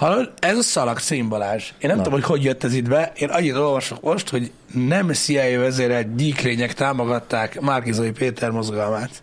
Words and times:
Hallod, 0.00 0.32
ez 0.38 0.56
a 0.56 0.62
szalag 0.62 0.98
Szín 0.98 1.28
Balázs. 1.28 1.72
Én 1.78 1.88
nem 1.88 1.96
Na. 1.96 2.02
tudom, 2.02 2.20
hogy 2.20 2.28
hogy 2.28 2.44
jött 2.44 2.64
ez 2.64 2.74
itt 2.74 2.88
be. 2.88 3.12
Én 3.16 3.28
annyit 3.28 3.54
olvasok 3.54 4.00
most, 4.00 4.28
hogy 4.28 4.52
nem 4.72 5.12
CIA 5.12 5.58
vezérelt 5.58 6.14
gyíklények 6.16 6.74
támogatták 6.74 7.60
Márkizai 7.60 8.10
Péter 8.10 8.50
mozgalmát. 8.50 9.22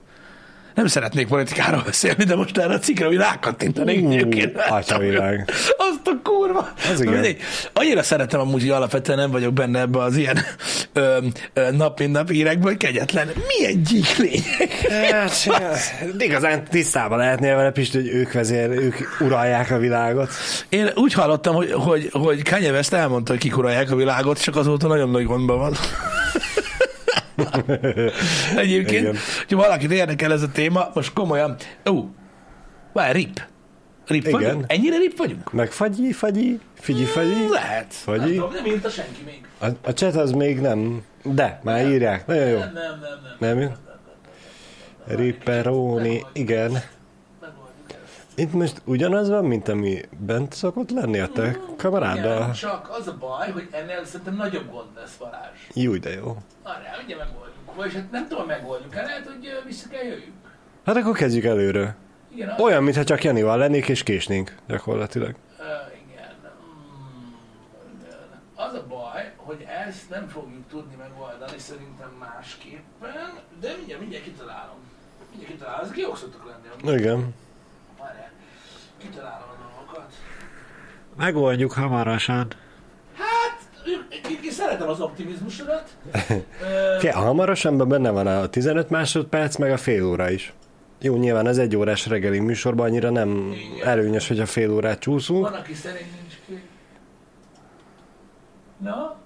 Nem 0.77 0.87
szeretnék 0.87 1.27
politikáról 1.27 1.81
beszélni, 1.85 2.23
de 2.23 2.35
most 2.35 2.57
erre 2.57 2.73
a 2.73 2.79
cikkre, 2.79 3.05
hogy 3.05 3.15
rákattintanék 3.15 4.03
Ú, 4.03 4.11
egyébként. 4.11 4.57
atyavilág. 4.69 5.49
Azt 5.77 6.01
a 6.03 6.19
kurva. 6.23 6.69
Na 6.87 6.93
igen. 7.01 7.13
mindegy. 7.13 7.37
Annyira 7.73 8.03
szeretem 8.03 8.39
amúgy, 8.39 8.61
hogy 8.61 8.69
alapvetően 8.69 9.17
nem 9.17 9.31
vagyok 9.31 9.53
benne 9.53 9.79
ebbe 9.79 9.99
az 9.99 10.15
ilyen 10.15 10.39
ö, 10.93 11.17
ö, 11.53 11.71
nap 11.71 11.99
mint 11.99 12.11
nap 12.11 12.29
hírekben, 12.29 12.67
hogy 12.67 12.77
kegyetlen. 12.77 13.29
Milyen 13.47 13.83
gyíklények? 13.83 14.87
Hát, 15.11 15.47
igazán 16.17 16.63
tisztában 16.63 17.17
lehetnél 17.17 17.55
vele, 17.55 17.71
Pisti, 17.71 17.97
hogy 17.97 18.07
ők 18.07 18.31
vezér, 18.31 18.69
ők 18.69 18.95
uralják 19.19 19.71
a 19.71 19.77
világot. 19.77 20.29
Én 20.69 20.89
úgy 20.95 21.13
hallottam, 21.13 21.55
hogy, 21.55 21.71
hogy, 21.71 22.09
hogy 22.11 22.41
Kanye 22.43 22.71
West 22.71 22.93
elmondta, 22.93 23.31
hogy 23.31 23.41
kikuralják 23.41 23.91
a 23.91 23.95
világot, 23.95 24.41
csak 24.41 24.55
azóta 24.55 24.87
nagyon 24.87 25.09
nagy 25.09 25.25
gondban 25.25 25.57
van. 25.57 25.73
Egyébként, 28.55 29.01
Igen. 29.01 29.15
hogyha 29.37 29.57
valakit 29.57 29.91
érdekel 29.91 30.31
ez 30.31 30.41
a 30.41 30.51
téma, 30.51 30.89
most 30.93 31.13
komolyan, 31.13 31.55
ó, 31.89 32.05
várj, 32.93 33.11
rip. 33.11 33.41
Rip 34.07 34.27
Igen. 34.27 34.41
vagyunk? 34.41 34.63
Ennyire 34.67 34.97
rip 34.97 35.17
vagyunk? 35.17 35.51
Meg 35.51 35.71
fagyi, 35.71 36.11
fagyi, 36.11 36.59
figyi, 36.79 37.03
fagyi. 37.03 37.47
Lehet. 37.49 37.93
Fagyi? 37.93 38.19
Nem, 38.19 38.33
tudom, 38.33 38.51
nem 38.53 38.65
írta 38.65 38.89
senki 38.89 39.21
még. 39.25 39.41
A, 39.59 39.65
a 39.89 39.91
chat 39.91 40.15
az 40.15 40.31
még 40.31 40.59
nem, 40.59 41.03
de 41.23 41.59
már 41.63 41.85
írják. 41.85 42.27
Nagyon 42.27 42.47
jó. 42.47 42.57
Nem, 42.57 42.71
nem, 42.73 42.99
nem, 43.01 43.19
nem. 43.39 43.55
Nem 43.55 43.59
jó? 43.59 43.69
Ripperoni, 45.07 46.25
igen. 46.33 46.81
Itt 48.39 48.53
most 48.53 48.81
ugyanaz 48.85 49.29
van, 49.29 49.45
mint 49.45 49.67
ami 49.67 50.01
bent 50.19 50.53
szokott 50.53 50.89
lenni 50.91 51.19
a 51.19 51.27
te 51.27 51.41
Igen, 51.47 51.61
kameráddal? 51.77 52.51
csak 52.51 52.89
az 52.99 53.07
a 53.07 53.17
baj, 53.19 53.51
hogy 53.51 53.67
ennél 53.71 54.05
szerintem 54.05 54.35
nagyobb 54.35 54.71
gond 54.71 54.87
lesz 54.95 55.15
Balázs. 55.15 55.59
Jó, 55.73 55.95
de 55.95 56.09
jó. 56.09 56.37
Várjál, 56.63 56.99
ugye 57.05 57.15
megoldjuk. 57.15 57.75
Vagyis 57.75 57.93
hát 57.93 58.11
nem 58.11 58.27
tudom, 58.27 58.45
megoldjuk 58.45 58.95
el, 58.95 59.05
lehet, 59.05 59.25
hogy 59.25 59.49
vissza 59.65 59.87
kell 59.89 60.03
jöjjünk. 60.03 60.33
Hát 60.85 60.95
akkor 60.95 61.15
kezdjük 61.17 61.43
előről. 61.43 61.93
Igen, 62.33 62.49
az, 62.49 62.59
Olyan, 62.59 62.83
mintha 62.83 63.03
csak 63.03 63.23
Janival 63.23 63.57
lennék 63.57 63.87
és 63.89 64.03
késnénk, 64.03 64.55
gyakorlatilag. 64.67 65.35
ö, 65.59 65.63
igen. 65.63 66.33
Mm, 66.63 67.31
igen. 68.01 68.41
Az 68.55 68.73
a 68.73 68.85
baj, 68.87 69.31
hogy 69.35 69.65
ezt 69.87 70.09
nem 70.09 70.27
fogjuk 70.27 70.67
tudni 70.69 70.95
megoldani 70.95 71.57
szerintem 71.57 72.09
másképpen, 72.19 73.29
de 73.61 73.73
mindjárt, 73.77 73.99
mindjárt 74.01 74.23
kitalálom. 74.23 74.77
Mindjárt 75.29 75.53
kitalálom, 75.53 75.83
ezek 75.83 75.97
jók 75.97 76.17
szoktak 76.17 76.45
lenni. 76.83 76.97
Igen. 76.97 77.33
Kitalálom 78.97 79.47
a 79.49 79.71
dolgokat. 79.75 80.13
Megoldjuk 81.17 81.71
hamarosan. 81.71 82.47
Hát, 83.13 83.59
én, 83.85 84.39
én 84.43 84.51
szeretem 84.51 84.89
az 84.89 84.99
optimizmusodat. 84.99 85.89
Fia, 86.99 87.17
hamarosan 87.17 87.87
benne 87.87 88.09
van 88.09 88.27
a 88.27 88.47
15 88.47 88.89
másodperc, 88.89 89.55
meg 89.55 89.71
a 89.71 89.77
fél 89.77 90.05
óra 90.05 90.29
is. 90.29 90.53
Jó, 91.01 91.15
nyilván 91.15 91.45
az 91.45 91.57
egy 91.57 91.75
órás 91.75 92.07
reggeli 92.07 92.39
műsorban 92.39 92.85
annyira 92.85 93.09
nem 93.09 93.51
Igen. 93.51 93.87
előnyös, 93.87 94.27
hogy 94.27 94.39
a 94.39 94.45
fél 94.45 94.71
órát 94.71 94.99
csúszunk. 94.99 95.49
Van, 95.49 95.59
aki 95.59 95.73
szerint 95.73 96.11
nincs 96.21 96.33
ki. 96.45 96.67
Na, 98.77 99.17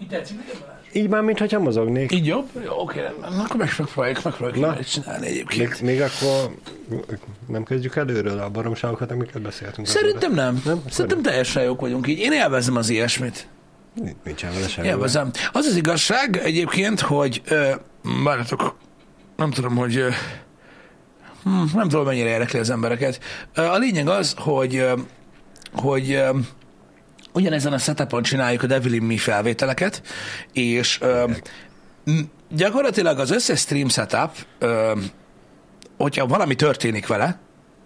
így 0.00 0.08
tetszik 0.08 0.36
Balázs? 0.36 0.69
Így 0.92 1.08
már, 1.08 1.22
mintha 1.22 1.58
mozognék. 1.58 2.12
Így 2.12 2.26
jobb? 2.26 2.48
Jó, 2.64 2.80
oké, 2.80 3.00
rendben. 3.00 3.32
Na, 3.32 3.42
akkor 3.42 3.56
meg 3.56 3.68
megpróbáljuk, 3.78 4.22
megpróbáljuk 4.24 4.66
Na. 4.66 4.84
Csinálni 4.84 5.26
egyébként. 5.26 5.80
Még, 5.80 5.90
még 5.90 6.00
akkor 6.00 6.54
nem 7.48 7.64
kezdjük 7.64 7.96
előről 7.96 8.38
a 8.38 8.48
baromságokat, 8.48 9.10
amiket 9.10 9.42
beszéltünk. 9.42 9.86
Szerintem 9.86 10.32
nem. 10.34 10.52
Nem? 10.54 10.62
nem? 10.64 10.82
Szerintem 10.88 11.22
teljesen 11.22 11.62
jók 11.62 11.80
vagyunk 11.80 12.06
így. 12.08 12.18
Én 12.18 12.32
élvezem 12.32 12.76
az 12.76 12.88
ilyesmit. 12.88 13.48
Nincs- 13.94 14.16
Nincsen 14.24 14.52
vele 14.52 14.68
semmi. 14.68 14.86
Élvezem. 14.86 15.30
Az 15.52 15.66
az 15.66 15.76
igazság 15.76 16.36
egyébként, 16.42 17.00
hogy 17.00 17.42
ö, 17.44 17.70
várjatok, 18.24 18.76
nem 19.36 19.50
tudom, 19.50 19.76
hogy 19.76 19.96
ö, 19.96 20.08
hm, 21.42 21.50
nem 21.74 21.88
tudom, 21.88 22.04
mennyire 22.04 22.28
érdekli 22.28 22.58
az 22.58 22.70
embereket. 22.70 23.20
A 23.54 23.76
lényeg 23.76 24.08
az, 24.08 24.34
hogy 24.38 24.76
ö, 24.76 24.92
hogy 25.74 26.22
ugyanezen 27.32 27.72
a 27.72 27.78
setupon 27.78 28.22
csináljuk 28.22 28.62
a 28.62 28.66
Devil 28.66 28.92
in 28.92 29.02
Me 29.02 29.16
felvételeket, 29.16 30.02
és 30.52 30.98
ö, 31.00 31.30
gyakorlatilag 32.50 33.18
az 33.18 33.30
összes 33.30 33.60
stream 33.60 33.88
setup, 33.88 34.30
ö, 34.58 34.92
hogyha 35.96 36.26
valami 36.26 36.54
történik 36.54 37.06
vele, 37.06 37.38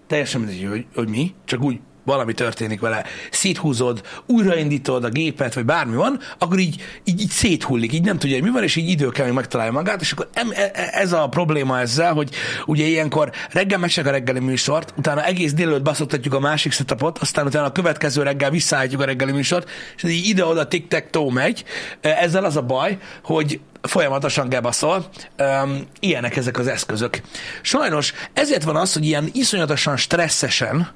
teljesen 0.07 0.41
mindegy, 0.41 0.69
hogy, 0.69 0.87
hogy 0.95 1.09
mi, 1.09 1.35
csak 1.45 1.63
úgy 1.63 1.81
valami 2.05 2.33
történik 2.33 2.81
vele, 2.81 3.05
széthúzod, 3.31 4.03
újraindítod 4.27 5.05
a 5.05 5.09
gépet, 5.09 5.55
vagy 5.55 5.65
bármi 5.65 5.97
van, 5.97 6.21
akkor 6.39 6.59
így, 6.59 6.83
így, 7.05 7.21
így 7.21 7.31
széthullik, 7.31 7.93
így 7.93 8.05
nem 8.05 8.19
tudja, 8.19 8.37
hogy 8.37 8.45
mi 8.45 8.53
van, 8.53 8.63
és 8.63 8.77
így 8.77 8.89
idő 8.89 9.09
kell, 9.09 9.25
hogy 9.25 9.35
megtalálja 9.35 9.73
magát, 9.73 10.01
és 10.01 10.13
akkor 10.13 10.29
e- 10.33 10.71
e- 10.75 10.89
ez 10.93 11.13
a 11.13 11.29
probléma 11.29 11.81
ezzel, 11.81 12.13
hogy 12.13 12.31
ugye 12.67 12.85
ilyenkor 12.85 13.31
reggel 13.51 13.79
megcsináljuk 13.79 14.17
a 14.17 14.19
reggeli 14.19 14.45
műsort, 14.45 14.95
utána 14.97 15.25
egész 15.25 15.53
délelőtt 15.53 15.83
beszoktatjuk 15.83 16.35
a 16.35 16.41
másik 16.41 16.73
setupot, 16.73 17.19
aztán 17.19 17.47
utána 17.47 17.67
a 17.67 17.73
következő 17.73 18.23
reggel 18.23 18.51
visszaállítjuk 18.51 19.01
a 19.01 19.05
reggeli 19.05 19.33
műsort, 19.33 19.71
és 19.97 20.03
így 20.03 20.27
ide-oda 20.27 20.69
tic-tac-toe 20.69 21.33
megy. 21.33 21.65
Ezzel 22.01 22.45
az 22.45 22.57
a 22.57 22.63
baj, 22.63 22.99
hogy 23.23 23.61
folyamatosan 23.83 24.49
gebaszol. 24.49 25.09
Um, 25.39 25.87
ilyenek 26.01 26.37
ezek 26.37 26.59
az 26.59 26.67
eszközök. 26.67 27.21
Sajnos 27.63 28.13
ezért 28.33 28.63
van 28.63 28.77
az, 28.77 28.93
hogy 28.93 29.05
ilyen 29.05 29.29
iszonyatosan 29.33 29.97
stresszesen 29.97 30.89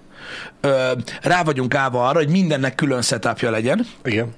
ö, 0.61 0.93
rá 1.23 1.43
vagyunk 1.43 1.75
állva 1.75 2.09
arra, 2.09 2.19
hogy 2.19 2.29
mindennek 2.29 2.75
külön 2.75 3.03
setupja 3.03 3.51
legyen, 3.51 3.87
Igen. 4.05 4.35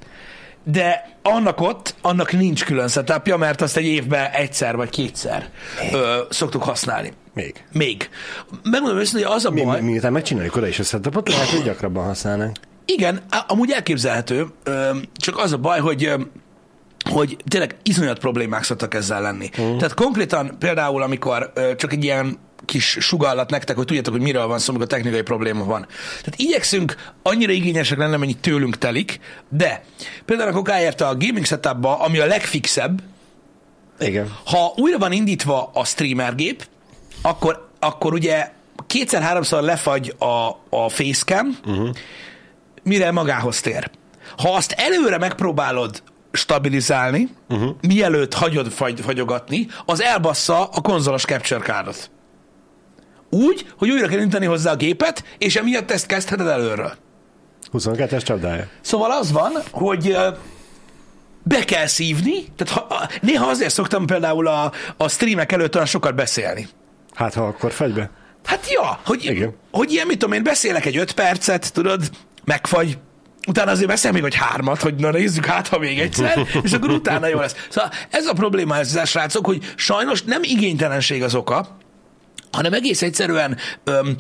de 0.65 1.09
annak 1.23 1.61
ott, 1.61 1.95
annak 2.03 2.33
nincs 2.33 2.65
külön 2.65 2.89
setupja, 2.89 3.37
mert 3.37 3.61
azt 3.61 3.77
egy 3.77 3.85
évben 3.85 4.31
egyszer 4.31 4.77
vagy 4.77 4.91
kétszer 4.91 5.49
ö, 5.93 6.21
szoktuk 6.31 6.63
használni. 6.63 7.13
Még. 7.35 7.65
Még. 7.73 8.09
Megmondom 8.63 8.99
őszintén, 8.99 9.27
hogy 9.27 9.37
az 9.37 9.45
a 9.45 9.51
Mi, 9.51 9.63
baj... 9.63 9.81
mi, 9.81 9.91
miután 9.91 10.13
megcsináljuk 10.13 10.57
oda 10.57 10.67
is 10.67 10.79
a 10.79 10.83
setupot, 10.83 11.29
lehet, 11.29 11.49
hogy 11.49 11.63
gyakrabban 11.63 12.05
használnánk. 12.05 12.57
Igen, 12.85 13.21
amúgy 13.47 13.71
elképzelhető, 13.71 14.47
ö, 14.63 14.91
csak 15.17 15.39
az 15.39 15.53
a 15.53 15.57
baj, 15.57 15.81
hogy 15.81 16.05
ö, 16.05 16.21
hogy 17.11 17.37
tényleg 17.49 17.77
iszonyat 17.83 18.19
problémák 18.19 18.65
szoktak 18.65 18.95
ezzel 18.95 19.23
lenni. 19.23 19.51
Uh. 19.59 19.77
Tehát 19.77 19.95
konkrétan 19.95 20.57
például, 20.59 21.03
amikor 21.03 21.51
ö, 21.55 21.75
csak 21.77 21.93
egy 21.93 22.05
ilyen 22.05 22.39
kis 22.71 22.97
sugallat 23.01 23.51
nektek, 23.51 23.77
hogy 23.77 23.85
tudjátok, 23.85 24.13
hogy 24.13 24.23
miről 24.23 24.47
van 24.47 24.59
szó, 24.59 24.71
amikor 24.71 24.87
technikai 24.87 25.23
probléma 25.23 25.65
van. 25.65 25.87
Tehát 26.09 26.35
igyekszünk 26.37 27.13
annyira 27.23 27.53
igényesek 27.53 27.99
lenni, 27.99 28.15
amennyit 28.15 28.39
tőlünk 28.39 28.79
telik, 28.79 29.21
de 29.49 29.85
például 30.25 30.49
akkor 30.49 30.67
ráérte 30.67 31.07
a 31.07 31.17
gaming 31.17 31.45
setupba, 31.45 31.99
ami 31.99 32.19
a 32.19 32.27
legfixebb, 32.27 33.03
Igen. 33.99 34.33
ha 34.45 34.73
újra 34.77 34.99
van 34.99 35.13
indítva 35.13 35.71
a 35.75 35.85
streamer 35.85 36.35
gép, 36.35 36.67
akkor, 37.23 37.69
akkor 37.79 38.13
ugye 38.13 38.51
kétszer-háromszor 38.87 39.63
lefagy 39.63 40.15
a, 40.19 40.49
a 40.77 40.89
facecam, 40.89 41.59
uh-huh. 41.67 41.89
mire 42.83 43.11
magához 43.11 43.61
tér. 43.61 43.91
Ha 44.37 44.55
azt 44.55 44.73
előre 44.73 45.19
megpróbálod 45.19 46.03
stabilizálni, 46.33 47.29
uh-huh. 47.49 47.71
mielőtt 47.81 48.35
hagyod 48.35 48.71
fagy, 48.73 49.01
fagyogatni, 49.01 49.67
az 49.87 50.03
elbassza 50.03 50.65
a 50.65 50.81
konzolos 50.81 51.25
capture 51.25 51.61
cardot. 51.61 52.11
Úgy, 53.31 53.67
hogy 53.79 53.91
újra 53.91 54.07
kell 54.07 54.19
indítani 54.19 54.47
hozzá 54.47 54.73
a 54.73 54.77
gépet, 54.77 55.25
és 55.39 55.57
emiatt 55.57 55.91
ezt 55.91 56.07
kezdheted 56.07 56.47
előről. 56.47 56.93
22-es 57.73 58.23
csapdája. 58.23 58.69
Szóval 58.81 59.11
az 59.11 59.33
van, 59.33 59.53
hogy 59.71 60.17
be 61.43 61.65
kell 61.65 61.87
szívni, 61.87 62.45
tehát 62.57 62.73
ha, 62.73 63.09
néha 63.21 63.47
azért 63.47 63.73
szoktam 63.73 64.07
például 64.07 64.47
a, 64.47 64.73
a 64.97 65.09
streamek 65.09 65.53
előtt 65.53 65.75
olyan 65.75 65.87
sokat 65.87 66.15
beszélni. 66.15 66.69
Hát, 67.15 67.35
ha 67.35 67.47
akkor 67.47 67.73
fagy 67.73 67.93
be. 67.93 68.11
Hát 68.45 68.71
ja, 68.71 69.01
hogy, 69.05 69.25
Igen. 69.25 69.55
hogy 69.71 69.93
ilyen, 69.93 70.07
mit 70.07 70.19
tudom 70.19 70.35
én, 70.35 70.43
beszélek 70.43 70.85
egy 70.85 70.97
öt 70.97 71.13
percet, 71.13 71.73
tudod, 71.73 72.11
megfagy, 72.45 72.99
utána 73.49 73.71
azért 73.71 73.89
beszél 73.89 74.13
még 74.13 74.25
egy 74.25 74.35
hármat, 74.35 74.81
hogy 74.81 74.95
na 74.95 75.11
nézzük 75.11 75.47
hát, 75.47 75.69
ha 75.69 75.79
még 75.79 75.99
egyszer, 75.99 76.47
és 76.63 76.73
akkor 76.73 76.91
utána 76.91 77.27
jó 77.27 77.39
lesz. 77.39 77.67
Szóval 77.69 77.91
ez 78.11 78.27
a 78.27 78.33
probléma 78.33 78.77
ezzel, 78.77 79.05
srácok, 79.05 79.47
hogy 79.47 79.73
sajnos 79.77 80.23
nem 80.23 80.43
igénytelenség 80.43 81.23
az 81.23 81.35
oka, 81.35 81.77
hanem 82.53 82.73
egész 82.73 83.03
egyszerűen 83.03 83.57
öm, 83.85 84.17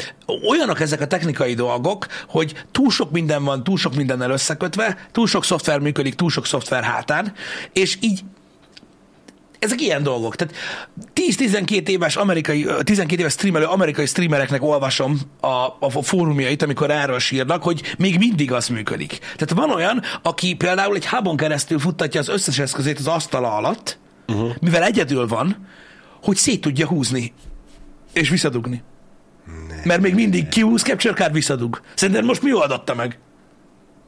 olyanok 0.48 0.80
ezek 0.80 1.00
a 1.00 1.06
technikai 1.06 1.54
dolgok, 1.54 2.06
hogy 2.28 2.54
túl 2.70 2.90
sok 2.90 3.10
minden 3.10 3.44
van, 3.44 3.64
túl 3.64 3.76
sok 3.76 3.94
mindennel 3.94 4.30
összekötve, 4.30 4.96
túl 5.12 5.26
sok 5.26 5.44
szoftver 5.44 5.78
működik, 5.78 6.14
túl 6.14 6.30
sok 6.30 6.46
szoftver 6.46 6.82
hátán, 6.82 7.32
és 7.72 7.96
így 8.00 8.20
ezek 9.60 9.80
ilyen 9.80 10.02
dolgok. 10.02 10.36
Tehát 10.36 10.54
10-12 11.14 11.88
éves 11.88 12.16
amerikai, 12.16 12.64
ö, 12.64 12.82
12 12.82 13.20
éves 13.20 13.32
streamelő 13.32 13.64
amerikai 13.64 14.06
streamereknek 14.06 14.62
olvasom 14.62 15.20
a, 15.40 15.46
a 15.80 16.02
fórumjait, 16.02 16.62
amikor 16.62 16.90
erről 16.90 17.18
sírnak, 17.18 17.62
hogy 17.62 17.82
még 17.98 18.18
mindig 18.18 18.52
az 18.52 18.68
működik. 18.68 19.18
Tehát 19.18 19.50
van 19.50 19.70
olyan, 19.70 20.02
aki 20.22 20.54
például 20.54 20.94
egy 20.94 21.06
hubon 21.06 21.36
keresztül 21.36 21.78
futtatja 21.78 22.20
az 22.20 22.28
összes 22.28 22.58
eszközét 22.58 22.98
az 22.98 23.06
asztala 23.06 23.56
alatt, 23.56 23.98
uh-huh. 24.28 24.50
mivel 24.60 24.82
egyedül 24.82 25.26
van, 25.26 25.66
hogy 26.22 26.36
szét 26.36 26.60
tudja 26.60 26.86
húzni 26.86 27.32
és 28.12 28.28
visszadugni. 28.28 28.82
Ne. 29.68 29.80
Mert 29.84 30.00
még 30.00 30.14
mindig 30.14 30.48
kiúz, 30.48 30.82
capture 30.82 31.14
card 31.14 31.32
visszadug. 31.32 31.80
Szerinted 31.94 32.24
most 32.24 32.42
mi 32.42 32.52
oldotta 32.52 32.94
meg? 32.94 33.18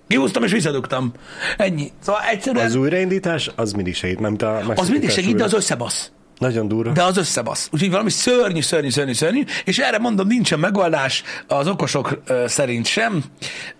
Kihúztam 0.08 0.42
és 0.42 0.52
visszadugtam. 0.52 1.12
Ennyi. 1.56 1.92
Szóval 2.02 2.22
egyszerűen 2.30 2.64
Az 2.66 2.74
újraindítás, 2.74 3.50
az 3.56 3.72
mindig 3.72 3.94
segít, 3.94 4.20
mert 4.20 4.42
a 4.42 4.62
az 4.74 4.88
mindig 4.88 5.10
segít, 5.10 5.36
de 5.36 5.44
az 5.44 5.52
összebasz. 5.52 6.10
Nagyon 6.38 6.68
durva. 6.68 6.92
De 6.92 7.02
az 7.02 7.16
összebasz. 7.16 7.68
Úgyhogy 7.72 7.90
valami 7.90 8.10
szörnyű, 8.10 8.60
szörnyű, 8.60 8.90
szörnyű, 8.90 9.12
szörnyű, 9.12 9.44
és 9.64 9.78
erre 9.78 9.98
mondom, 9.98 10.26
nincsen 10.26 10.58
megoldás, 10.58 11.22
az 11.46 11.68
okosok 11.68 12.22
ö, 12.26 12.44
szerint 12.46 12.86
sem. 12.86 13.24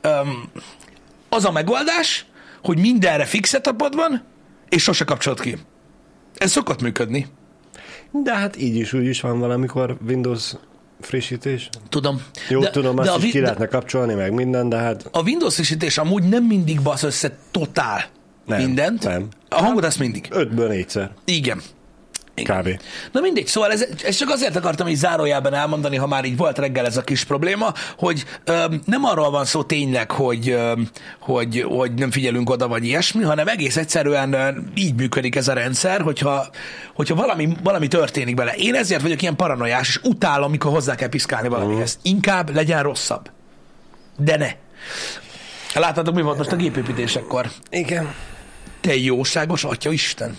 Öm, 0.01 0.49
az 1.29 1.45
a 1.45 1.53
megoldás, 1.53 2.27
hogy 2.63 2.79
mindenre 2.79 3.25
fix 3.25 3.49
setupod 3.49 3.95
van, 3.95 4.23
és 4.69 4.83
sose 4.83 5.05
kapcsolod 5.05 5.41
ki. 5.41 5.57
Ez 6.37 6.51
szokott 6.51 6.83
működni. 6.83 7.27
De 8.13 8.35
hát 8.35 8.57
így 8.57 8.77
is, 8.77 8.93
úgy 8.93 9.07
is 9.07 9.21
van 9.21 9.39
valamikor 9.39 9.97
Windows 10.07 10.55
frissítés. 11.01 11.69
Tudom. 11.89 12.23
Jó, 12.49 12.61
de, 12.61 12.71
tudom, 12.71 12.99
azt 12.99 13.09
de 13.09 13.15
a, 13.15 13.19
is 13.27 13.31
ki 13.31 13.41
lehetne 13.41 13.67
kapcsolni, 13.67 14.15
meg 14.15 14.33
minden, 14.33 14.69
de 14.69 14.77
hát 14.77 15.09
a 15.13 15.23
Windows 15.23 15.55
frissítés 15.55 15.99
amúgy 15.99 16.23
nem 16.29 16.45
mindig 16.45 16.81
basz 16.83 17.03
össze 17.03 17.37
totál 17.51 18.05
Nem, 18.47 18.63
mindent. 18.63 19.05
nem. 19.05 19.29
A 19.49 19.63
hangod 19.63 19.85
azt 19.85 19.99
mindig. 19.99 20.27
ötből 20.31 20.69
négyszer. 20.69 21.11
Igen. 21.25 21.61
Igen. 22.35 22.61
Kb. 22.61 22.81
Na 23.13 23.21
mindegy, 23.21 23.47
szóval 23.47 23.71
ez, 23.73 23.87
ez 24.05 24.17
csak 24.17 24.29
azért 24.29 24.57
akartam 24.57 24.89
így 24.89 24.97
zárójában 24.97 25.55
elmondani, 25.55 25.97
ha 25.97 26.07
már 26.07 26.25
így 26.25 26.37
volt 26.37 26.59
reggel 26.59 26.87
ez 26.87 26.97
a 26.97 27.03
kis 27.03 27.25
probléma, 27.25 27.73
hogy 27.97 28.25
öm, 28.45 28.81
nem 28.85 29.05
arról 29.05 29.31
van 29.31 29.45
szó 29.45 29.63
tényleg, 29.63 30.11
hogy, 30.11 30.49
öm, 30.49 30.89
hogy, 31.21 31.65
hogy 31.69 31.95
nem 31.95 32.11
figyelünk 32.11 32.51
oda, 32.51 32.69
vagy 32.69 32.85
ilyesmi, 32.85 33.23
hanem 33.23 33.49
egész 33.49 33.77
egyszerűen 33.77 34.33
öm, 34.33 34.73
így 34.75 34.95
működik 34.95 35.37
ez 35.37 35.49
a 35.49 35.53
rendszer, 35.53 36.01
hogyha, 36.01 36.47
hogyha 36.95 37.15
valami, 37.15 37.57
valami 37.63 37.89
történik 37.89 38.35
bele. 38.35 38.53
Én 38.53 38.75
ezért 38.75 39.03
vagyok 39.03 39.23
ilyen 39.23 39.37
paranoiás, 39.37 39.89
és 39.89 40.01
utálom, 40.03 40.51
mikor 40.51 40.73
hozzá 40.73 40.95
kell 40.95 41.09
piszkálni 41.09 41.49
valamihez. 41.49 41.99
Inkább 42.03 42.55
legyen 42.55 42.83
rosszabb. 42.83 43.31
De 44.19 44.37
ne. 44.37 44.51
Láttátok, 45.81 46.15
mi 46.15 46.23
volt 46.23 46.39
most 46.39 46.53
a 46.53 46.57
gépépítésekkor? 46.57 47.51
Igen. 47.71 48.15
Te 48.81 48.97
jóságos 48.97 49.65
atya 49.65 49.91
Isten. 49.91 50.37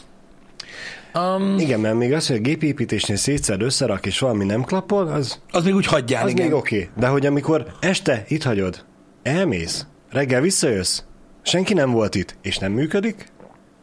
Um, 1.13 1.57
Igen, 1.60 1.80
mert 1.80 1.95
még 1.95 2.13
az, 2.13 2.27
hogy 2.27 2.36
a 2.36 2.39
gépépítésnél 2.39 3.15
szétszed, 3.18 3.62
összerak, 3.62 4.06
és 4.06 4.19
valami 4.19 4.45
nem 4.45 4.63
klappol, 4.63 5.07
az, 5.07 5.39
az 5.51 5.63
még 5.63 5.75
úgy 5.75 5.86
hagyjál, 5.86 6.24
az 6.24 6.31
igen. 6.31 6.45
még 6.45 6.56
oké. 6.56 6.75
Okay. 6.75 6.89
De 6.98 7.07
hogy 7.07 7.25
amikor 7.25 7.65
este 7.80 8.25
itt 8.27 8.44
hagyod, 8.44 8.86
elmész, 9.24 9.86
reggel 10.10 10.42
visszajössz, 10.42 11.01
senki 11.42 11.74
nem 11.74 11.92
volt 11.92 12.15
itt, 12.15 12.36
és 12.42 12.57
nem 12.57 12.71
működik, 12.71 13.31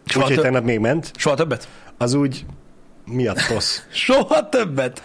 Soha, 0.05 0.27
úgyhogy 0.27 0.43
tegnap 0.43 0.65
még 0.65 0.79
ment, 0.79 1.11
soha 1.17 1.37
többet? 1.37 1.69
az 1.99 2.15
úgy 2.15 2.45
miattos. 3.05 3.79
Soha 4.07 4.49
többet. 4.49 5.01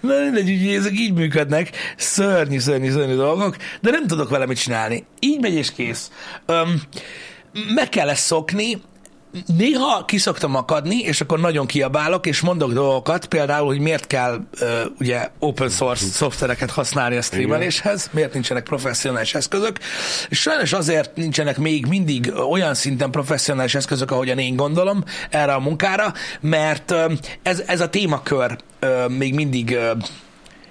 Na 0.00 0.14
mindegy, 0.18 0.74
ezek 0.74 0.92
így 0.92 1.12
működnek. 1.12 1.70
Szörnyű, 1.96 2.58
szörnyű, 2.58 2.90
szörnyű 2.90 3.14
dolgok, 3.14 3.56
de 3.80 3.90
nem 3.90 4.06
tudok 4.06 4.30
vele 4.30 4.46
mit 4.46 4.58
csinálni. 4.58 5.04
Így 5.20 5.40
megy 5.40 5.54
és 5.54 5.72
kész. 5.72 6.10
Öm, 6.46 6.82
meg 7.74 7.88
kell 7.88 8.08
ezt 8.08 8.24
szokni, 8.24 8.82
Néha 9.56 10.04
kiszoktam 10.04 10.54
akadni, 10.54 10.98
és 10.98 11.20
akkor 11.20 11.40
nagyon 11.40 11.66
kiabálok, 11.66 12.26
és 12.26 12.40
mondok 12.40 12.72
dolgokat, 12.72 13.26
például, 13.26 13.66
hogy 13.66 13.78
miért 13.78 14.06
kell 14.06 14.40
uh, 14.60 14.68
ugye 15.00 15.28
open 15.38 15.68
source 15.68 16.04
szoftvereket 16.04 16.70
használni 16.70 17.16
a 17.16 17.22
streameléshez, 17.22 18.08
miért 18.12 18.32
nincsenek 18.32 18.62
professzionális 18.62 19.34
eszközök, 19.34 19.78
és 20.28 20.40
sajnos 20.40 20.72
azért 20.72 21.16
nincsenek 21.16 21.58
még 21.58 21.86
mindig 21.86 22.32
olyan 22.50 22.74
szinten 22.74 23.10
professzionális 23.10 23.74
eszközök, 23.74 24.10
ahogyan 24.10 24.38
én 24.38 24.56
gondolom 24.56 25.04
erre 25.30 25.52
a 25.52 25.60
munkára, 25.60 26.12
mert 26.40 26.90
uh, 26.90 27.12
ez, 27.42 27.62
ez 27.66 27.80
a 27.80 27.88
témakör 27.88 28.56
uh, 28.82 29.08
még 29.08 29.34
mindig 29.34 29.70
uh, 29.70 30.02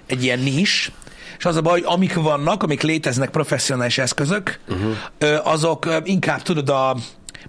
egy 0.06 0.24
ilyen 0.24 0.38
nis, 0.38 0.92
és 1.38 1.46
az 1.46 1.56
a 1.56 1.60
baj, 1.60 1.80
amik 1.84 2.14
vannak, 2.14 2.62
amik 2.62 2.82
léteznek 2.82 3.30
professzionális 3.30 3.98
eszközök, 3.98 4.60
uh-huh. 4.68 5.46
azok 5.46 5.88
inkább 6.04 6.42
tudod 6.42 6.68
a, 6.68 6.96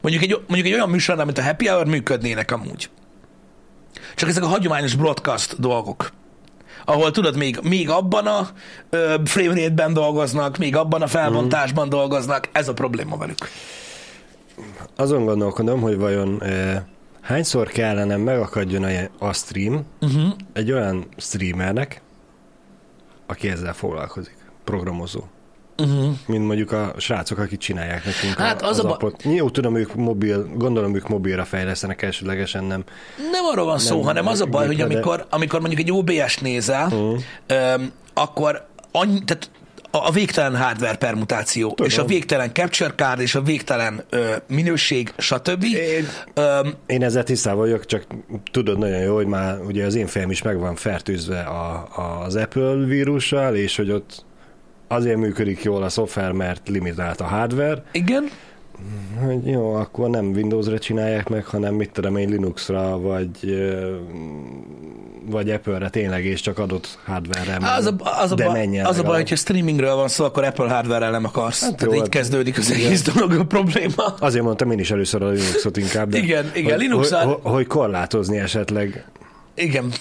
mondjuk 0.01 0.23
egy, 0.23 0.29
mondjuk 0.47 0.67
egy 0.67 0.73
olyan 0.73 0.89
műsornál, 0.89 1.25
mint 1.25 1.37
a 1.37 1.43
Happy 1.43 1.67
Hour 1.67 1.85
működnének 1.85 2.51
amúgy. 2.51 2.89
Csak 4.15 4.29
ezek 4.29 4.43
a 4.43 4.47
hagyományos 4.47 4.95
broadcast 4.95 5.59
dolgok 5.59 6.11
ahol 6.85 7.11
tudod, 7.11 7.37
még, 7.37 7.59
még 7.63 7.89
abban 7.89 8.27
a 8.27 8.47
ö, 8.89 9.15
frame 9.23 9.53
rate-ben 9.53 9.93
dolgoznak, 9.93 10.57
még 10.57 10.75
abban 10.75 11.01
a 11.01 11.07
felbontásban 11.07 11.89
dolgoznak, 11.89 12.49
ez 12.51 12.67
a 12.67 12.73
probléma 12.73 13.17
velük. 13.17 13.37
Azon 14.95 15.25
gondolkodom, 15.25 15.81
hogy 15.81 15.97
vajon 15.97 16.43
e, 16.43 16.85
hányszor 17.21 17.67
kellene 17.67 18.17
megakadjon 18.17 18.83
a, 18.83 19.25
a 19.27 19.33
stream 19.33 19.85
uh-huh. 20.01 20.31
egy 20.53 20.71
olyan 20.71 21.07
streamernek, 21.17 22.01
aki 23.27 23.49
ezzel 23.49 23.73
foglalkozik, 23.73 24.35
programozó. 24.63 25.21
Uh-huh. 25.83 26.15
Mint 26.25 26.45
mondjuk 26.45 26.71
a 26.71 26.93
srácok, 26.97 27.37
akik 27.37 27.59
csinálják 27.59 28.05
nekünk 28.05 28.37
Hát 28.37 28.61
a, 28.61 28.67
az 28.67 28.77
az 28.79 28.85
a 28.85 28.87
ba- 28.87 28.95
appot. 29.03 29.23
Jó, 29.23 29.49
tudom, 29.49 29.75
ők 29.75 29.95
mobil, 29.95 30.47
gondolom, 30.55 30.95
ők 30.95 31.07
mobilra 31.07 31.45
fejlesztenek 31.45 32.01
elsődlegesen, 32.01 32.63
nem. 32.63 32.83
Nem 33.31 33.45
arról 33.51 33.65
van 33.65 33.79
szó, 33.79 33.95
Nem, 33.95 34.05
hanem 34.05 34.27
az 34.27 34.41
a 34.41 34.45
baj, 34.45 34.65
hogy 34.65 34.75
gépre, 34.75 34.87
de- 34.89 34.95
amikor, 34.95 35.25
amikor 35.29 35.59
mondjuk 35.59 35.81
egy 35.81 35.91
OBS 35.91 36.37
nézel, 36.37 36.85
uh-huh. 36.85 37.19
öm, 37.47 37.91
akkor 38.13 38.65
annyi, 38.91 39.19
tehát 39.25 39.49
a, 39.93 40.07
a 40.07 40.11
végtelen 40.11 40.61
hardware 40.61 40.95
permutáció, 40.95 41.69
Tudom. 41.69 41.85
és 41.85 41.97
a 41.97 42.05
végtelen 42.05 42.49
capture 42.53 42.93
card, 42.95 43.19
és 43.19 43.35
a 43.35 43.41
végtelen 43.41 44.03
ö, 44.09 44.35
minőség, 44.47 45.13
stb. 45.17 45.63
Én- 45.63 46.07
Öm, 46.33 46.73
Én 46.85 47.03
ezzel 47.03 47.23
tisztában 47.23 47.59
vagyok, 47.59 47.85
csak 47.85 48.03
tudod 48.51 48.77
nagyon 48.77 48.99
jó, 48.99 49.15
hogy 49.15 49.25
már 49.25 49.59
ugye 49.59 49.85
az 49.85 49.95
én 49.95 50.07
fejem 50.07 50.31
is 50.31 50.41
meg 50.41 50.59
van 50.59 50.75
fertőzve 50.75 51.39
a, 51.39 51.87
a, 51.95 52.23
az 52.25 52.35
Apple 52.35 52.73
vírussal, 52.73 53.55
és 53.55 53.75
hogy 53.75 53.91
ott 53.91 54.25
azért 54.91 55.17
működik 55.17 55.63
jól 55.63 55.83
a 55.83 55.89
szoftver, 55.89 56.31
mert 56.31 56.69
limitált 56.69 57.21
a 57.21 57.23
hardware, 57.23 57.83
igen, 57.91 58.29
hogy 59.25 59.45
jó, 59.45 59.73
akkor 59.73 60.09
nem 60.09 60.25
Windowsra 60.31 60.79
csinálják 60.79 61.29
meg, 61.29 61.45
hanem 61.45 61.73
mit 61.73 61.91
tudom 61.91 62.15
én 62.15 62.29
Linuxra, 62.29 62.99
vagy 62.99 63.57
vagy 65.25 65.49
Apple-re 65.51 65.89
tényleg, 65.89 66.25
és 66.25 66.41
csak 66.41 66.57
adott 66.59 66.99
hardware-re. 67.05 67.73
az 67.75 67.85
a, 67.85 67.95
az 68.21 68.31
a, 68.31 68.35
de 68.35 68.45
baj, 68.45 68.53
menjen 68.53 68.85
az 68.85 68.99
a 68.99 69.03
baj, 69.03 69.15
hogyha 69.15 69.35
streamingről 69.35 69.95
van 69.95 70.07
szó, 70.07 70.25
akkor 70.25 70.43
Apple 70.43 70.69
hardware 70.69 71.09
nem 71.09 71.25
akarsz. 71.25 71.61
Hát 71.61 71.75
Tehát 71.75 71.81
jó, 71.81 71.93
így 71.93 71.99
hát- 71.99 72.09
kezdődik 72.09 72.57
az 72.57 72.69
igen. 72.71 72.85
egész 72.85 73.01
dolog 73.01 73.31
a 73.31 73.45
probléma. 73.45 74.05
Azért 74.19 74.43
mondtam 74.43 74.71
én 74.71 74.79
is 74.79 74.91
először 74.91 75.23
a 75.23 75.27
Linuxot 75.27 75.77
inkább, 75.77 76.09
de 76.09 76.17
Igen, 76.17 76.51
igen, 76.55 76.79
hogy, 76.79 76.91
hogy, 76.91 77.11
hogy, 77.11 77.37
hogy 77.41 77.67
korlátozni 77.67 78.37
esetleg. 78.37 79.05
Igen. 79.55 79.91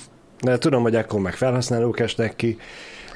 De 0.41 0.59
tudom, 0.59 0.83
hogy 0.83 0.95
akkor 0.95 1.21
meg 1.21 1.35
felhasználók 1.35 2.01
esnek 2.01 2.37
ki, 2.37 2.59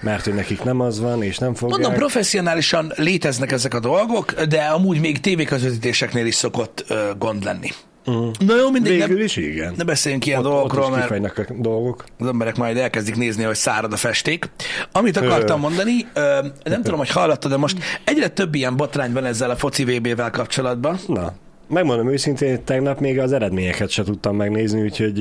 mert 0.05 0.25
hogy 0.25 0.35
nekik 0.35 0.63
nem 0.63 0.81
az 0.81 1.01
van, 1.01 1.23
és 1.23 1.39
nem 1.39 1.55
fogják. 1.55 1.81
Mondom, 1.81 1.99
professzionálisan 1.99 2.93
léteznek 2.97 3.53
ezek 3.53 3.75
a 3.75 3.81
dolgok, 3.81 4.33
de 4.43 4.61
amúgy 4.61 5.01
még 5.01 5.21
tévéközvetítéseknél 5.21 6.27
is 6.27 6.35
szokott 6.35 6.85
ö, 6.89 7.11
gond 7.19 7.45
lenni. 7.45 7.71
Uh-huh. 8.07 8.31
Na 8.39 8.57
jó, 8.57 8.71
mindig 8.71 8.93
Végül 8.93 9.17
nem, 9.17 9.25
is 9.25 9.37
igen. 9.37 9.75
ne 9.77 9.85
beszéljünk 9.85 10.27
ilyen 10.27 10.39
ott, 10.39 10.45
dolgokról, 10.45 10.85
ott 10.85 11.11
mert 11.11 11.39
a 11.39 11.45
dolgok. 11.59 12.05
az 12.19 12.27
emberek 12.27 12.57
majd 12.57 12.77
elkezdik 12.77 13.17
nézni, 13.17 13.43
hogy 13.43 13.55
szárad 13.55 13.93
a 13.93 13.97
festék. 13.97 14.51
Amit 14.93 15.17
akartam 15.17 15.61
mondani, 15.61 16.07
ö, 16.15 16.47
nem 16.65 16.83
tudom, 16.83 16.99
hogy 16.99 17.11
hallottad, 17.11 17.51
de 17.51 17.57
most 17.57 17.79
egyre 18.05 18.29
több 18.29 18.55
ilyen 18.55 18.77
botrány 18.77 19.13
van 19.13 19.25
ezzel 19.25 19.51
a 19.51 19.57
foci 19.57 19.85
VB-vel 19.85 20.31
kapcsolatban. 20.31 20.99
Na, 21.07 21.33
megmondom 21.69 22.11
őszintén, 22.11 22.65
tegnap 22.65 23.01
még 23.01 23.19
az 23.19 23.33
eredményeket 23.33 23.91
se 23.91 24.03
tudtam 24.03 24.37
megnézni, 24.37 24.83
úgyhogy 24.83 25.19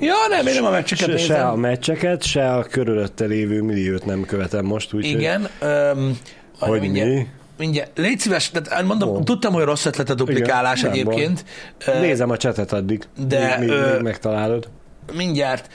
Ja, 0.00 0.14
nem, 0.28 0.46
én 0.46 0.54
nem 0.54 0.64
a 0.64 0.70
meccseket 0.70 1.08
se, 1.10 1.18
se 1.18 1.34
a 1.34 1.44
nézem. 1.44 1.60
meccseket, 1.60 2.22
se 2.22 2.52
a 2.54 2.62
körülötte 2.62 3.24
lévő 3.24 3.62
milliót 3.62 4.04
nem 4.04 4.24
követem 4.24 4.64
most, 4.64 4.92
úgyhogy 4.92 5.20
Igen. 5.20 5.48
Öm, 5.60 6.18
Hogy 6.58 6.80
mindjárt, 6.80 7.10
mi? 7.10 7.26
Mindjárt. 7.58 7.90
Légy 7.98 8.18
szíves, 8.18 8.50
tehát 8.50 8.84
mondom, 8.84 9.08
Ó. 9.08 9.22
tudtam, 9.22 9.52
hogy 9.52 9.64
rossz 9.64 9.84
ötlet 9.84 10.10
a 10.10 10.14
duplikálás 10.14 10.80
Igen, 10.80 10.92
egyébként. 10.92 11.44
Ö, 11.86 12.00
nézem 12.00 12.30
a 12.30 12.36
csetet 12.36 12.72
addig, 12.72 13.02
de, 13.26 13.56
még, 13.58 13.68
még, 13.68 13.76
ö, 13.78 13.92
még 13.92 14.02
megtalálod. 14.02 14.68
mindjárt 15.16 15.68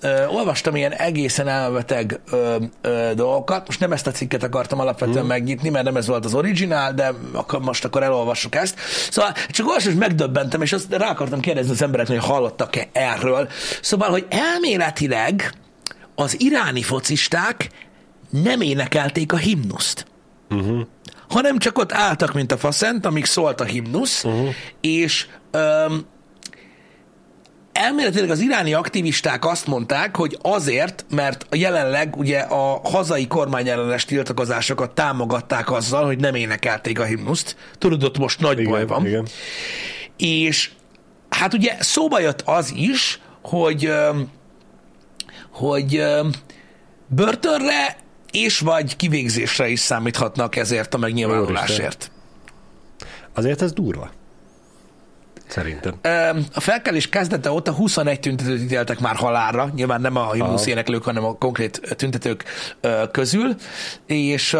ö, 0.00 0.26
olvastam 0.26 0.76
ilyen 0.76 0.92
egészen 0.92 1.48
elmebeteg 1.48 2.20
ö, 2.30 2.56
ö, 2.80 3.10
dolgokat. 3.14 3.66
Most 3.66 3.80
nem 3.80 3.92
ezt 3.92 4.06
a 4.06 4.10
cikket 4.10 4.42
akartam 4.42 4.80
alapvetően 4.80 5.18
hmm. 5.18 5.26
megnyitni, 5.26 5.68
mert 5.68 5.84
nem 5.84 5.96
ez 5.96 6.06
volt 6.06 6.24
az 6.24 6.34
originál, 6.34 6.94
de 6.94 7.12
akkor, 7.32 7.60
most 7.60 7.84
akkor 7.84 8.02
elolvassuk 8.02 8.54
ezt. 8.54 8.78
Szóval 9.10 9.32
csak 9.50 9.66
olvastam, 9.66 9.92
és 9.92 9.98
megdöbbentem, 9.98 10.62
és 10.62 10.72
azt 10.72 10.94
rá 10.94 11.10
akartam 11.10 11.40
kérdezni 11.40 11.70
az 11.72 11.82
embereknek, 11.82 12.20
hogy 12.20 12.30
hallottak-e 12.30 12.88
erről. 12.92 13.48
Szóval, 13.82 14.10
hogy 14.10 14.26
elméletileg 14.28 15.52
az 16.14 16.40
iráni 16.40 16.82
focisták 16.82 17.68
nem 18.30 18.60
énekelték 18.60 19.32
a 19.32 19.36
himnuszt 19.36 20.06
Uh-huh. 20.50 20.80
hanem 21.28 21.58
csak 21.58 21.78
ott 21.78 21.92
álltak, 21.92 22.32
mint 22.32 22.52
a 22.52 22.56
faszent, 22.56 23.06
amíg 23.06 23.24
szólt 23.24 23.60
a 23.60 23.64
himnusz, 23.64 24.24
uh-huh. 24.24 24.48
és 24.80 25.26
öm, 25.50 26.06
elméletileg 27.78 28.30
az 28.30 28.40
iráni 28.40 28.72
aktivisták 28.74 29.44
azt 29.44 29.66
mondták, 29.66 30.16
hogy 30.16 30.38
azért, 30.42 31.04
mert 31.10 31.46
jelenleg 31.50 32.16
ugye 32.16 32.38
a 32.38 32.80
hazai 32.84 33.26
kormányellenes 33.26 34.04
tiltakozásokat 34.04 34.90
támogatták 34.90 35.70
azzal, 35.70 36.04
hogy 36.04 36.18
nem 36.18 36.34
énekelték 36.34 37.00
a 37.00 37.04
himnuszt. 37.04 37.56
Tudod, 37.78 38.04
ott 38.04 38.18
most 38.18 38.40
nagy 38.40 38.58
Igen, 38.58 38.70
baj 38.70 38.86
van. 38.86 39.06
igen. 39.06 39.26
És 40.16 40.70
hát 41.28 41.54
ugye 41.54 41.76
szóba 41.80 42.20
jött 42.20 42.42
az 42.44 42.72
is, 42.76 43.20
hogy, 43.42 43.92
hogy 45.50 46.02
börtönre 47.06 47.96
és 48.32 48.58
vagy 48.58 48.96
kivégzésre 48.96 49.68
is 49.68 49.80
számíthatnak 49.80 50.56
ezért 50.56 50.94
a 50.94 50.98
megnyilvánulásért. 50.98 52.10
Azért 53.34 53.62
ez 53.62 53.72
durva. 53.72 54.10
Szerintem. 55.48 55.98
A 56.54 56.60
felkelés 56.60 57.08
kezdete 57.08 57.50
óta 57.50 57.72
21 57.72 58.20
tüntetőt 58.20 58.60
ítéltek 58.60 58.98
már 58.98 59.16
halálra, 59.16 59.70
nyilván 59.74 60.00
nem 60.00 60.16
a 60.16 60.32
himnusz 60.32 60.66
éneklők, 60.66 61.04
hanem 61.04 61.24
a 61.24 61.34
konkrét 61.34 61.80
tüntetők 61.96 62.44
közül, 63.10 63.54
és 64.06 64.54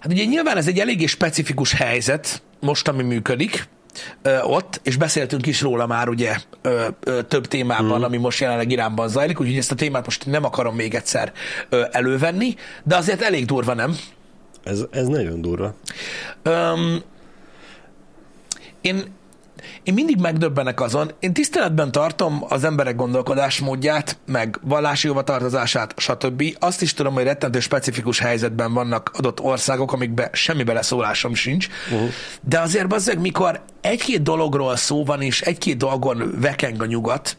hát 0.00 0.12
ugye 0.12 0.24
nyilván 0.24 0.56
ez 0.56 0.66
egy 0.66 0.78
eléggé 0.78 1.06
specifikus 1.06 1.72
helyzet, 1.72 2.42
most, 2.60 2.88
ami 2.88 3.02
működik, 3.02 3.68
ott, 4.42 4.80
és 4.82 4.96
beszéltünk 4.96 5.46
is 5.46 5.60
róla 5.60 5.86
már 5.86 6.08
ugye 6.08 6.36
ö, 6.62 6.88
ö, 7.00 7.22
több 7.22 7.46
témában, 7.46 8.00
mm. 8.00 8.02
ami 8.02 8.16
most 8.16 8.40
jelenleg 8.40 8.70
Iránban 8.70 9.08
zajlik, 9.08 9.40
úgyhogy 9.40 9.56
ezt 9.56 9.70
a 9.70 9.74
témát 9.74 10.04
most 10.04 10.26
nem 10.26 10.44
akarom 10.44 10.74
még 10.74 10.94
egyszer 10.94 11.32
ö, 11.68 11.84
elővenni, 11.90 12.54
de 12.84 12.96
azért 12.96 13.22
elég 13.22 13.44
durva, 13.44 13.74
nem? 13.74 13.96
Ez, 14.64 14.80
ez 14.90 15.06
nagyon 15.06 15.40
durva. 15.40 15.74
Öm, 16.42 17.02
én, 18.80 19.16
én 19.82 19.94
mindig 19.94 20.20
megdöbbenek 20.20 20.80
azon, 20.80 21.12
én 21.20 21.32
tiszteletben 21.32 21.92
tartom 21.92 22.44
az 22.48 22.64
emberek 22.64 22.96
gondolkodásmódját, 22.96 24.18
meg 24.26 24.58
vallási 24.62 25.08
hovatartozását, 25.08 25.94
stb. 25.96 26.44
Azt 26.58 26.82
is 26.82 26.94
tudom, 26.94 27.14
hogy 27.14 27.24
rettentő 27.24 27.60
specifikus 27.60 28.18
helyzetben 28.18 28.72
vannak 28.72 29.10
adott 29.14 29.40
országok, 29.40 29.92
amikbe 29.92 30.30
semmi 30.32 30.62
beleszólásom 30.62 31.34
sincs, 31.34 31.68
uh-huh. 31.92 32.08
de 32.40 32.60
azért 32.60 32.88
bazzeg, 32.88 33.20
mikor 33.20 33.60
egy-két 33.80 34.22
dologról 34.22 34.76
szó 34.76 35.04
van, 35.04 35.22
és 35.22 35.40
egy-két 35.40 35.76
dolgon 35.76 36.34
vekeng 36.40 36.82
a 36.82 36.86
nyugat, 36.86 37.36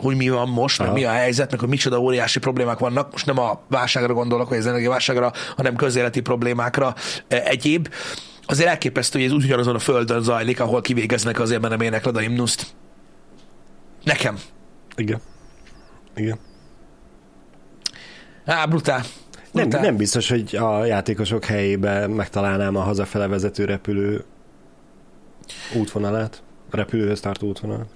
hogy 0.00 0.16
mi 0.16 0.28
van 0.28 0.48
most, 0.48 0.78
meg 0.78 0.86
Aha. 0.86 0.96
mi 0.96 1.04
a 1.04 1.10
helyzet, 1.10 1.50
meg 1.50 1.60
hogy 1.60 1.68
micsoda 1.68 2.00
óriási 2.00 2.38
problémák 2.38 2.78
vannak. 2.78 3.10
Most 3.12 3.26
nem 3.26 3.38
a 3.38 3.60
válságra 3.68 4.12
gondolok, 4.12 4.48
vagy 4.48 4.58
az 4.58 4.66
energiaválságra, 4.66 5.32
hanem 5.56 5.76
közéleti 5.76 6.20
problémákra 6.20 6.94
e, 7.28 7.42
egyéb. 7.44 7.88
Azért 8.50 8.68
elképesztő, 8.68 9.18
hogy 9.18 9.28
ez 9.28 9.34
úgy 9.34 9.44
ugyanazon 9.44 9.74
a 9.74 9.78
földön 9.78 10.22
zajlik, 10.22 10.60
ahol 10.60 10.80
kivégeznek 10.80 11.40
azért, 11.40 11.60
mert 11.60 11.72
nem 11.72 11.86
énekled 11.86 12.16
a 12.16 12.18
himnuszt. 12.18 12.66
Nekem. 14.04 14.38
Igen. 14.96 15.20
Igen. 16.16 16.38
Á, 18.44 18.64
brutál. 18.64 19.02
Nem, 19.52 19.68
brutál. 19.68 19.80
nem 19.80 19.96
biztos, 19.96 20.28
hogy 20.28 20.56
a 20.56 20.84
játékosok 20.84 21.44
helyébe 21.44 22.06
megtalálnám 22.06 22.76
a 22.76 22.80
hazafele 22.80 23.26
vezető 23.26 23.64
repülő 23.64 24.24
útvonalát, 25.74 26.42
a 26.70 26.76
repülőhöz 26.76 27.20
tartó 27.20 27.48
útvonalat. 27.48 27.88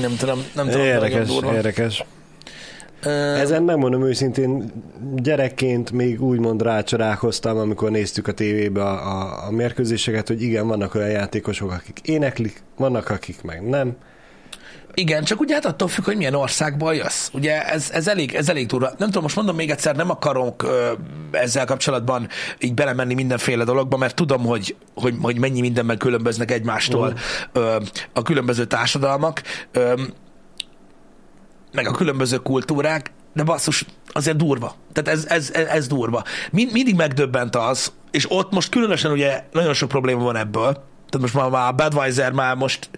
nem 0.00 0.16
tudom, 0.16 0.44
nem 0.54 0.68
tudom. 0.68 0.86
Érdekes, 0.86 1.30
érdekes. 1.44 2.04
Ezen 3.02 3.62
megmondom 3.62 4.04
őszintén, 4.04 4.72
gyerekként 5.14 5.90
még 5.90 6.22
úgymond 6.22 6.62
rácsodálkoztam, 6.62 7.58
amikor 7.58 7.90
néztük 7.90 8.28
a 8.28 8.32
tévébe 8.32 8.82
a, 8.82 9.20
a, 9.20 9.46
a 9.46 9.50
mérkőzéseket, 9.50 10.28
hogy 10.28 10.42
igen, 10.42 10.66
vannak 10.66 10.94
olyan 10.94 11.10
játékosok, 11.10 11.72
akik 11.72 12.00
éneklik, 12.02 12.62
vannak, 12.76 13.10
akik 13.10 13.42
meg 13.42 13.68
nem. 13.68 13.96
Igen, 14.98 15.24
csak 15.24 15.40
ugye 15.40 15.54
hát 15.54 15.64
attól 15.64 15.88
függ, 15.88 16.04
hogy 16.04 16.16
milyen 16.16 16.34
országból 16.34 16.94
jössz. 16.94 17.28
Ugye 17.32 17.66
ez, 17.66 17.90
ez, 17.92 18.08
elég, 18.08 18.34
ez 18.34 18.48
elég 18.48 18.66
durva. 18.66 18.90
Nem 18.98 19.08
tudom, 19.08 19.22
most 19.22 19.36
mondom 19.36 19.56
még 19.56 19.70
egyszer, 19.70 19.96
nem 19.96 20.10
akarok 20.10 20.62
ö, 20.62 20.92
ezzel 21.30 21.64
kapcsolatban 21.64 22.28
így 22.58 22.74
belemenni 22.74 23.14
mindenféle 23.14 23.64
dologba, 23.64 23.96
mert 23.96 24.14
tudom, 24.14 24.44
hogy, 24.44 24.76
hogy, 24.94 25.14
hogy 25.22 25.38
mennyi 25.38 25.60
mindenben 25.60 25.98
különböznek 25.98 26.50
egymástól 26.50 27.14
ö, 27.52 27.76
a 28.12 28.22
különböző 28.22 28.64
társadalmak, 28.64 29.42
ö, 29.72 29.92
meg 31.72 31.86
a 31.86 31.90
különböző 31.90 32.36
kultúrák, 32.36 33.12
de 33.32 33.42
basszus, 33.42 33.84
azért 34.06 34.36
durva. 34.36 34.74
Tehát 34.92 35.18
ez, 35.18 35.24
ez, 35.28 35.50
ez, 35.54 35.66
ez 35.66 35.86
durva. 35.86 36.22
Mind, 36.50 36.72
mindig 36.72 36.94
megdöbbent 36.94 37.56
az, 37.56 37.92
és 38.10 38.30
ott 38.30 38.52
most 38.52 38.68
különösen 38.68 39.10
ugye 39.10 39.44
nagyon 39.52 39.74
sok 39.74 39.88
probléma 39.88 40.22
van 40.22 40.36
ebből, 40.36 40.72
tehát 41.08 41.20
most 41.20 41.34
már, 41.34 41.50
már 41.50 41.68
a 41.68 41.72
Budweiser 41.72 42.32
már 42.32 42.56
most 42.56 42.90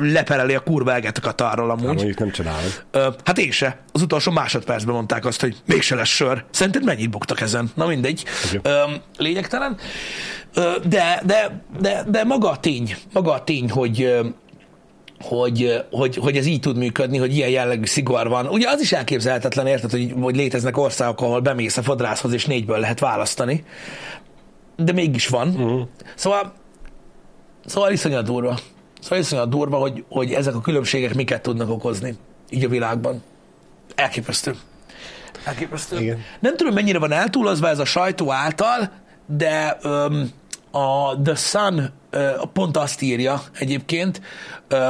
lepereli 0.00 0.54
a 0.54 0.60
kurva 0.60 0.92
eget 0.94 1.18
a 1.18 1.20
Katarról 1.20 1.68
Hát 1.68 1.78
amúgy. 1.78 1.94
mondjuk 1.94 2.18
nem 2.18 2.30
csinálom. 2.30 2.70
Ö, 2.90 3.08
hát 3.24 3.38
én 3.38 3.50
se. 3.50 3.78
Az 3.92 4.02
utolsó 4.02 4.30
másodpercben 4.32 4.94
mondták 4.94 5.24
azt, 5.24 5.40
hogy 5.40 5.56
mégse 5.66 5.94
lesz 5.94 6.08
sör. 6.08 6.44
Szerinted 6.50 6.84
mennyit 6.84 7.10
buktak 7.10 7.40
ezen? 7.40 7.70
Na 7.74 7.86
mindegy. 7.86 8.24
Ö, 8.62 8.80
lényegtelen. 9.16 9.76
Ö, 10.54 10.72
de, 10.88 11.22
de, 11.24 11.64
de, 11.80 12.04
de 12.08 12.24
maga 12.24 12.50
a 12.50 12.56
tény, 12.60 12.96
maga 13.12 13.32
a 13.32 13.44
tény, 13.44 13.70
hogy 13.70 14.18
hogy, 15.20 15.84
hogy, 15.90 16.16
hogy 16.16 16.36
ez 16.36 16.46
így 16.46 16.60
tud 16.60 16.76
működni, 16.76 17.18
hogy 17.18 17.36
ilyen 17.36 17.48
jellegű 17.48 17.84
szigor 17.84 18.28
van. 18.28 18.46
Ugye 18.46 18.68
az 18.68 18.80
is 18.80 18.92
elképzelhetetlen, 18.92 19.66
érted, 19.66 19.90
hogy, 19.90 20.14
hogy 20.20 20.36
léteznek 20.36 20.76
országok, 20.76 21.20
ahol 21.20 21.40
bemész 21.40 21.76
a 21.76 21.82
fodrászhoz, 21.82 22.32
és 22.32 22.46
négyből 22.46 22.78
lehet 22.78 23.00
választani. 23.00 23.64
De 24.76 24.92
mégis 24.92 25.28
van. 25.28 25.48
Uh-huh. 25.48 25.80
Szóval, 26.14 26.52
szóval 27.66 27.92
iszonyat 27.92 28.24
durva. 28.24 28.58
Szóval 29.00 29.18
iszonyat 29.18 29.48
durva, 29.48 29.76
hogy, 29.76 30.04
hogy 30.08 30.32
ezek 30.32 30.54
a 30.54 30.60
különbségek 30.60 31.14
miket 31.14 31.42
tudnak 31.42 31.70
okozni 31.70 32.16
így 32.50 32.64
a 32.64 32.68
világban. 32.68 33.22
Elképesztő. 33.94 34.54
Elképesztő. 35.44 36.00
Igen. 36.00 36.22
Nem 36.40 36.56
tudom, 36.56 36.74
mennyire 36.74 36.98
van 36.98 37.12
eltúlozva 37.12 37.68
ez 37.68 37.78
a 37.78 37.84
sajtó 37.84 38.32
által, 38.32 38.90
de 39.26 39.78
öm, 39.82 40.30
a 40.70 41.22
The 41.22 41.34
Sun 41.34 41.90
pont 42.52 42.76
azt 42.76 43.02
írja 43.02 43.42
egyébként, 43.58 44.20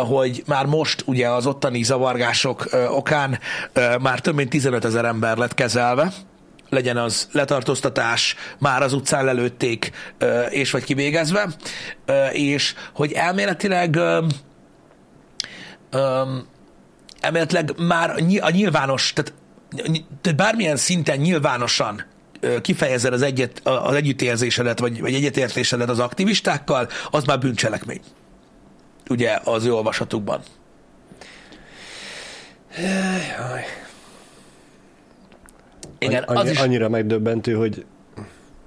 hogy 0.07 0.43
már 0.47 0.67
most 0.67 1.03
ugye 1.07 1.29
az 1.29 1.47
ottani 1.47 1.83
zavargások 1.83 2.69
okán 2.89 3.39
már 4.01 4.21
több 4.21 4.35
mint 4.35 4.51
15 4.51 4.85
ezer 4.85 5.05
ember 5.05 5.37
lett 5.37 5.55
kezelve, 5.55 6.13
legyen 6.71 6.97
az 6.97 7.29
letartóztatás, 7.33 8.37
már 8.59 8.83
az 8.83 8.93
utcán 8.93 9.25
lelőtték, 9.25 9.93
és 10.49 10.71
vagy 10.71 10.85
kivégezve, 10.85 11.49
és 12.33 12.75
hogy 12.93 13.13
elméletileg 13.13 13.99
elméletileg 17.21 17.73
már 17.77 18.11
a 18.11 18.21
ny- 18.21 18.41
a 18.41 18.51
nyilvános, 18.51 19.13
tehát, 19.13 19.33
tehát 20.21 20.39
bármilyen 20.39 20.77
szinten 20.77 21.19
nyilvánosan 21.19 22.05
kifejezed 22.63 23.13
az, 23.13 23.23
egyet, 23.23 23.61
az 23.65 23.95
együttérzésedet, 23.95 24.79
vagy, 24.79 25.01
vagy 25.01 25.15
egyetértésedet 25.15 25.89
az 25.89 25.99
aktivistákkal, 25.99 26.89
az 27.11 27.25
már 27.25 27.39
bűncselekmény. 27.39 28.01
Ugye 29.09 29.39
az 29.45 29.65
ő 29.65 29.73
olvasatukban. 29.75 30.41
Igen, 35.99 36.25
az 36.27 36.37
Annyi, 36.37 36.51
is, 36.51 36.59
Annyira 36.59 36.89
megdöbbentő, 36.89 37.55
hogy 37.55 37.85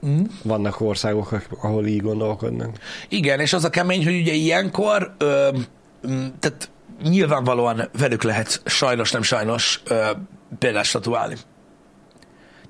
Mm. 0.06 0.24
vannak 0.44 0.82
országok, 0.82 1.42
ahol 1.62 1.88
így 1.88 2.02
gondolkodnak. 2.02 2.78
Igen, 3.10 3.40
és 3.40 3.54
az 3.54 3.64
a 3.64 3.70
kemény, 3.70 4.04
hogy 4.04 4.20
ugye 4.20 4.34
ilyenkor, 4.34 5.16
ö, 5.18 5.50
tehát 6.40 6.70
nyilvánvalóan 7.04 7.90
velük 7.98 8.24
lehet 8.24 8.62
sajnos, 8.66 9.12
nem 9.12 9.22
sajnos 9.22 9.82
ö, 9.86 10.10
példát 10.60 10.86
statuálni. 10.86 11.36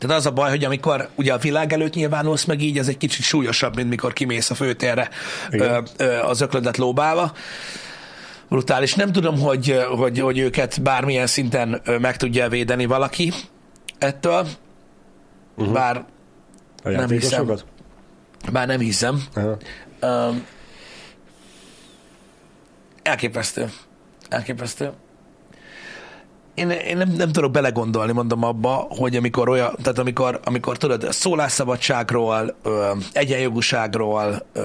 Tehát 0.02 0.18
az 0.18 0.26
a 0.26 0.32
baj, 0.32 0.50
hogy 0.50 0.64
amikor 0.64 1.10
ugye 1.16 1.34
a 1.34 1.38
világ 1.38 1.74
előtt 1.74 1.94
nyilvánulsz 1.94 2.46
meg 2.46 2.62
így, 2.62 2.78
ez 2.78 2.88
egy 2.88 2.98
kicsit 2.98 3.24
súlyosabb, 3.24 3.76
mint 3.76 3.90
mikor 3.90 4.14
kimész 4.14 4.50
a 4.50 4.56
főtérre 4.56 5.10
ö, 5.52 5.82
ö, 5.98 6.18
az 6.18 6.42
öklödet 6.42 6.78
lóbálva. 6.78 7.34
Brutális. 8.50 8.94
Nem 8.94 9.12
tudom, 9.12 9.40
hogy, 9.40 9.84
hogy, 9.90 10.20
hogy 10.20 10.38
őket 10.38 10.82
bármilyen 10.82 11.28
szinten 11.28 11.82
meg 12.00 12.18
tudja 12.18 12.50
védeni 12.50 12.86
valaki 12.86 13.34
ettől, 13.98 14.48
uh-huh. 15.56 15.74
bár, 15.74 16.06
A 16.84 16.90
Nem 16.90 17.00
játékosokat? 17.00 17.66
bár 18.52 18.68
nem 18.68 18.80
hiszem. 18.80 19.24
Aha. 19.34 19.58
Um, 20.02 20.46
elképesztő. 23.04 23.70
Elképesztő. 24.30 24.92
Én, 26.54 26.70
én 26.70 26.98
nem, 26.98 27.10
nem 27.18 27.32
tudok 27.32 27.52
belegondolni, 27.52 28.12
mondom 28.12 28.44
abba, 28.44 28.88
hogy 28.90 29.16
amikor 29.16 29.50
olyan, 29.50 29.76
tehát 29.82 30.00
amikor, 30.00 30.40
amikor 30.44 30.78
tudod, 30.78 31.12
szólásszabadságról, 31.12 32.56
ö, 32.64 32.92
egyenjogúságról, 33.14 34.46
ö, 34.54 34.62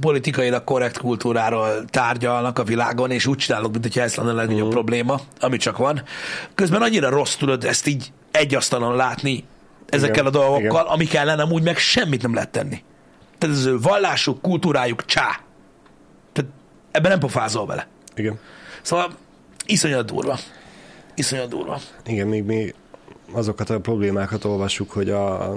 politikailag 0.00 0.64
korrekt 0.64 0.98
kultúráról 0.98 1.84
tárgyalnak 1.84 2.58
a 2.58 2.62
világon, 2.64 3.10
és 3.10 3.26
úgy 3.26 3.36
csinálok, 3.36 3.72
mint 3.72 3.82
hogyha 3.84 4.00
ez 4.00 4.14
lenne 4.14 4.30
a 4.30 4.34
legnagyobb 4.34 4.64
Mhm. 4.64 4.72
probléma, 4.74 5.20
ami 5.40 5.56
csak 5.56 5.76
van. 5.76 6.02
Közben 6.54 6.82
annyira 6.82 7.08
rossz 7.08 7.34
tudod 7.34 7.64
ezt 7.64 7.86
így 7.86 8.12
egy 8.30 8.54
asztalon 8.54 8.96
látni 8.96 9.44
ezekkel 9.86 10.14
Igen, 10.14 10.26
a 10.26 10.30
dolgokkal, 10.30 10.80
igen. 10.80 10.92
amik 10.92 11.14
ellen 11.14 11.38
amúgy 11.38 11.62
meg 11.62 11.76
semmit 11.76 12.22
nem 12.22 12.34
lehet 12.34 12.50
tenni. 12.50 12.82
Tehát 13.38 13.56
az 13.56 13.64
ő 13.64 13.78
vallásuk, 13.80 14.40
kultúrájuk 14.42 15.04
csá. 15.04 15.40
Tehát 16.32 16.50
ebben 16.90 17.10
nem 17.10 17.20
pofázol 17.20 17.66
vele. 17.66 17.86
Igen. 18.14 18.38
Szóval 18.82 19.10
iszonyat 19.66 20.06
durva. 20.06 20.38
Iszonyat 21.14 21.48
durva. 21.48 21.80
Igen, 22.06 22.26
még 22.26 22.44
mi 22.44 22.74
azokat 23.32 23.70
a 23.70 23.80
problémákat 23.80 24.44
olvassuk, 24.44 24.90
hogy 24.90 25.10
a, 25.10 25.50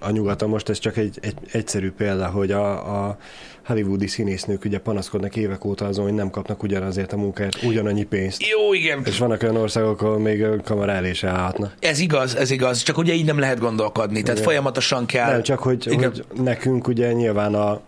a 0.00 0.10
nyugaton. 0.10 0.48
Most 0.48 0.68
ez 0.68 0.78
csak 0.78 0.96
egy, 0.96 1.18
egy 1.20 1.36
egyszerű 1.52 1.90
példa, 1.90 2.26
hogy 2.26 2.50
a, 2.50 3.06
a 3.06 3.18
hollywoodi 3.66 4.06
színésznők 4.06 4.64
ugye 4.64 4.78
panaszkodnak 4.78 5.36
évek 5.36 5.64
óta 5.64 5.84
azon, 5.84 6.04
hogy 6.04 6.14
nem 6.14 6.30
kapnak 6.30 6.62
ugyanazért 6.62 7.12
a 7.12 7.16
munkáért 7.16 7.62
ugyanannyi 7.62 8.04
pénzt. 8.04 8.42
Jó, 8.46 8.74
igen. 8.74 9.02
És 9.04 9.18
vannak 9.18 9.42
olyan 9.42 9.56
országok, 9.56 10.02
ahol 10.02 10.18
még 10.18 10.44
a 10.44 10.60
kamera 10.64 10.92
elé 10.92 11.12
se 11.12 11.28
állhatna. 11.28 11.72
Ez 11.80 11.98
igaz, 11.98 12.36
ez 12.36 12.50
igaz, 12.50 12.82
csak 12.82 12.98
ugye 12.98 13.12
így 13.12 13.24
nem 13.24 13.38
lehet 13.38 13.58
gondolkodni, 13.58 14.22
tehát 14.22 14.38
Igen. 14.38 14.48
folyamatosan 14.50 15.06
kell. 15.06 15.30
Nem, 15.30 15.42
csak 15.42 15.58
hogy, 15.58 15.86
Igen. 15.86 16.10
hogy 16.10 16.24
nekünk 16.42 16.88
ugye 16.88 17.12
nyilván 17.12 17.54
a 17.54 17.80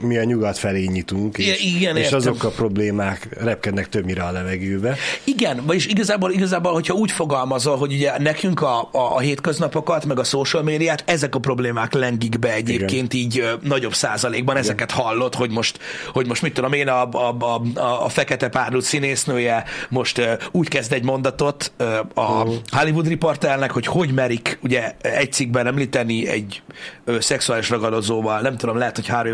mi 0.00 0.16
a 0.16 0.24
nyugat 0.24 0.58
felé 0.58 0.84
nyitunk, 0.84 1.38
és, 1.38 1.64
igen, 1.64 1.96
és 1.96 2.02
értem. 2.04 2.18
azok 2.18 2.44
a 2.44 2.48
problémák 2.48 3.28
repkednek 3.40 3.88
többnyire 3.88 4.22
a 4.22 4.30
levegőbe. 4.30 4.96
Igen, 5.24 5.62
vagyis 5.66 5.86
igazából, 5.86 6.32
igazából, 6.32 6.72
hogyha 6.72 6.94
úgy 6.94 7.10
fogalmazol, 7.10 7.76
hogy 7.76 7.92
ugye 7.92 8.18
nekünk 8.18 8.60
a, 8.60 8.80
a, 8.80 8.88
a 8.92 9.18
hétköznapokat, 9.18 10.04
meg 10.04 10.18
a 10.18 10.24
social 10.24 10.62
médiát, 10.62 11.02
ezek 11.06 11.34
a 11.34 11.38
problémák 11.38 11.92
lengik 11.92 12.38
be 12.38 12.52
egyébként 12.52 13.12
Igen. 13.12 13.26
így 13.26 13.38
ö, 13.38 13.52
nagyobb 13.62 13.94
százalékban, 13.94 14.56
ezeket 14.56 14.90
hallott, 14.90 15.34
hogy 15.34 15.50
most, 15.50 15.78
hogy 16.12 16.26
most 16.26 16.42
mit 16.42 16.54
tudom 16.54 16.72
én, 16.72 16.88
a, 16.88 17.08
a, 17.10 17.36
a, 17.38 17.62
a, 18.04 18.08
fekete 18.08 18.48
párlut 18.48 18.82
színésznője 18.82 19.64
most 19.88 20.18
ö, 20.18 20.32
úgy 20.52 20.68
kezd 20.68 20.92
egy 20.92 21.04
mondatot 21.04 21.72
ö, 21.76 21.98
a 22.14 22.44
Mhm. 22.44 22.54
Hollywood 22.70 23.08
Reporternek, 23.08 23.70
hogy 23.70 23.86
hogy 23.86 24.12
merik 24.12 24.58
ugye 24.62 24.94
egy 25.00 25.32
cikkben 25.32 25.66
említeni 25.66 26.28
egy 26.28 26.62
ö, 27.04 27.20
szexuális 27.20 27.70
ragadozóval, 27.70 28.40
nem 28.40 28.56
tudom, 28.56 28.78
lehet, 28.78 28.94
hogy 28.96 29.06
Harvey 29.08 29.32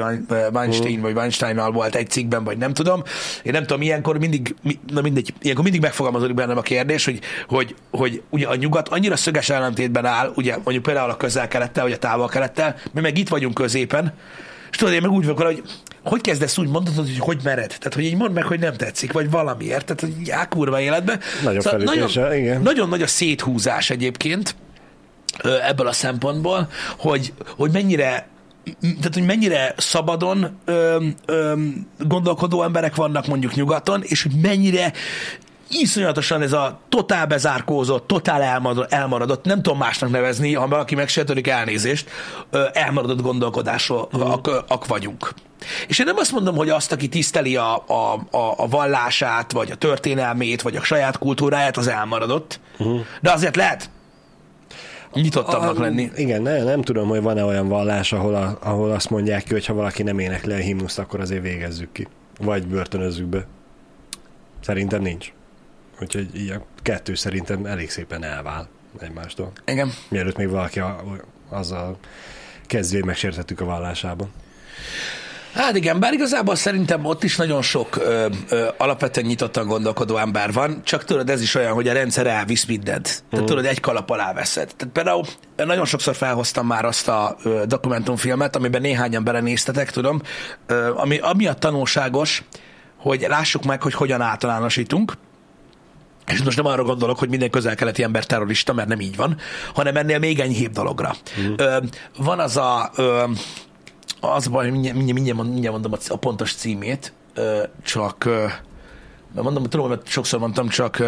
Wein- 0.52 0.70
Weinstein 0.72 1.00
vagy 1.00 1.14
Weinsteinnal 1.14 1.70
volt 1.70 1.94
egy 1.94 2.10
cikkben, 2.10 2.44
vagy 2.44 2.58
nem 2.58 2.74
tudom. 2.74 3.02
Én 3.42 3.52
nem 3.52 3.62
tudom, 3.62 3.82
ilyenkor 3.82 4.18
mindig, 4.18 4.54
mi- 4.62 4.78
na 4.92 5.00
mindegy, 5.00 5.34
ilyenkor 5.40 5.64
mindig 5.64 5.82
megfogalmazódik 5.82 6.34
bennem 6.34 6.56
a 6.58 6.62
kérdés, 6.62 7.04
hogy, 7.04 7.18
hogy, 7.48 7.74
hogy 7.90 8.22
ugye 8.30 8.46
a 8.46 8.54
nyugat 8.54 8.88
annyira 8.88 9.16
szöges 9.16 9.50
ellentétben 9.50 10.04
áll, 10.06 10.32
ugye 10.34 10.54
mondjuk 10.54 10.82
például 10.82 11.10
a 11.10 11.16
közel-kelettel, 11.16 11.82
vagy 11.82 11.92
a 11.92 11.98
távol-kelettel, 11.98 12.76
mi 12.92 13.00
meg 13.00 13.18
itt 13.18 13.28
vagyunk 13.28 13.54
középen, 13.54 14.12
és 14.70 14.76
tudod, 14.78 14.94
én 14.94 15.00
meg 15.02 15.10
úgy 15.10 15.24
vagyok, 15.24 15.42
hogy 15.42 15.62
hogy 16.04 16.20
kezdesz 16.20 16.58
úgy 16.58 16.68
mondatod, 16.68 17.04
hogy 17.06 17.18
hogy 17.18 17.40
mered? 17.44 17.66
Tehát, 17.66 17.94
hogy 17.94 18.04
így 18.04 18.16
mondd 18.16 18.32
meg, 18.32 18.44
hogy 18.44 18.58
nem 18.60 18.74
tetszik, 18.76 19.12
vagy 19.12 19.30
valamiért. 19.30 19.84
Tehát, 19.84 20.00
hogy 20.00 20.26
já, 20.26 20.44
kurva 20.44 20.80
életbe. 20.80 21.18
Nagyobb 21.42 21.62
felütése, 21.62 22.20
nagyon, 22.20 22.36
igen. 22.38 22.62
nagyon 22.62 22.88
nagy 22.88 23.02
a 23.02 23.06
széthúzás 23.06 23.90
egyébként 23.90 24.54
ebből 25.68 25.86
a 25.86 25.92
szempontból, 25.92 26.68
hogy, 26.98 27.32
hogy 27.56 27.70
mennyire 27.72 28.26
tehát, 28.80 29.14
hogy 29.14 29.24
mennyire 29.24 29.74
szabadon 29.76 30.58
ö, 30.64 31.06
ö, 31.26 31.54
gondolkodó 31.98 32.62
emberek 32.62 32.94
vannak 32.94 33.26
mondjuk 33.26 33.54
nyugaton, 33.54 34.02
és 34.02 34.22
hogy 34.22 34.32
mennyire 34.42 34.92
iszonyatosan 35.72 36.42
ez 36.42 36.52
a 36.52 36.80
totál 36.88 37.26
bezárkózott, 37.26 38.06
totál 38.06 38.42
elmaradott, 38.88 39.44
nem 39.44 39.62
tudom 39.62 39.78
másnak 39.78 40.10
nevezni, 40.10 40.54
ha 40.54 40.68
valaki 40.68 40.94
megsértődik 40.94 41.46
elnézést, 41.46 42.10
elmaradott 42.72 43.20
gondolkodásról 43.22 44.08
ak, 44.10 44.64
ak 44.68 44.86
vagyunk. 44.86 45.32
És 45.88 45.98
én 45.98 46.06
nem 46.06 46.16
azt 46.16 46.32
mondom, 46.32 46.56
hogy 46.56 46.68
azt, 46.68 46.92
aki 46.92 47.08
tiszteli 47.08 47.56
a, 47.56 47.74
a, 47.86 48.14
a, 48.30 48.54
a 48.56 48.68
vallását, 48.68 49.52
vagy 49.52 49.70
a 49.70 49.74
történelmét, 49.74 50.62
vagy 50.62 50.76
a 50.76 50.82
saját 50.82 51.18
kultúráját, 51.18 51.76
az 51.76 51.86
elmaradott, 51.86 52.60
de 53.20 53.32
azért 53.32 53.56
lehet 53.56 53.90
nyitottabbnak 55.14 55.78
lenni. 55.78 56.10
Igen, 56.16 56.42
ne, 56.42 56.62
nem 56.62 56.82
tudom, 56.82 57.08
hogy 57.08 57.22
van-e 57.22 57.44
olyan 57.44 57.68
vallás, 57.68 58.12
ahol, 58.12 58.34
a, 58.34 58.58
ahol 58.60 58.90
azt 58.90 59.10
mondják 59.10 59.42
ki, 59.42 59.52
hogy 59.52 59.66
ha 59.66 59.74
valaki 59.74 60.02
nem 60.02 60.18
énekli 60.18 60.52
a 60.52 60.56
himnuszt, 60.56 60.98
akkor 60.98 61.20
azért 61.20 61.42
végezzük 61.42 61.92
ki. 61.92 62.08
Vagy 62.40 62.66
börtönözzük 62.66 63.26
be. 63.26 63.46
Szerintem 64.60 65.02
nincs. 65.02 65.32
Úgyhogy 66.00 66.28
így 66.36 66.50
a 66.50 66.64
kettő 66.82 67.14
szerintem 67.14 67.66
elég 67.66 67.90
szépen 67.90 68.24
elvál 68.24 68.68
egymástól. 68.98 69.52
Igen. 69.66 69.90
Mielőtt 70.08 70.36
még 70.36 70.48
valaki 70.48 70.80
a, 70.80 71.02
azzal 71.48 71.98
kezdvé 72.66 73.00
megsértettük 73.00 73.60
a 73.60 73.64
vallásában. 73.64 74.32
Hát 75.54 75.76
igen, 75.76 76.00
bár 76.00 76.12
igazából 76.12 76.54
szerintem 76.54 77.04
ott 77.04 77.24
is 77.24 77.36
nagyon 77.36 77.62
sok 77.62 77.96
ö, 77.96 78.26
ö, 78.48 78.68
alapvetően 78.78 79.26
nyitottan 79.26 79.66
gondolkodó 79.66 80.16
ember 80.16 80.52
van, 80.52 80.80
csak 80.84 81.04
tudod, 81.04 81.30
ez 81.30 81.42
is 81.42 81.54
olyan, 81.54 81.72
hogy 81.72 81.88
a 81.88 81.92
rendszer 81.92 82.26
elvisz 82.26 82.64
mindent. 82.64 83.24
Tehát 83.30 83.46
tudod, 83.46 83.64
egy 83.64 83.80
kalap 83.80 84.10
alá 84.10 84.32
veszed. 84.32 84.70
Tehát 84.76 84.94
például 84.94 85.24
nagyon 85.56 85.84
sokszor 85.84 86.14
felhoztam 86.14 86.66
már 86.66 86.84
azt 86.84 87.08
a 87.08 87.36
ö, 87.42 87.62
dokumentumfilmet, 87.66 88.56
amiben 88.56 88.80
néhányan 88.80 89.24
belenéztetek, 89.24 89.90
tudom, 89.90 90.22
ö, 90.66 90.94
ami 90.94 91.18
amiatt 91.18 91.60
tanulságos, 91.60 92.42
hogy 92.96 93.26
lássuk 93.28 93.64
meg, 93.64 93.82
hogy 93.82 93.94
hogyan 93.94 94.20
általánosítunk, 94.20 95.12
és 96.26 96.42
most 96.42 96.56
nem 96.56 96.66
arra 96.66 96.82
gondolok, 96.82 97.18
hogy 97.18 97.28
minden 97.28 97.50
közel-keleti 97.50 98.02
ember 98.02 98.24
terrorista, 98.24 98.72
mert 98.72 98.88
nem 98.88 99.00
így 99.00 99.16
van, 99.16 99.36
hanem 99.74 99.96
ennél 99.96 100.18
még 100.18 100.40
enyhébb 100.40 100.72
dologra. 100.72 101.14
Mm. 101.40 101.52
Ö, 101.56 101.76
van 102.16 102.38
az 102.38 102.56
a... 102.56 102.90
Ö, 102.96 103.24
az 104.24 104.46
a 104.46 104.50
baj, 104.50 104.62
hogy 104.62 104.72
mindjárt, 104.72 104.96
mindjárt, 104.96 105.20
mindjárt, 105.20 105.48
mindjárt 105.48 105.72
mondom 105.72 105.98
a, 106.08 106.16
pontos 106.16 106.54
címét, 106.54 107.12
csak... 107.82 108.24
Mert 109.34 109.44
mondom, 109.44 109.64
tudom, 109.64 109.88
mert 109.88 110.08
sokszor 110.08 110.38
mondtam, 110.40 110.68
csak 110.68 111.02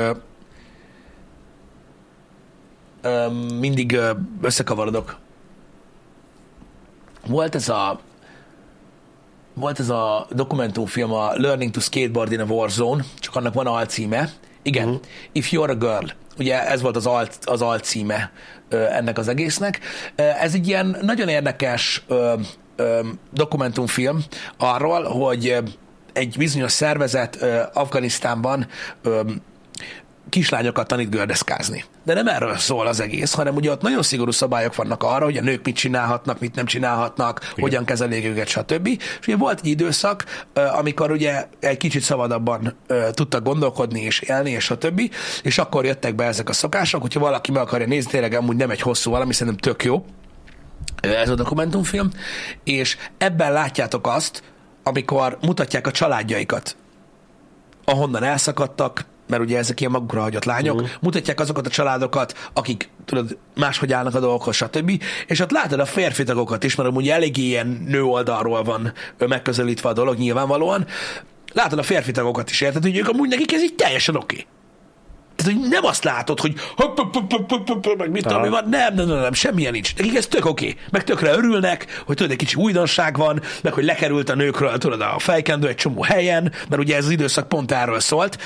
mindig 3.58 3.98
összekavarodok. 4.42 5.16
Volt 7.26 7.54
ez 7.54 7.68
a 7.68 8.00
volt 9.54 9.80
ez 9.80 9.88
a 9.88 10.26
dokumentumfilm, 10.30 11.12
a 11.12 11.32
Learning 11.34 11.70
to 11.70 11.80
Skateboard 11.80 12.32
in 12.32 12.40
a 12.40 12.44
War 12.44 12.70
Zone, 12.70 13.04
csak 13.18 13.36
annak 13.36 13.54
van 13.54 13.66
alcíme. 13.66 14.30
Igen, 14.62 14.88
uh-huh. 14.88 15.02
If 15.32 15.50
You're 15.50 15.70
a 15.70 15.74
Girl. 15.74 16.06
Ugye 16.38 16.68
ez 16.68 16.80
volt 16.82 16.96
az, 16.96 17.06
alt, 17.06 17.38
az 17.44 17.62
alcíme 17.62 18.32
ennek 18.68 19.18
az 19.18 19.28
egésznek. 19.28 19.80
Ez 20.14 20.54
egy 20.54 20.68
ilyen 20.68 20.96
nagyon 21.02 21.28
érdekes 21.28 22.04
ö, 22.76 22.82
ö, 22.82 23.00
dokumentumfilm 23.32 24.24
arról, 24.56 25.02
hogy 25.02 25.56
egy 26.12 26.34
bizonyos 26.38 26.72
szervezet 26.72 27.42
ö, 27.42 27.60
Afganisztánban 27.72 28.66
kislányokat 30.28 30.86
tanít 30.86 31.10
gördeszkázni. 31.10 31.84
De 32.04 32.14
nem 32.14 32.28
erről 32.28 32.56
szól 32.56 32.86
az 32.86 33.00
egész, 33.00 33.32
hanem 33.34 33.54
ugye 33.54 33.70
ott 33.70 33.82
nagyon 33.82 34.02
szigorú 34.02 34.30
szabályok 34.30 34.74
vannak 34.74 35.02
arra, 35.02 35.24
hogy 35.24 35.36
a 35.36 35.42
nők 35.42 35.64
mit 35.64 35.76
csinálhatnak, 35.76 36.40
mit 36.40 36.54
nem 36.54 36.66
csinálhatnak, 36.66 37.40
Igen. 37.42 37.54
hogyan 37.60 37.84
kezelik 37.84 38.24
őket, 38.24 38.48
stb. 38.48 38.86
És 38.86 39.26
ugye 39.26 39.36
volt 39.36 39.58
egy 39.58 39.66
időszak, 39.66 40.24
amikor 40.54 41.10
ugye 41.10 41.46
egy 41.60 41.76
kicsit 41.76 42.02
szabadabban 42.02 42.76
tudtak 43.10 43.42
gondolkodni 43.42 44.00
és 44.00 44.20
élni, 44.20 44.50
és 44.50 44.64
stb. 44.64 45.00
És 45.42 45.58
akkor 45.58 45.84
jöttek 45.84 46.14
be 46.14 46.24
ezek 46.24 46.48
a 46.48 46.52
szokások, 46.52 47.00
hogyha 47.00 47.20
valaki 47.20 47.52
meg 47.52 47.62
akarja 47.62 47.86
nézni, 47.86 48.10
tényleg 48.10 48.34
amúgy 48.34 48.56
nem 48.56 48.70
egy 48.70 48.80
hosszú 48.80 49.10
valami, 49.10 49.32
szerintem 49.32 49.72
tök 49.72 49.84
jó 49.84 50.04
ez 51.00 51.28
a 51.28 51.34
dokumentumfilm, 51.34 52.10
és 52.64 52.96
ebben 53.18 53.52
látjátok 53.52 54.06
azt, 54.06 54.42
amikor 54.82 55.38
mutatják 55.40 55.86
a 55.86 55.90
családjaikat, 55.90 56.76
ahonnan 57.84 58.22
elszakadtak, 58.22 59.04
mert 59.28 59.42
ugye 59.42 59.58
ezek 59.58 59.80
ilyen 59.80 59.92
magukra 59.92 60.20
hagyott 60.20 60.44
lányok, 60.44 60.74
uh-huh. 60.74 60.90
mutatják 61.00 61.40
azokat 61.40 61.66
a 61.66 61.70
családokat, 61.70 62.50
akik 62.52 62.88
tudod, 63.04 63.38
máshogy 63.54 63.92
állnak 63.92 64.14
a 64.14 64.20
dolgokhoz, 64.20 64.56
stb. 64.56 65.02
És 65.26 65.40
ott 65.40 65.50
látod 65.50 65.80
a 65.80 65.84
férfi 65.84 66.22
tagokat 66.22 66.64
is, 66.64 66.74
mert 66.74 66.88
amúgy 66.88 67.08
eléggé 67.08 67.42
ilyen 67.42 67.84
nő 67.88 68.02
oldalról 68.02 68.62
van 68.62 68.92
megközelítve 69.18 69.88
a 69.88 69.92
dolog 69.92 70.16
nyilvánvalóan. 70.16 70.86
Látod 71.52 71.78
a 71.78 71.82
férfi 71.82 72.10
tagokat 72.10 72.50
is, 72.50 72.60
érted, 72.60 72.82
hogy 72.82 72.96
ők 72.96 73.08
amúgy 73.08 73.28
nekik 73.28 73.52
ez 73.52 73.62
így 73.62 73.74
teljesen 73.74 74.16
oké. 74.16 74.34
Okay. 74.34 74.46
Tehát, 75.44 75.60
hogy 75.60 75.68
nem 75.68 75.84
azt 75.84 76.04
látod, 76.04 76.40
hogy 76.40 76.54
hopp, 76.76 76.98
hopp, 76.98 77.14
hopp, 77.14 77.32
hopp, 77.32 77.50
hopp, 77.50 77.84
hopp, 77.84 77.98
meg 77.98 78.10
mit 78.10 78.22
tudom, 78.22 78.50
van. 78.50 78.68
Nem, 78.68 78.94
nem, 78.94 79.06
nem, 79.06 79.18
nem, 79.18 79.32
semmilyen 79.32 79.72
nincs. 79.72 79.96
Nekik 79.96 80.16
ez 80.16 80.26
tök 80.26 80.46
oké. 80.46 80.68
Okay. 80.68 80.78
Meg 80.90 81.04
tökre 81.04 81.32
örülnek, 81.32 82.02
hogy 82.06 82.16
tudod, 82.16 82.32
egy 82.32 82.38
kicsi 82.38 82.56
újdonság 82.56 83.16
van, 83.16 83.42
meg 83.62 83.72
hogy 83.72 83.84
lekerült 83.84 84.28
a 84.28 84.34
nőkről, 84.34 84.78
tudod, 84.78 85.00
a 85.00 85.18
fejkendő 85.18 85.68
egy 85.68 85.74
csomó 85.74 86.02
helyen, 86.02 86.52
mert 86.68 86.82
ugye 86.82 86.96
ez 86.96 87.04
az 87.04 87.10
időszak 87.10 87.48
pont 87.48 87.72
erről 87.72 88.00
szólt. 88.00 88.38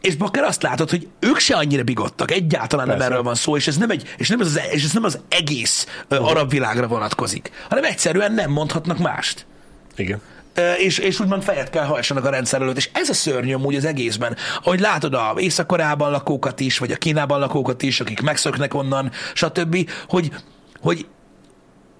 És 0.00 0.16
bakker 0.16 0.42
azt 0.42 0.62
látod, 0.62 0.90
hogy 0.90 1.08
ők 1.20 1.38
se 1.38 1.56
annyira 1.56 1.82
bigottak, 1.82 2.30
egyáltalán 2.30 2.86
nem 2.86 2.96
Persze. 2.96 3.10
erről 3.10 3.24
van 3.24 3.34
szó, 3.34 3.56
és 3.56 3.66
ez 3.66 3.76
nem, 3.76 3.90
egy, 3.90 4.14
és 4.16 4.28
nem, 4.28 4.40
az, 4.40 4.60
és 4.70 4.84
ez 4.84 4.92
nem 4.92 5.04
az 5.04 5.18
egész 5.28 5.86
uh, 6.10 6.28
arab 6.28 6.50
világra 6.50 6.86
vonatkozik, 6.86 7.50
hanem 7.68 7.84
egyszerűen 7.84 8.32
nem 8.32 8.50
mondhatnak 8.50 8.98
mást. 8.98 9.46
Igen. 9.96 10.20
És, 10.78 10.98
és 10.98 11.20
úgymond 11.20 11.42
fejet 11.42 11.70
kell 11.70 11.84
hajtsanak 11.84 12.24
a 12.24 12.30
rendszer 12.30 12.60
előtt. 12.60 12.76
És 12.76 12.90
ez 12.92 13.08
a 13.08 13.14
szörnyű 13.14 13.54
amúgy 13.54 13.74
az 13.74 13.84
egészben. 13.84 14.36
Ahogy 14.62 14.80
látod 14.80 15.14
a 15.14 15.34
Észak-Koreában 15.38 16.10
lakókat 16.10 16.60
is, 16.60 16.78
vagy 16.78 16.92
a 16.92 16.96
Kínában 16.96 17.38
lakókat 17.38 17.82
is, 17.82 18.00
akik 18.00 18.20
megszöknek 18.20 18.74
onnan, 18.74 19.10
stb., 19.34 19.90
hogy, 20.08 20.30
hogy, 20.80 21.06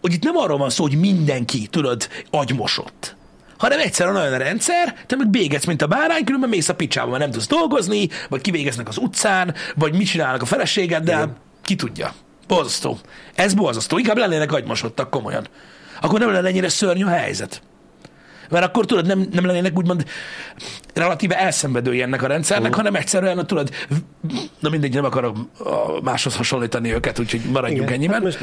hogy 0.01 0.13
itt 0.13 0.23
nem 0.23 0.37
arról 0.37 0.59
van 0.59 0.71
szó, 0.71 0.83
hogy 0.83 0.99
mindenki, 0.99 1.67
tudod, 1.67 2.09
agymosott 2.31 3.17
hanem 3.59 3.79
egyszerűen 3.79 4.17
olyan 4.17 4.33
a 4.33 4.37
rendszer, 4.37 4.95
te 5.07 5.17
meg 5.17 5.29
bégetsz, 5.29 5.65
mint 5.65 5.83
a 5.83 5.87
bárány, 5.87 6.25
különben 6.25 6.49
mész 6.49 6.69
a 6.69 6.75
picsába, 6.75 7.09
mert 7.11 7.23
nem 7.23 7.31
tudsz 7.31 7.47
dolgozni, 7.47 8.09
vagy 8.29 8.41
kivégeznek 8.41 8.89
az 8.89 8.97
utcán, 8.97 9.55
vagy 9.75 9.95
mit 9.95 10.07
csinálnak 10.07 10.43
a 10.43 10.45
feleségeddel, 10.45 11.23
Igen. 11.23 11.37
ki 11.63 11.75
tudja. 11.75 12.13
Borzasztó. 12.47 12.99
Ez 13.35 13.55
borzasztó. 13.55 13.99
Inkább 13.99 14.17
lennének 14.17 14.53
agymosodtak 14.53 15.11
komolyan. 15.11 15.47
Akkor 16.01 16.19
nem 16.19 16.33
lenne 16.33 16.49
ennyire 16.49 16.69
szörnyű 16.69 17.05
a 17.05 17.09
helyzet. 17.09 17.63
Mert 18.51 18.65
akkor 18.65 18.85
tudod, 18.85 19.07
nem, 19.07 19.29
nem 19.33 19.47
lennének 19.47 19.79
úgymond 19.79 20.05
relatíve 20.95 21.39
elszenvedői 21.39 22.03
ennek 22.03 22.23
a 22.23 22.27
rendszernek, 22.27 22.69
Mhm. 22.71 22.77
hanem 22.77 22.95
egyszerűen, 22.95 23.47
tudod, 23.47 23.71
na 24.61 24.69
mindegy, 24.69 24.95
nem 24.95 25.05
akarok 25.05 25.37
máshoz 26.03 26.37
hasonlítani 26.37 26.93
őket, 26.95 27.19
úgyhogy 27.19 27.41
maradjunk 27.53 27.83
Igen. 27.83 27.93
ennyiben. 27.93 28.15
Hát 28.15 28.25
most 28.25 28.39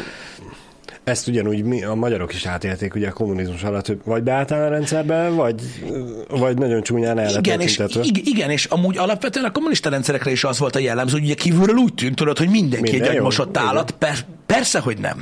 Ezt 1.04 1.28
ugyanúgy 1.28 1.64
mi, 1.64 1.84
a 1.84 1.94
magyarok 1.94 2.34
is 2.34 2.46
átélték 2.46 2.96
ugye 2.96 3.08
a 3.08 3.12
kommunizmus 3.14 3.64
alatt, 3.64 3.88
hogy 3.88 4.00
vagy 4.06 4.24
beálltál 4.24 4.66
a 4.66 4.70
rendszerbe, 4.70 5.30
vagy, 5.30 5.62
vagy 6.30 6.58
nagyon 6.58 6.82
csúnyán 6.82 7.20
el 7.20 7.30
Igen 7.38 7.60
és, 7.62 7.82
ig- 8.02 8.28
igen, 8.28 8.50
és 8.50 8.66
amúgy 8.66 8.98
alapvetően 8.98 9.46
a 9.46 9.52
kommunista 9.52 9.90
rendszerekre 9.90 10.32
is 10.32 10.44
az 10.44 10.60
volt 10.60 10.76
a 10.76 10.80
jellemző, 10.80 11.14
hogy 11.18 11.24
ugye 11.26 11.34
kívülről 11.34 11.76
úgy 11.76 11.94
tűnt, 11.94 12.16
tudod, 12.16 12.38
hogy 12.38 12.50
mindenki 12.50 12.92
Minden 12.92 13.10
egy 13.10 13.16
agymosott 13.16 13.58
állat. 13.58 13.92
Per- 13.92 14.26
persze, 14.46 14.80
hogy 14.80 14.98
nem. 14.98 15.18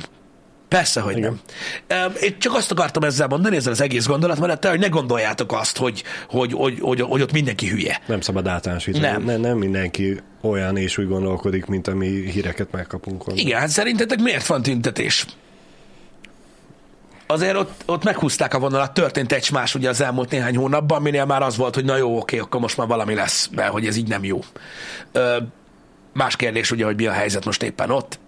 Persze, 0.72 1.00
hogy 1.00 1.16
Igen. 1.16 1.40
nem. 1.88 2.12
Én 2.20 2.38
csak 2.38 2.54
azt 2.54 2.70
akartam 2.70 3.02
ezzel 3.02 3.26
mondani, 3.26 3.56
ezzel 3.56 3.72
az 3.72 3.80
egész 3.80 4.06
gondolatmenettel, 4.06 4.70
hogy 4.70 4.80
ne 4.80 4.88
gondoljátok 4.88 5.52
azt, 5.52 5.76
hogy, 5.76 6.02
hogy, 6.28 6.52
hogy, 6.52 6.78
hogy, 6.80 7.00
hogy 7.00 7.22
ott 7.22 7.32
mindenki 7.32 7.68
hülye. 7.68 8.00
Nem 8.06 8.20
szabad 8.20 8.46
általánosítani. 8.46 9.04
Nem. 9.04 9.22
Nem. 9.22 9.40
nem 9.40 9.56
mindenki 9.56 10.20
olyan 10.40 10.76
és 10.76 10.98
úgy 10.98 11.08
gondolkodik, 11.08 11.66
mint 11.66 11.88
ami 11.88 12.06
híreket 12.06 12.70
megkapunk. 12.70 13.26
onnan. 13.26 13.38
Igen, 13.38 13.60
hát 13.60 13.68
szerintetek 13.68 14.20
miért 14.20 14.46
van 14.46 14.62
tüntetés? 14.62 15.26
Azért 17.26 17.56
ott, 17.56 17.82
ott 17.86 18.04
meghúzták 18.04 18.54
a 18.54 18.58
vonalat, 18.58 18.94
történt 18.94 19.32
egy 19.32 19.48
más 19.52 19.74
ugye 19.74 19.88
az 19.88 20.00
elmúlt 20.00 20.30
néhány 20.30 20.56
hónapban, 20.56 21.02
minél 21.02 21.24
már 21.24 21.42
az 21.42 21.56
volt, 21.56 21.74
hogy 21.74 21.84
na 21.84 21.96
jó, 21.96 22.16
oké, 22.16 22.38
akkor 22.38 22.60
most 22.60 22.76
már 22.76 22.86
valami 22.86 23.14
lesz, 23.14 23.48
mert 23.54 23.70
hogy 23.70 23.86
ez 23.86 23.96
így 23.96 24.08
nem 24.08 24.24
jó. 24.24 24.40
Ö, 25.12 25.36
más 26.12 26.36
kérdés 26.36 26.70
ugye, 26.70 26.84
hogy 26.84 26.96
mi 26.96 27.06
a 27.06 27.12
helyzet 27.12 27.44
most 27.44 27.62
éppen 27.62 27.90
ott. 27.90 28.18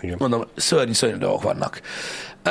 Igen. 0.00 0.16
Mondom, 0.18 0.44
szörnyű, 0.56 0.92
szörnyű 0.92 1.16
dolgok 1.16 1.42
vannak. 1.42 1.80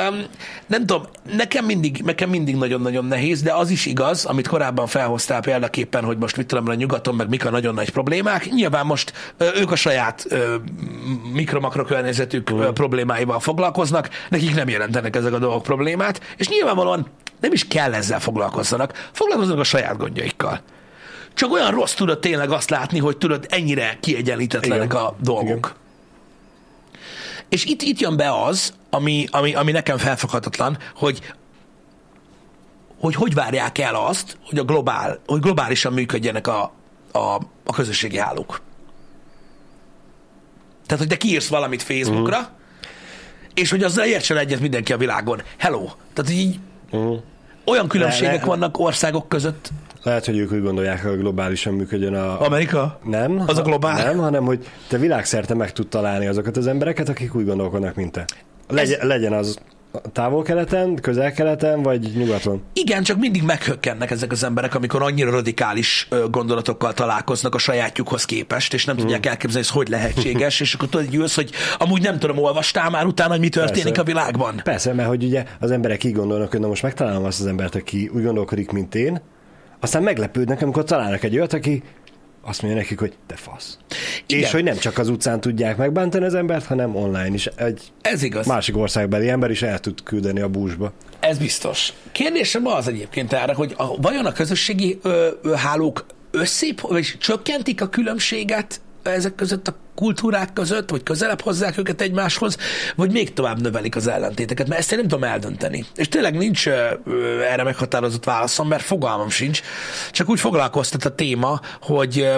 Um, 0.08 0.24
nem 0.66 0.86
tudom, 0.86 1.02
nekem 1.36 1.64
mindig, 1.64 2.02
nekem 2.04 2.30
mindig 2.30 2.56
nagyon-nagyon 2.56 3.04
nehéz, 3.04 3.42
de 3.42 3.52
az 3.52 3.70
is 3.70 3.86
igaz, 3.86 4.24
amit 4.24 4.48
korábban 4.48 4.86
felhoztál 4.86 5.40
példaképpen, 5.40 6.04
hogy 6.04 6.18
most 6.18 6.36
mit 6.36 6.46
tudom, 6.46 6.68
a 6.68 6.74
nyugaton, 6.74 7.14
meg 7.14 7.28
mik 7.28 7.46
a 7.46 7.50
nagyon 7.50 7.74
nagy 7.74 7.90
problémák. 7.90 8.50
Nyilván 8.50 8.86
most 8.86 9.12
ö, 9.36 9.48
ők 9.54 9.70
a 9.70 9.76
saját 9.76 10.26
mikro-makro 11.32 11.84
környezetük 11.84 12.50
ö, 12.50 12.72
problémáival 12.72 13.40
foglalkoznak, 13.40 14.08
nekik 14.28 14.54
nem 14.54 14.68
jelentenek 14.68 15.16
ezek 15.16 15.32
a 15.32 15.38
dolgok 15.38 15.62
problémát, 15.62 16.20
és 16.36 16.48
nyilvánvalóan 16.48 17.06
nem 17.40 17.52
is 17.52 17.68
kell 17.68 17.94
ezzel 17.94 18.20
foglalkozzanak. 18.20 19.08
Foglalkozzanak 19.12 19.60
a 19.60 19.64
saját 19.64 19.96
gondjaikkal. 19.96 20.60
Csak 21.34 21.52
olyan 21.52 21.70
rossz 21.70 21.94
tudod 21.94 22.18
tényleg 22.18 22.50
azt 22.50 22.70
látni, 22.70 22.98
hogy 22.98 23.16
tudod, 23.16 23.46
ennyire 23.48 23.96
kiegyenlítetlenek 24.00 24.92
Igen. 24.92 25.02
a 25.02 25.14
dolgok. 25.20 25.46
Igen. 25.46 25.86
És 27.48 27.64
itt, 27.64 27.82
itt 27.82 27.98
jön 27.98 28.16
be 28.16 28.42
az, 28.42 28.74
ami, 28.90 29.26
ami, 29.30 29.54
ami 29.54 29.72
nekem 29.72 29.98
felfoghatatlan, 29.98 30.78
hogy 30.94 31.20
hogy 33.00 33.14
hogy 33.14 33.34
várják 33.34 33.78
el 33.78 33.94
azt, 33.94 34.38
hogy, 34.44 34.58
a 34.58 34.64
globál, 34.64 35.20
hogy 35.26 35.40
globálisan 35.40 35.92
működjenek 35.92 36.46
a, 36.46 36.72
a, 37.12 37.18
a 37.64 37.72
közösségi 37.72 38.18
hálók. 38.18 38.60
Tehát, 40.86 40.98
hogy 40.98 41.08
te 41.08 41.16
kiírsz 41.16 41.48
valamit 41.48 41.82
Facebookra, 41.82 42.38
uh-huh. 42.38 42.52
és 43.54 43.70
hogy 43.70 43.82
azzal 43.82 44.04
értsen 44.04 44.36
egyet 44.36 44.60
mindenki 44.60 44.92
a 44.92 44.96
világon. 44.96 45.42
Hello. 45.56 45.84
Tehát, 45.84 46.30
hogy 46.30 46.38
így 46.38 46.58
Uh-huh. 46.90 47.22
Olyan 47.68 47.88
különbségek 47.88 48.32
Le- 48.32 48.38
le- 48.40 48.46
vannak 48.46 48.78
országok 48.78 49.28
között. 49.28 49.70
Lehet, 50.02 50.24
hogy 50.24 50.38
ők 50.38 50.52
úgy 50.52 50.62
gondolják, 50.62 51.02
hogy 51.02 51.18
globálisan 51.18 51.74
működjön 51.74 52.14
a... 52.14 52.40
Amerika? 52.40 52.98
Nem. 53.04 53.42
Az 53.46 53.58
a 53.58 53.62
globál? 53.62 54.04
Nem, 54.04 54.18
hanem 54.18 54.44
hogy 54.44 54.66
te 54.88 54.98
világszerte 54.98 55.54
meg 55.54 55.72
tud 55.72 55.88
találni 55.88 56.26
azokat 56.26 56.56
az 56.56 56.66
embereket, 56.66 57.08
akik 57.08 57.34
úgy 57.34 57.44
gondolkodnak, 57.44 57.94
mint 57.94 58.12
te. 58.12 58.24
Legyen, 58.68 59.06
legyen 59.06 59.32
az 59.32 59.58
távol-keleten, 60.12 60.94
közel-keleten, 60.94 61.82
vagy 61.82 62.12
nyugaton. 62.16 62.62
Igen, 62.72 63.02
csak 63.02 63.18
mindig 63.18 63.42
meghökkennek 63.42 64.10
ezek 64.10 64.32
az 64.32 64.44
emberek, 64.44 64.74
amikor 64.74 65.02
annyira 65.02 65.30
radikális 65.30 66.08
gondolatokkal 66.30 66.92
találkoznak 66.94 67.54
a 67.54 67.58
sajátjukhoz 67.58 68.24
képest, 68.24 68.74
és 68.74 68.84
nem 68.84 68.94
Hmm. 68.94 69.04
tudják 69.04 69.26
elképzelni, 69.26 69.66
hogy 69.70 69.76
hogy 69.76 69.88
lehetséges, 69.88 70.60
és 70.64 70.74
akkor 70.74 70.88
tudod, 70.88 71.06
hogy 71.06 71.14
ülsz, 71.14 71.34
hogy 71.34 71.50
amúgy 71.78 72.02
nem 72.02 72.18
tudom, 72.18 72.38
olvastál 72.38 72.90
már 72.90 73.06
utána, 73.06 73.30
hogy 73.30 73.40
mi 73.40 73.48
történik 73.48 73.84
Persze. 73.84 74.00
a 74.00 74.04
világban. 74.04 74.60
Persze, 74.64 74.92
mert 74.92 75.08
hogy 75.08 75.24
ugye 75.24 75.44
az 75.60 75.70
emberek 75.70 76.04
így 76.04 76.12
gondolnak, 76.12 76.50
hogy 76.50 76.60
na 76.60 76.66
most 76.66 76.82
megtalálom 76.82 77.24
azt 77.24 77.40
az 77.40 77.46
embert, 77.46 77.74
aki 77.74 78.10
úgy 78.14 78.22
gondolkodik, 78.24 78.70
mint 78.70 78.94
én, 78.94 79.20
aztán 79.80 80.02
meglepődnek, 80.02 80.62
amikor 80.62 80.84
találnak 80.84 81.22
egy 81.22 81.36
olyat, 81.36 81.52
aki 81.52 81.82
azt 82.48 82.62
mondja 82.62 82.80
nekik, 82.80 82.98
hogy 82.98 83.12
te 83.26 83.34
fasz. 83.36 83.78
Igen. 84.26 84.42
És 84.42 84.50
hogy 84.50 84.64
nem 84.64 84.76
csak 84.76 84.98
az 84.98 85.08
utcán 85.08 85.40
tudják 85.40 85.76
megbántani 85.76 86.24
az 86.24 86.34
embert, 86.34 86.64
hanem 86.66 86.96
online 86.96 87.34
is. 87.34 87.46
Egy 87.46 87.80
Ez 88.00 88.22
igaz. 88.22 88.46
másik 88.46 88.76
országbeli 88.76 89.28
ember 89.28 89.50
is 89.50 89.62
el 89.62 89.78
tud 89.78 90.02
küldeni 90.02 90.40
a 90.40 90.48
búzsba. 90.48 90.92
Ez 91.20 91.38
biztos. 91.38 91.92
Kérdésem 92.12 92.66
az 92.66 92.88
egyébként 92.88 93.32
erre, 93.32 93.54
hogy 93.54 93.74
a, 93.76 93.96
vajon 93.96 94.26
a 94.26 94.32
közösségi 94.32 94.98
ö, 95.02 95.28
ö, 95.42 95.54
hálók 95.54 96.06
összép, 96.30 96.80
vagy 96.80 97.14
csökkentik 97.18 97.80
a 97.82 97.88
különbséget 97.88 98.80
ezek 99.10 99.34
között 99.34 99.68
a 99.68 99.74
kultúrák 99.94 100.52
között, 100.52 100.90
vagy 100.90 101.02
közelebb 101.02 101.40
hozzák 101.40 101.78
őket 101.78 102.00
egymáshoz, 102.00 102.56
vagy 102.96 103.12
még 103.12 103.32
tovább 103.32 103.60
növelik 103.60 103.96
az 103.96 104.06
ellentéteket, 104.06 104.68
mert 104.68 104.80
ezt 104.80 104.92
én 104.92 104.98
nem 104.98 105.08
tudom 105.08 105.24
eldönteni. 105.28 105.84
És 105.94 106.08
tényleg 106.08 106.36
nincs 106.36 106.68
erre 107.50 107.62
meghatározott 107.62 108.24
válaszom, 108.24 108.68
mert 108.68 108.82
fogalmam 108.82 109.28
sincs. 109.28 109.60
Csak 110.10 110.28
úgy 110.28 110.40
foglalkoztat 110.40 111.04
a 111.04 111.14
téma, 111.14 111.60
hogy 111.80 112.28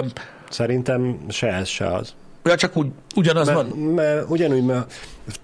Szerintem 0.49 1.17
se 1.29 1.47
ez, 1.47 1.67
se 1.67 1.87
az. 1.95 2.13
ja, 2.43 2.55
csak 2.55 2.77
úgy, 2.77 2.87
ugyanaz 3.15 3.47
Mert, 3.47 3.57
van. 3.57 3.67
mert 3.77 4.29
ugyanúgy, 4.29 4.63
mert 4.63 4.91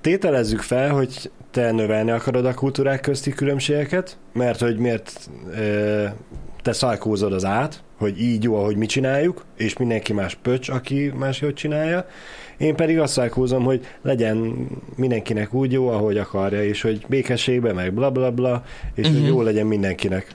tételezzük 0.01 0.61
fel, 0.61 0.89
hogy 0.89 1.31
te 1.51 1.71
növelni 1.71 2.11
akarod 2.11 2.45
a 2.45 2.53
kultúrák 2.53 3.01
közti 3.01 3.31
különbségeket, 3.31 4.17
mert 4.33 4.59
hogy 4.59 4.77
miért 4.77 5.29
ö, 5.51 6.05
te 6.61 6.73
szajkózod 6.73 7.33
az 7.33 7.45
át, 7.45 7.83
hogy 7.97 8.21
így 8.21 8.43
jó, 8.43 8.55
ahogy 8.55 8.75
mi 8.75 8.85
csináljuk, 8.85 9.45
és 9.57 9.77
mindenki 9.77 10.13
más 10.13 10.37
pöcs, 10.41 10.69
aki 10.69 11.11
máshogy 11.15 11.53
csinálja. 11.53 12.07
Én 12.57 12.75
pedig 12.75 12.99
azt 12.99 13.13
szajkózom, 13.13 13.63
hogy 13.63 13.85
legyen 14.01 14.67
mindenkinek 14.95 15.53
úgy 15.53 15.71
jó, 15.71 15.87
ahogy 15.87 16.17
akarja, 16.17 16.63
és 16.63 16.81
hogy 16.81 17.05
békességben, 17.07 17.75
meg 17.75 17.93
bla 17.93 18.11
bla 18.11 18.31
bla, 18.31 18.63
és 18.95 19.05
uh-huh. 19.05 19.19
hogy 19.19 19.29
jó 19.29 19.41
legyen 19.41 19.65
mindenkinek. 19.65 20.27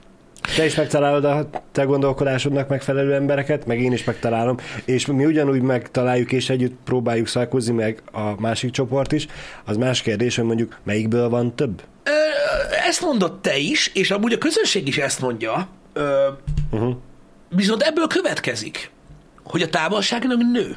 Te 0.56 0.64
is 0.64 0.74
megtalálod 0.74 1.24
a 1.24 1.48
te 1.72 1.82
gondolkodásodnak 1.82 2.68
megfelelő 2.68 3.14
embereket, 3.14 3.66
meg 3.66 3.80
én 3.80 3.92
is 3.92 4.04
megtalálom, 4.04 4.56
és 4.84 5.06
mi 5.06 5.24
ugyanúgy 5.24 5.60
megtaláljuk, 5.60 6.32
és 6.32 6.50
együtt 6.50 6.76
próbáljuk 6.84 7.26
szalkozni 7.26 7.74
meg 7.74 8.02
a 8.12 8.40
másik 8.40 8.70
csoport 8.70 9.12
is. 9.12 9.26
Az 9.64 9.76
más 9.76 10.02
kérdés, 10.02 10.36
hogy 10.36 10.44
mondjuk 10.44 10.78
melyikből 10.82 11.28
van 11.28 11.54
több? 11.54 11.82
Ö, 12.04 12.10
ezt 12.88 13.00
mondod 13.00 13.40
te 13.40 13.56
is, 13.56 13.90
és 13.94 14.10
amúgy 14.10 14.32
a 14.32 14.38
közönség 14.38 14.88
is 14.88 14.98
ezt 14.98 15.20
mondja, 15.20 15.68
ö, 15.92 16.28
Uh-huh. 16.70 16.94
Viszont 17.54 17.82
ebből 17.82 18.06
következik, 18.06 18.90
hogy 19.44 19.62
a 19.62 19.68
távolság 19.68 20.26
nem 20.26 20.50
nő. 20.52 20.76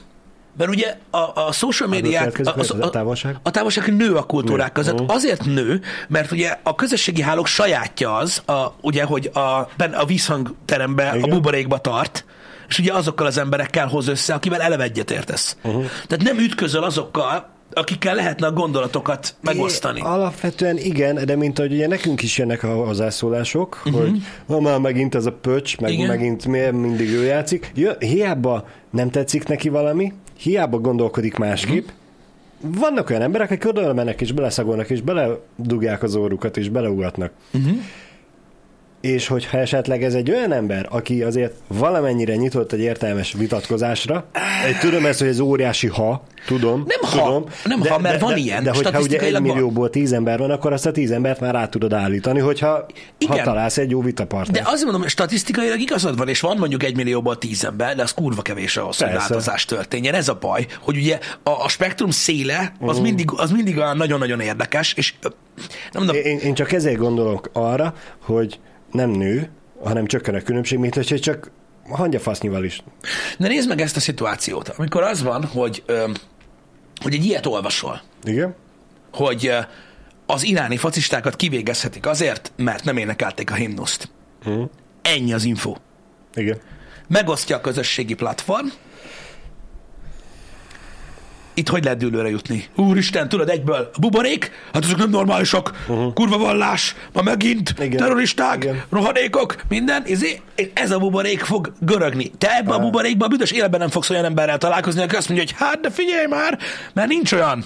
Mert 0.57 0.69
ugye 0.69 0.97
a, 1.09 1.17
a 1.17 1.51
social 1.51 1.89
médiák, 1.89 2.31
következik, 2.31 2.71
a, 2.71 2.75
hogy 2.75 2.85
a 2.85 2.89
távolság? 2.89 3.37
a 3.43 3.51
távolság 3.51 3.95
nő 3.95 4.15
a 4.15 4.23
kultúrák 4.23 4.71
között. 4.71 4.99
Azért 5.07 5.45
nő, 5.45 5.81
mert 6.07 6.31
ugye 6.31 6.57
a 6.63 6.75
közösségi 6.75 7.21
hálók 7.21 7.47
sajátja 7.47 8.15
az, 8.15 8.41
a, 8.45 8.73
ugye, 8.81 9.03
hogy 9.03 9.29
a, 9.33 9.69
ben 9.77 9.93
a 9.93 10.05
vízhangterembe, 10.05 11.09
a 11.09 11.15
Igen. 11.15 11.29
buborékba 11.29 11.77
tart, 11.77 12.25
és 12.67 12.79
ugye 12.79 12.93
azokkal 12.93 13.25
az 13.25 13.37
emberekkel 13.37 13.87
hoz 13.87 14.07
össze, 14.07 14.33
akivel 14.33 14.61
eleve 14.61 14.83
egyetértesz. 14.83 15.57
Uh-huh. 15.63 15.85
Tehát 16.07 16.25
nem 16.25 16.37
ütközöl 16.37 16.83
azokkal, 16.83 17.54
akikkel 17.73 18.15
lehetne 18.15 18.47
a 18.47 18.51
gondolatokat 18.51 19.35
megosztani. 19.41 19.99
É, 19.99 20.01
alapvetően 20.01 20.77
igen, 20.77 21.25
de 21.25 21.35
mint 21.35 21.59
ahogy 21.59 21.73
ugye 21.73 21.87
nekünk 21.87 22.21
is 22.21 22.37
jönnek 22.37 22.63
a 22.63 22.73
hozzászólások, 22.73 23.81
uh-huh. 23.85 24.01
hogy 24.01 24.21
ma 24.45 24.59
már 24.59 24.79
megint 24.79 25.15
ez 25.15 25.25
a 25.25 25.31
pöcs, 25.31 25.77
meg 25.77 25.91
Igen. 25.91 26.03
igen. 26.03 26.15
megint 26.15 26.45
miért 26.45 26.71
mindig 26.71 27.09
ő 27.09 27.23
játszik. 27.23 27.71
Jö, 27.75 27.91
hiába 27.99 28.67
nem 28.89 29.09
tetszik 29.09 29.47
neki 29.47 29.69
valami, 29.69 30.13
hiába 30.37 30.79
gondolkodik 30.79 31.37
másképp, 31.37 31.87
uh-huh. 31.87 32.79
vannak 32.79 33.09
olyan 33.09 33.21
emberek, 33.21 33.51
akik 33.51 33.65
oda 33.65 33.93
mennek 33.93 34.21
és 34.21 34.31
beleszagolnak, 34.31 34.89
és 34.89 35.01
beledugják 35.01 36.03
az 36.03 36.15
órukat, 36.15 36.57
és 36.57 36.69
beleugatnak. 36.69 37.31
Uh-huh. 37.53 37.77
És 39.01 39.27
hogyha 39.27 39.57
esetleg 39.57 40.03
ez 40.03 40.13
egy 40.13 40.31
olyan 40.31 40.51
ember, 40.51 40.87
aki 40.89 41.23
azért 41.23 41.53
valamennyire 41.67 42.35
nyitott 42.35 42.71
egy 42.71 42.79
értelmes 42.79 43.33
vitatkozásra, 43.33 44.25
egy, 44.67 44.77
tudom 44.79 45.05
ezt, 45.05 45.19
hogy 45.19 45.27
ez 45.27 45.39
óriási 45.39 45.87
ha, 45.87 46.23
tudom. 46.45 46.85
Nem 46.87 47.11
ha, 47.11 47.25
tudom, 47.25 47.43
nem 47.63 47.81
ha, 47.81 47.99
mert 47.99 48.21
van 48.21 48.33
de, 48.33 48.39
ilyen, 48.39 48.63
De 48.63 48.71
hogyha 48.73 48.99
ugye 48.99 49.19
egy 49.19 49.41
millióból 49.41 49.89
tíz 49.89 50.13
ember 50.13 50.39
van, 50.39 50.51
akkor 50.51 50.73
azt 50.73 50.85
a 50.85 50.91
tíz 50.91 51.11
embert 51.11 51.39
már 51.39 51.53
rá 51.53 51.67
tudod 51.67 51.93
állítani, 51.93 52.39
hogyha 52.39 52.85
Igen. 53.17 53.37
ha 53.37 53.43
találsz 53.43 53.77
egy 53.77 53.89
jó 53.89 53.99
De 53.99 54.05
vitapartnert. 54.05 54.67
azt 54.67 54.83
mondom, 54.83 55.07
statisztikailag 55.07 55.79
igazad 55.79 56.17
van, 56.17 56.27
és 56.27 56.39
van 56.39 56.57
mondjuk 56.57 56.83
egy 56.83 56.95
millióból 56.95 57.37
tíz 57.37 57.63
ember, 57.63 57.95
de 57.95 58.01
az 58.01 58.13
kurva 58.13 58.41
kevés 58.41 58.77
ahhoz, 58.77 58.97
hogy 58.97 59.13
változás 59.13 59.65
történjen. 59.65 60.13
Ez 60.13 60.27
a 60.27 60.37
baj, 60.41 60.65
hogy 60.79 60.97
ugye 60.97 61.19
a, 61.43 61.49
a 61.49 61.69
spektrum 61.69 62.09
széle 62.09 62.73
az, 62.79 62.99
mindig, 62.99 63.29
az 63.35 63.51
mindig 63.51 63.77
olyan 63.77 63.97
nagyon-nagyon 63.97 64.39
érdekes, 64.39 64.93
és 64.93 65.13
nem 65.21 65.33
mondom, 66.03 66.15
Én, 66.15 66.39
én 66.39 66.53
csak 66.53 66.71
ezért 66.71 66.97
gondolok 66.97 67.49
arra, 67.53 67.93
hogy 68.19 68.59
nem 68.95 69.09
nő, 69.09 69.49
hanem 69.83 70.05
csökken 70.05 70.35
a 70.35 70.41
különbség, 70.41 70.77
mint 70.77 70.95
hogy 70.95 71.19
csak 71.21 71.51
hangyafasznyival 71.89 72.63
is. 72.63 72.83
de 73.37 73.47
nézd 73.47 73.67
meg 73.67 73.81
ezt 73.81 73.95
a 73.95 73.99
szituációt, 73.99 74.69
amikor 74.69 75.03
az 75.03 75.23
van, 75.23 75.45
hogy, 75.45 75.83
hogy 77.01 77.13
egy 77.13 77.25
ilyet 77.25 77.45
olvasol, 77.45 78.01
Igen? 78.23 78.55
hogy 79.13 79.51
az 80.25 80.43
iráni 80.43 80.77
focistákat 80.77 81.35
kivégezhetik 81.35 82.05
azért, 82.05 82.51
mert 82.55 82.83
nem 82.83 82.97
énekelték 82.97 83.51
a 83.51 83.53
himnuszt. 83.53 84.09
Mhm. 84.45 84.61
Ennyi 85.01 85.33
az 85.33 85.43
info. 85.43 85.75
Igen. 86.33 86.57
Megosztja 87.07 87.55
a 87.55 87.61
közösségi 87.61 88.13
platform, 88.13 88.67
itt 91.55 91.69
hogy 91.69 91.83
lehet 91.83 91.99
dőlőre 91.99 92.29
jutni? 92.29 92.63
Úristen, 92.75 93.29
tudod, 93.29 93.49
egyből 93.49 93.89
a 93.93 93.99
buborék, 93.99 94.51
hát 94.73 94.83
azok 94.83 94.97
nem 94.97 95.09
normálisak, 95.09 95.83
uh-huh. 95.87 96.13
kurva 96.13 96.37
vallás, 96.37 96.95
ma 97.13 97.21
megint, 97.21 97.73
Igen. 97.79 97.97
terroristák, 97.97 98.63
Igen. 98.63 98.83
rohadékok, 98.89 99.55
minden, 99.69 100.03
ezé, 100.07 100.41
ez 100.73 100.91
a 100.91 100.99
buborék 100.99 101.39
fog 101.39 101.73
görögni. 101.79 102.31
Te 102.37 102.57
ebbe 102.57 102.73
a 102.73 102.79
buborékba 102.79 103.25
a 103.25 103.27
büdös 103.27 103.51
életben 103.51 103.79
nem 103.79 103.89
fogsz 103.89 104.09
olyan 104.09 104.25
emberrel 104.25 104.57
találkozni, 104.57 105.01
aki 105.01 105.15
azt 105.15 105.29
mondja, 105.29 105.45
hogy 105.47 105.55
hát, 105.67 105.79
de 105.79 105.89
figyelj 105.89 106.25
már, 106.27 106.59
mert 106.93 107.07
nincs 107.07 107.31
olyan. 107.31 107.65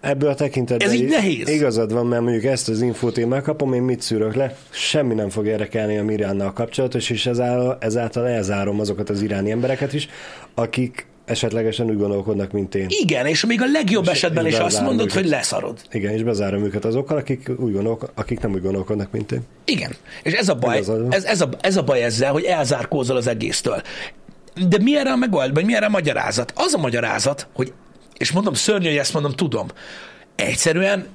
Ebből 0.00 0.28
a 0.30 0.34
tekintetben 0.34 0.88
Ez 0.88 0.94
így 0.94 1.08
nehéz. 1.08 1.48
igazad 1.48 1.92
van, 1.92 2.06
mert 2.06 2.22
mondjuk 2.22 2.44
ezt 2.44 2.68
az 2.68 2.80
infót 2.80 3.18
én 3.18 3.26
megkapom, 3.26 3.72
én 3.72 3.82
mit 3.82 4.00
szűrök 4.00 4.34
le, 4.34 4.56
semmi 4.70 5.14
nem 5.14 5.28
fog 5.28 5.46
érdekelni 5.46 5.98
a 5.98 6.04
Miránnal 6.04 6.52
kapcsolatos, 6.52 7.10
és 7.10 7.26
ezáltal, 7.26 7.76
ezáltal 7.80 8.26
elzárom 8.26 8.80
azokat 8.80 9.10
az 9.10 9.22
iráni 9.22 9.50
embereket 9.50 9.92
is, 9.92 10.08
akik 10.54 11.06
esetlegesen 11.28 11.90
úgy 11.90 11.98
gondolkodnak, 11.98 12.52
mint 12.52 12.74
én. 12.74 12.86
Igen, 12.88 13.26
és 13.26 13.44
még 13.46 13.62
a 13.62 13.66
legjobb 13.72 14.04
És- 14.04 14.10
esetben 14.10 14.46
is 14.46 14.58
azt 14.58 14.80
mondod, 14.80 15.00
őket. 15.06 15.12
hogy 15.20 15.26
leszarod. 15.28 15.78
Igen, 15.90 16.12
és 16.12 16.22
bezárom 16.22 16.64
őket 16.64 16.84
azokkal, 16.84 17.16
akik, 17.16 17.50
úgy 17.56 17.72
gondolk, 17.72 18.10
akik 18.14 18.40
nem 18.40 18.52
úgy 18.52 18.62
gondolkodnak, 18.62 19.10
mint 19.10 19.32
én. 19.32 19.40
Igen. 19.64 19.94
És 20.22 20.32
ez 20.32 20.48
a 20.48 20.54
baj, 20.54 20.82
van. 20.82 21.12
ez, 21.12 21.24
ez, 21.24 21.40
a, 21.40 21.48
ez 21.60 21.76
a 21.76 21.82
baj 21.82 22.02
ezzel, 22.02 22.32
hogy 22.32 22.44
elzárkózol 22.44 23.16
az 23.16 23.26
egésztől. 23.26 23.82
De 24.68 24.78
mi 24.82 24.96
erre 24.96 25.10
a 25.10 25.16
megold, 25.16 25.54
vagy 25.54 25.64
mi 25.64 25.74
erre 25.74 25.86
a 25.86 25.90
magyarázat? 25.90 26.52
Az 26.56 26.74
a 26.74 26.78
magyarázat, 26.78 27.46
hogy, 27.54 27.72
és 28.16 28.32
mondom, 28.32 28.54
szörnyű, 28.54 28.86
hogy 28.88 28.96
ezt 28.96 29.12
mondom, 29.12 29.32
tudom, 29.32 29.66
egyszerűen 30.34 31.06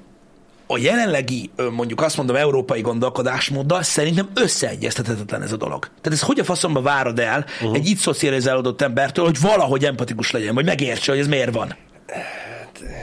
a 0.68 0.78
jelenlegi, 0.78 1.50
mondjuk 1.72 2.02
azt 2.02 2.18
mondom, 2.18 2.36
európai 2.36 2.82
gondolkodásmóddal 2.82 3.84
szerintem 3.84 4.30
összeegyeztethetetlen 4.34 5.42
ez 5.42 5.52
a 5.52 5.58
dolog. 5.58 5.80
Tehát 5.84 6.20
ez 6.20 6.22
hogy 6.22 6.40
a 6.40 6.44
faszomba 6.44 6.82
várod 6.82 7.20
el 7.20 7.46
uh-huh. 7.62 7.76
egy 7.76 7.88
itt 7.88 7.98
szocializálódott 7.98 8.82
embertől, 8.82 9.26
hogy 9.26 9.40
valahogy 9.42 9.86
empatikus 9.86 10.32
legyen, 10.32 10.56
vagy 10.56 10.66
megértse, 10.66 11.12
hogy 11.12 11.22
ez 11.22 11.28
miért 11.28 11.54
van? 11.54 11.76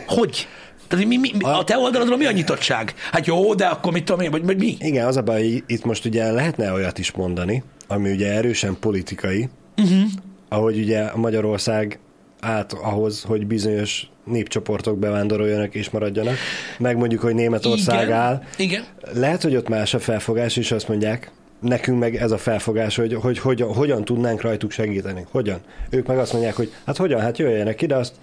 Hogy? 0.07 0.49
Tehát 0.89 1.07
mi, 1.07 1.17
mi, 1.17 1.31
mi, 1.39 1.45
a 1.45 1.65
te 1.65 1.79
oldalodról 1.79 2.17
mi 2.17 2.27
a 2.27 2.31
nyitottság? 2.31 2.95
Hát 3.13 3.27
jó, 3.27 3.55
de 3.55 3.67
akkor 3.67 3.93
mit 3.93 4.05
tudom 4.05 4.21
én, 4.21 4.31
vagy, 4.31 4.45
vagy 4.45 4.59
mi? 4.59 4.77
Igen, 4.81 5.07
az 5.07 5.17
a 5.17 5.23
baj, 5.23 5.43
hogy 5.43 5.65
itt 5.67 5.85
most 5.85 6.05
ugye 6.05 6.33
lehetne 6.33 6.73
olyat 6.73 6.99
is 6.99 7.11
mondani, 7.11 7.63
ami 7.87 8.11
ugye 8.11 8.33
erősen 8.33 8.77
politikai, 8.81 9.49
uh-huh. 9.77 10.03
ahogy 10.49 10.79
ugye 10.79 11.15
Magyarország 11.15 11.99
át 12.41 12.73
ahhoz, 12.73 13.23
hogy 13.23 13.47
bizonyos 13.47 14.11
népcsoportok 14.25 14.99
bevándoroljanak 14.99 15.75
és 15.75 15.91
maradjanak, 15.91 16.35
meg 16.79 16.97
mondjuk, 16.97 17.21
hogy 17.21 17.35
Németország 17.35 18.03
Igen. 18.03 18.19
áll. 18.19 18.43
Igen. 18.57 18.85
Lehet, 19.15 19.43
hogy 19.43 19.57
ott 19.57 19.69
más 19.69 19.95
a 19.95 19.99
felfogás, 19.99 20.57
és 20.57 20.73
azt 20.73 20.89
mondják, 20.89 21.31
nekünk 21.61 21.99
meg 21.99 22.17
ez 22.17 22.31
a 22.31 22.39
felfogás, 22.39 22.97
hogy, 22.97 23.15
hogy, 23.15 23.39
hogy 23.39 23.61
hogyan 23.61 24.05
tudnánk 24.05 24.41
rajtuk 24.41 24.71
segíteni. 24.71 25.27
Hogyan? 25.31 25.59
Ők 25.91 26.07
meg 26.07 26.19
azt 26.19 26.33
mondják, 26.33 26.57
hogy 26.57 26.73
hát 26.87 26.97
hogyan, 26.97 27.21
hát 27.21 27.39
jöjjenek 27.39 27.83
ide, 27.83 27.97
azt 27.97 28.15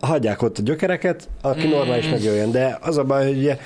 hagyják 0.00 0.42
ott 0.42 0.58
a 0.58 0.62
gyökereket, 0.62 1.28
aki 1.40 1.68
normális 1.68 2.08
megjöjjön. 2.08 2.50
De 2.50 2.78
az 2.80 2.96
a 2.96 3.04
baj, 3.04 3.26
hogy 3.26 3.36
ugye 3.36 3.56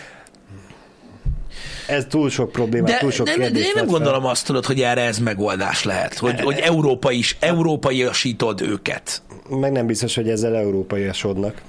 ez 1.88 2.04
túl 2.08 2.30
sok 2.30 2.52
problémát, 2.52 2.90
De, 2.90 2.98
túl 2.98 3.10
sok 3.10 3.26
de, 3.26 3.36
de, 3.36 3.50
de 3.50 3.58
én 3.58 3.64
nem 3.64 3.74
vet 3.74 3.74
fel. 3.74 3.84
gondolom 3.84 4.24
azt 4.24 4.46
tudod, 4.46 4.64
hogy 4.66 4.80
erre 4.80 5.00
ez 5.00 5.18
megoldás 5.18 5.84
lehet, 5.84 6.18
hogy, 6.18 6.40
hogy 6.40 6.58
Európa 6.58 7.10
is, 7.10 7.36
európaiasítod 7.40 8.60
őket. 8.60 9.22
Meg 9.48 9.72
nem 9.72 9.86
biztos, 9.86 10.14
hogy 10.14 10.28
ezzel 10.28 10.56
európaiasodnak. 10.56 11.62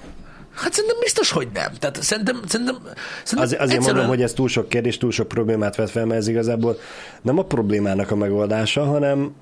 Hát 0.53 0.73
szerintem 0.73 0.99
biztos, 0.99 1.31
hogy 1.31 1.47
nem. 1.53 1.71
Tehát 1.79 2.03
szerintem, 2.03 2.39
szerintem, 2.47 2.77
szerintem 3.23 3.37
Az, 3.37 3.43
azért 3.43 3.61
egyszerűen- 3.61 3.83
mondom, 3.85 4.07
hogy 4.07 4.21
ez 4.21 4.33
túl 4.33 4.47
sok 4.47 4.69
kérdés, 4.69 4.97
túl 4.97 5.11
sok 5.11 5.27
problémát 5.27 5.75
vet 5.75 5.89
fel, 5.89 6.05
mert 6.05 6.19
ez 6.19 6.27
igazából 6.27 6.77
nem 7.21 7.37
a 7.37 7.43
problémának 7.43 8.11
a 8.11 8.15
megoldása, 8.15 8.85
hanem 8.85 9.33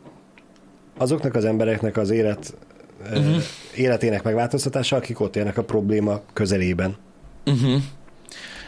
azoknak 0.98 1.36
az 1.36 1.46
embereknek 1.46 1.98
az 1.98 2.10
élet, 2.10 2.54
uh-huh. 3.12 3.36
életének 3.76 4.24
megváltoztatása, 4.24 4.96
akik 4.96 5.20
ott 5.20 5.36
élnek 5.36 5.58
a 5.58 5.64
probléma 5.64 6.22
közelében. 6.34 6.96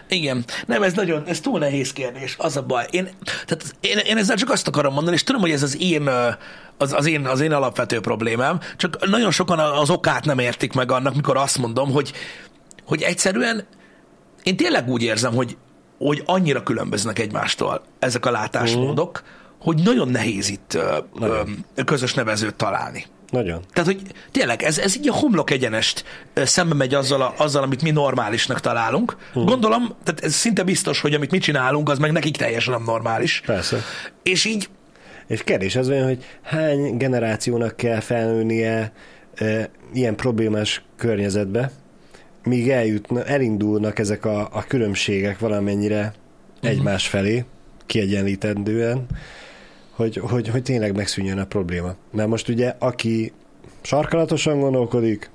Igen. 0.10 0.46
Nem, 0.66 0.84
ez 0.84 0.94
nagyon, 0.94 1.24
ez 1.26 1.40
túl 1.40 1.60
nehéz 1.60 1.94
kérdés, 1.94 2.36
az 2.38 2.58
a 2.58 2.62
baj. 2.62 2.86
Én, 2.90 3.10
tehát 3.46 3.76
én, 3.80 3.98
én 3.98 4.18
ezzel 4.18 4.36
csak 4.36 4.50
azt 4.50 4.68
akarom 4.68 4.94
mondani, 4.94 5.16
és 5.16 5.24
tudom, 5.24 5.42
hogy 5.42 5.52
ez 5.52 5.64
az 5.64 5.82
én, 5.82 6.10
az, 6.78 6.94
az, 6.94 7.06
én, 7.06 7.26
az 7.26 7.40
én 7.40 7.52
alapvető 7.52 8.00
problémám, 8.00 8.60
csak 8.78 9.08
nagyon 9.10 9.32
sokan 9.32 9.60
az 9.60 9.90
okát 9.90 10.26
nem 10.26 10.40
értik 10.40 10.74
meg 10.74 10.92
annak, 10.92 11.16
mikor 11.16 11.38
azt 11.38 11.58
mondom, 11.58 11.92
hogy, 11.92 12.14
hogy 12.86 13.02
egyszerűen 13.02 13.68
én 14.44 14.58
tényleg 14.58 14.90
úgy 14.90 15.04
érzem, 15.04 15.34
hogy, 15.34 15.58
hogy 15.98 16.24
annyira 16.26 16.64
különböznek 16.64 17.20
egymástól 17.20 17.82
ezek 18.00 18.26
a 18.26 18.32
látásmódok, 18.32 19.24
hogy 19.62 19.84
nagyon 19.84 20.08
nehéz 20.08 20.50
itt 20.50 20.78
ö, 21.20 21.42
közös 21.86 22.14
nevezőt 22.14 22.56
találni. 22.56 23.06
Nagyon. 23.30 23.62
Tehát, 23.74 23.90
hogy 23.90 24.02
tényleg 24.32 24.64
ez, 24.64 24.78
ez 24.78 24.96
így 24.98 25.10
a 25.10 25.14
homlok 25.14 25.52
egyenest 25.52 26.04
szembe 26.34 26.76
megy 26.76 26.94
azzal, 26.94 27.22
a, 27.22 27.34
azzal, 27.38 27.64
amit 27.64 27.82
mi 27.82 27.92
normálisnak 27.92 28.60
találunk. 28.60 29.18
Hm. 29.34 29.46
Gondolom, 29.46 29.96
tehát 30.04 30.24
ez 30.24 30.34
szinte 30.34 30.64
biztos, 30.64 31.02
hogy 31.02 31.14
amit 31.14 31.32
mi 31.32 31.38
csinálunk, 31.38 31.90
az 31.90 32.00
meg 32.00 32.12
nekik 32.12 32.38
teljesen 32.38 32.74
nem 32.74 32.84
normális. 32.84 33.42
Persze. 33.46 33.78
És 34.24 34.46
így, 34.46 34.70
És 35.28 35.44
kérdés 35.44 35.76
az 35.76 35.90
olyan, 35.90 36.06
hogy 36.06 36.24
hány 36.42 36.98
generációnak 36.98 37.76
kell 37.76 38.00
felnőnie 38.00 38.92
e, 39.36 39.70
ilyen 39.94 40.16
problémás 40.16 40.82
környezetbe, 40.98 41.72
míg 42.44 42.70
eljutna, 42.70 43.24
elindulnak 43.24 44.00
ezek 44.00 44.26
a, 44.26 44.50
a 44.52 44.64
különbségek 44.68 45.40
valamennyire 45.40 46.14
egymás 46.62 47.08
felé, 47.08 47.46
kiegyenlítendően, 47.86 49.06
hogy, 49.98 50.22
hogy, 50.24 50.48
hogy 50.48 50.64
tényleg 50.64 50.96
megszűnjön 50.96 51.38
a 51.38 51.46
probléma. 51.46 51.96
Mert 52.12 52.30
most 52.30 52.50
ugye, 52.50 52.76
aki 52.80 53.34
sarkalatosan 53.82 54.60
gondolkodik, 54.60 55.30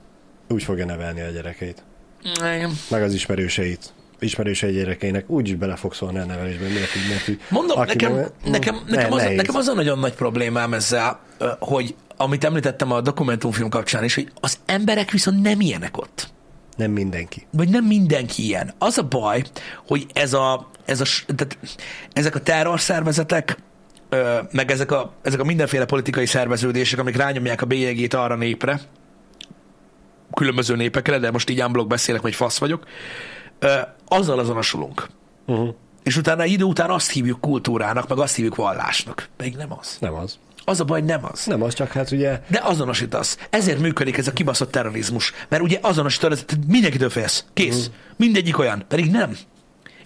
úgy 0.48 0.62
fogja 0.62 0.84
nevelni 0.84 1.20
a 1.20 1.30
gyerekeit, 1.30 1.82
igen. 2.22 2.72
meg 2.90 3.02
az 3.02 3.14
ismerőseit 3.14 3.92
ismerősei 4.18 4.72
gyerekeinek 4.72 5.30
úgyis 5.30 5.54
bele 5.54 5.76
fog 5.76 5.94
szólni 5.94 6.18
a 6.18 6.24
nevelésben, 6.24 6.70
miért 6.70 6.96
így, 6.96 7.28
így, 7.28 7.40
mondom, 7.48 7.78
aki 7.78 7.88
nekem, 7.88 8.14
meg- 8.14 8.32
nekem, 8.44 8.74
ne- 8.74 8.96
nekem, 8.96 9.12
az, 9.12 9.22
nehéz. 9.22 9.36
nekem 9.36 9.54
az 9.54 9.66
a 9.66 9.74
nagyon 9.74 9.98
nagy 9.98 10.14
problémám 10.14 10.74
ezzel, 10.74 11.20
hogy 11.58 11.94
amit 12.16 12.44
említettem 12.44 12.92
a 12.92 13.00
dokumentumfilm 13.00 13.68
kapcsán 13.68 14.04
is, 14.04 14.14
hogy 14.14 14.30
az 14.40 14.58
emberek 14.66 15.10
viszont 15.10 15.42
nem 15.42 15.60
ilyenek 15.60 15.96
ott. 15.96 16.30
Nem 16.76 16.90
mindenki. 16.90 17.46
vagy 17.50 17.68
nem 17.68 17.84
mindenki 17.84 18.44
ilyen. 18.44 18.74
Az 18.78 18.98
a 18.98 19.02
baj, 19.02 19.42
hogy 19.86 20.06
ez 20.12 20.32
a, 20.32 20.70
ez 20.84 21.00
a, 21.00 21.04
tehát 21.34 21.58
ezek 22.12 22.34
a 22.34 22.40
terrorszervezetek, 22.40 23.56
meg 24.50 24.70
ezek 24.70 24.92
a, 24.92 25.12
ezek 25.22 25.40
a 25.40 25.44
mindenféle 25.44 25.84
politikai 25.84 26.26
szerveződések, 26.26 26.98
amik 26.98 27.16
rányomják 27.16 27.62
a 27.62 27.66
bélyegét 27.66 28.14
arra 28.14 28.36
népre, 28.36 28.80
különböző 30.34 30.76
népekre, 30.76 31.18
de 31.18 31.30
most 31.30 31.50
így 31.50 31.62
unblock 31.62 31.88
beszélek, 31.88 32.20
vagy 32.20 32.34
fasz 32.34 32.58
vagyok, 32.58 32.84
azzal 34.08 34.38
azonosulunk. 34.38 35.06
Uh-huh. 35.46 35.74
És 36.02 36.16
utána 36.16 36.44
idő 36.44 36.64
után 36.64 36.90
azt 36.90 37.10
hívjuk 37.10 37.40
kultúrának, 37.40 38.08
meg 38.08 38.18
azt 38.18 38.34
hívjuk 38.34 38.54
vallásnak. 38.54 39.28
Pedig 39.36 39.56
nem 39.56 39.72
az. 39.78 39.96
Nem 40.00 40.14
az. 40.14 40.38
Az 40.64 40.80
a 40.80 40.84
baj, 40.84 41.00
nem 41.00 41.24
az. 41.32 41.46
Nem 41.46 41.62
az, 41.62 41.74
csak 41.74 41.92
hát 41.92 42.10
ugye 42.10 42.40
De 42.48 42.60
azonosítasz. 42.62 43.38
Ezért 43.50 43.78
működik 43.78 44.16
ez 44.18 44.26
a 44.26 44.32
kibaszott 44.32 44.70
terrorizmus. 44.70 45.32
Mert 45.48 45.62
ugye 45.62 45.78
azonosítod, 45.82 46.44
tehát 46.46 46.66
mindenkitől 46.66 47.10
félsz. 47.10 47.44
Kész. 47.52 47.88
Mm. 47.88 47.92
Mindegyik 48.16 48.58
olyan. 48.58 48.84
Pedig 48.88 49.10
nem. 49.10 49.36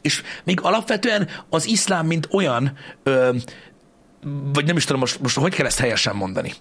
És 0.01 0.23
még 0.45 0.61
alapvetően 0.63 1.29
az 1.51 1.67
iszlám, 1.67 2.07
mint 2.07 2.29
olyan, 2.31 2.73
ö, 3.03 3.31
vagy 4.53 4.65
nem 4.65 4.77
is 4.77 4.85
tudom 4.85 5.01
most, 5.01 5.21
most 5.21 5.39
hogy 5.39 5.55
kell 5.55 5.67
ezt 5.67 5.79
helyesen 5.79 6.17
mondani. 6.17 6.53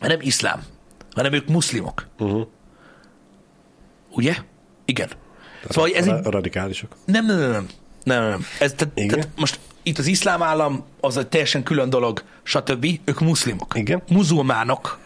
Nem 0.00 0.20
iszlám, 0.20 0.62
hanem 1.14 1.32
ők 1.32 1.48
muszlimok. 1.48 2.06
uh-huh. 2.18 2.46
Ugye? 4.10 4.36
Igen. 4.84 5.08
Szóval 5.68 5.90
ez 5.94 6.06
a, 6.06 6.20
radikálisok. 6.24 6.96
nem, 7.04 7.26
nem, 7.26 7.38
nem, 7.38 7.50
nem. 7.50 7.66
Nem, 8.04 8.20
nem, 8.20 8.30
nem. 8.30 8.46
Ez, 8.58 8.72
tehát, 8.76 8.98
Igen? 8.98 9.08
tehát 9.08 9.28
most 9.36 9.58
itt 9.82 9.98
az 9.98 10.06
iszlám 10.06 10.42
állam 10.42 10.84
az 11.00 11.16
egy 11.16 11.26
teljesen 11.26 11.62
külön 11.62 11.90
dolog, 11.90 12.22
stb. 12.42 12.86
Ők 13.04 13.20
muszlimok. 13.20 13.72
Igen. 13.76 14.02
Muzulmánok, 14.08 14.98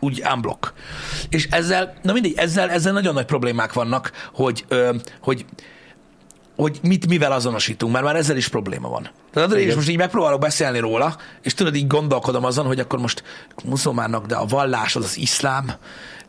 úgy 0.00 0.22
unblock. 0.34 0.72
És 1.28 1.46
ezzel, 1.50 1.94
na 2.02 2.12
mindegy, 2.12 2.34
ezzel, 2.36 2.70
ezzel 2.70 2.92
nagyon 2.92 3.14
nagy 3.14 3.24
problémák 3.24 3.72
vannak, 3.72 4.12
hogy, 4.32 4.64
ö, 4.68 4.94
hogy 5.20 5.44
hogy 6.56 6.78
mit 6.82 7.06
mivel 7.06 7.32
azonosítunk, 7.32 7.92
mert 7.92 8.04
már 8.04 8.16
ezzel 8.16 8.36
is 8.36 8.48
probléma 8.48 8.88
van. 8.88 9.02
Tehát 9.32 9.48
tudod, 9.48 9.64
Igen. 9.64 9.76
most 9.76 9.88
így 9.88 9.96
megpróbálok 9.96 10.40
beszélni 10.40 10.78
róla, 10.78 11.16
és 11.42 11.54
tudod, 11.54 11.74
így 11.74 11.86
gondolkodom 11.86 12.44
azon, 12.44 12.66
hogy 12.66 12.78
akkor 12.78 12.98
most 12.98 13.22
muszulmánnak, 13.64 14.26
de 14.26 14.34
a 14.34 14.44
vallás 14.44 14.96
az 14.96 15.04
az 15.04 15.18
iszlám, 15.18 15.72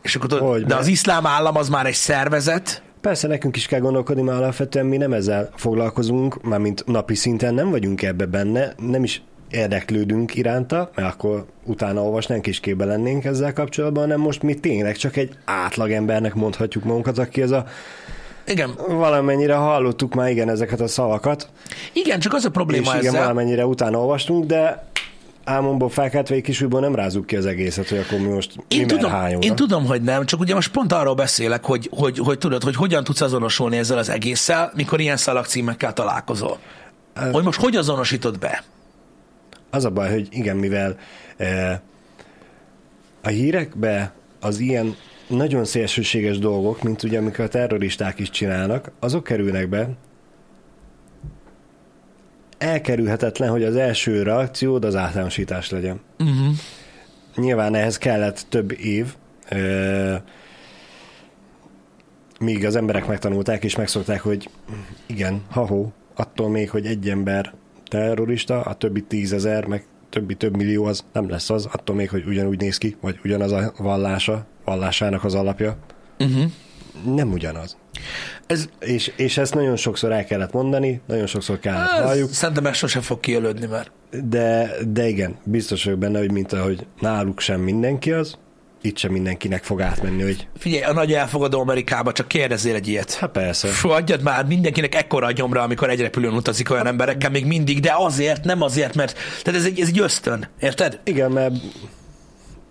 és 0.02 0.16
akkor 0.16 0.30
tudod, 0.30 0.50
Hogy, 0.50 0.66
de 0.66 0.76
az 0.76 0.88
iszlám 0.88 1.26
állam 1.26 1.58
az 1.58 1.70
már 1.70 1.86
egy 1.86 1.94
szervezet, 1.94 2.82
Persze 3.02 3.28
nekünk 3.28 3.56
is 3.56 3.66
kell 3.66 3.80
gondolkodni, 3.80 4.22
mert 4.22 4.38
alapvetően 4.38 4.86
mi 4.86 4.98
nem 4.98 5.14
ezzel 5.14 5.50
foglalkozunk, 5.56 6.42
mármint 6.42 6.86
napi 6.86 7.16
szinten 7.16 7.54
nem 7.54 7.70
vagyunk 7.70 8.02
ebbe 8.02 8.26
benne, 8.26 8.74
nem 8.78 9.04
is 9.04 9.22
érdeklődünk 9.54 10.36
iránta, 10.36 10.92
mert 10.96 11.14
akkor 11.14 11.46
utána 11.64 12.02
olvasnánk 12.02 12.48
és 12.48 12.60
képbe 12.60 12.86
lennénk 12.86 13.26
ezzel 13.26 13.54
kapcsolatban, 13.54 14.04
hanem 14.04 14.20
most 14.20 14.42
mi 14.44 14.54
tényleg 14.54 14.96
csak 14.96 15.16
egy 15.16 15.38
átlagembernek 15.46 16.34
mondhatjuk 16.34 16.84
magunkat, 16.84 17.18
aki 17.18 17.42
ez 17.42 17.52
a 17.52 17.66
igen, 18.46 18.74
valamennyire 18.88 19.56
hallottuk 19.56 20.14
már 20.14 20.30
igen 20.30 20.50
ezeket 20.50 20.80
a 20.80 20.88
szavakat, 20.88 21.50
igen, 21.94 22.20
csak 22.20 22.34
az 22.34 22.46
a 22.46 22.48
és 22.48 22.54
probléma 22.54 22.86
igen, 22.86 22.98
ezzel, 22.98 23.22
valamennyire 23.22 23.66
utána 23.66 24.00
olvastunk, 24.00 24.46
de 24.46 24.92
álmomból 25.44 25.90
fákát 25.90 26.30
vagy 26.30 26.42
kisújból 26.42 26.80
nem 26.80 26.96
rázunk 26.96 27.26
ki 27.26 27.36
az 27.36 27.46
egészet, 27.46 27.90
hogy 27.90 27.98
akkor 27.98 28.20
mi 28.20 28.28
most 28.28 28.56
Én 28.68 28.80
mi 28.80 28.86
tudom, 28.86 29.12
mer 29.12 29.38
én 29.40 29.56
tudom, 29.56 29.86
hogy 29.86 30.02
nem, 30.02 30.26
csak 30.26 30.40
ugye 30.40 30.54
most 30.54 30.72
pont 30.72 30.94
arról 30.94 31.16
beszélek, 31.16 31.66
hogy, 31.66 31.90
hogy, 31.92 32.18
hogy 32.18 32.38
tudod, 32.38 32.64
hogy 32.64 32.76
hogyan 32.76 33.04
tudsz 33.04 33.22
azonosulni 33.22 33.78
ezzel 33.78 33.98
az 33.98 34.10
egésszel, 34.10 34.72
mikor 34.76 35.00
ilyen 35.00 35.18
szalagcímekkel 35.18 35.94
találkozol. 35.94 36.60
Hogy 37.32 37.44
most 37.44 37.60
hogy 37.60 37.76
azonosítod 37.76 38.40
be? 38.40 38.64
Az 39.70 39.86
a 39.86 39.90
baj, 39.90 40.12
hogy 40.12 40.28
igen, 40.32 40.58
mivel 40.58 40.98
eh, 41.38 41.80
a 43.22 43.28
hírekbe 43.28 44.14
az 44.40 44.60
ilyen 44.60 44.96
nagyon 45.36 45.66
szélsőséges 45.66 46.40
dolgok, 46.40 46.84
mint 46.84 47.04
ugye 47.04 47.18
amikor 47.18 47.46
a 47.46 47.48
terroristák 47.48 48.20
is 48.20 48.30
csinálnak, 48.30 48.92
azok 49.00 49.24
kerülnek 49.24 49.70
be, 49.70 49.90
elkerülhetetlen, 52.58 53.50
hogy 53.50 53.64
az 53.64 53.76
első 53.76 54.24
reakciód 54.24 54.86
az 54.86 54.96
általánosítás 54.96 55.70
legyen. 55.70 56.00
Uh-huh. 56.20 56.56
Nyilván 57.36 57.76
ehhez 57.76 57.98
kellett 57.98 58.46
több 58.50 58.72
év, 58.80 59.16
ö, 59.50 60.16
míg 62.40 62.66
az 62.66 62.76
emberek 62.76 63.08
megtanulták 63.08 63.64
és 63.64 63.76
megszokták, 63.76 64.22
hogy 64.22 64.50
igen, 65.06 65.42
ha-ho, 65.50 65.90
attól 66.16 66.50
még, 66.50 66.70
hogy 66.70 66.86
egy 66.86 67.10
ember 67.10 67.54
terrorista, 67.88 68.62
a 68.62 68.74
többi 68.74 69.02
tízezer, 69.02 69.66
meg 69.66 69.86
többi 70.10 70.36
több 70.36 70.56
millió 70.56 70.86
az 70.86 71.06
nem 71.14 71.30
lesz 71.30 71.50
az, 71.50 71.66
attól 71.66 71.96
még, 71.96 72.10
hogy 72.10 72.24
ugyanúgy 72.28 72.60
néz 72.60 72.78
ki, 72.78 72.96
vagy 73.02 73.20
ugyanaz 73.24 73.52
a 73.52 73.74
vallása, 73.78 74.46
vallásának 74.66 75.24
az 75.24 75.36
alapja. 75.36 75.78
Uh-huh. 76.20 76.52
Nem 77.16 77.32
ugyanaz. 77.32 77.78
Ez, 78.48 78.70
És, 78.80 79.12
és 79.16 79.38
ezt 79.38 79.54
nagyon 79.54 79.76
sokszor 79.76 80.12
el 80.12 80.26
kellett 80.26 80.54
mondani, 80.54 81.02
nagyon 81.08 81.28
sokszor 81.28 81.60
kellett 81.60 81.90
halljuk, 81.90 82.34
szerintem 82.34 82.66
ez 82.66 82.76
sose 82.76 83.02
fog 83.02 83.20
kiölődni, 83.20 83.66
mert 83.66 83.92
de, 84.24 84.72
de 84.88 85.08
igen, 85.08 85.36
biztos 85.44 85.84
vagyok 85.84 86.00
benne, 86.00 86.20
hogy 86.20 86.32
mint 86.32 86.54
ahogy 86.54 86.88
náluk 87.00 87.40
sem 87.40 87.62
mindenki 87.62 88.12
az, 88.12 88.38
itt 88.82 88.98
sem 88.98 89.12
mindenkinek 89.12 89.64
fog 89.64 89.82
átmenni, 89.82 90.22
hogy 90.22 90.48
figyelj, 90.58 90.84
a 90.84 90.94
nagy 90.94 91.14
elfogadó 91.14 91.60
Amerikába 91.60 92.12
csak 92.12 92.28
kérdezzél 92.28 92.76
egy 92.76 92.88
ilyet. 92.88 93.14
hát 93.14 93.30
persze, 93.32 93.68
Fú, 93.68 93.90
adjad 93.90 94.22
már 94.22 94.46
mindenkinek 94.46 94.96
ekkora 94.96 95.26
a 95.26 95.32
gyomra, 95.32 95.62
amikor 95.62 95.90
egy 95.90 96.00
repülőn 96.00 96.34
utazik 96.34 96.72
olyan 96.72 96.88
emberekkel 96.88 97.30
még 97.30 97.46
mindig, 97.46 97.80
de 97.80 97.94
azért, 97.98 98.44
nem 98.44 98.62
azért, 98.62 98.96
mert 98.96 99.18
tehát 99.44 99.60
ez 99.60 99.66
egy, 99.66 99.80
ez 99.80 99.88
egy 99.88 100.00
ösztön, 100.00 100.48
érted? 100.60 101.00
igen, 101.04 101.32
mert 101.32 101.54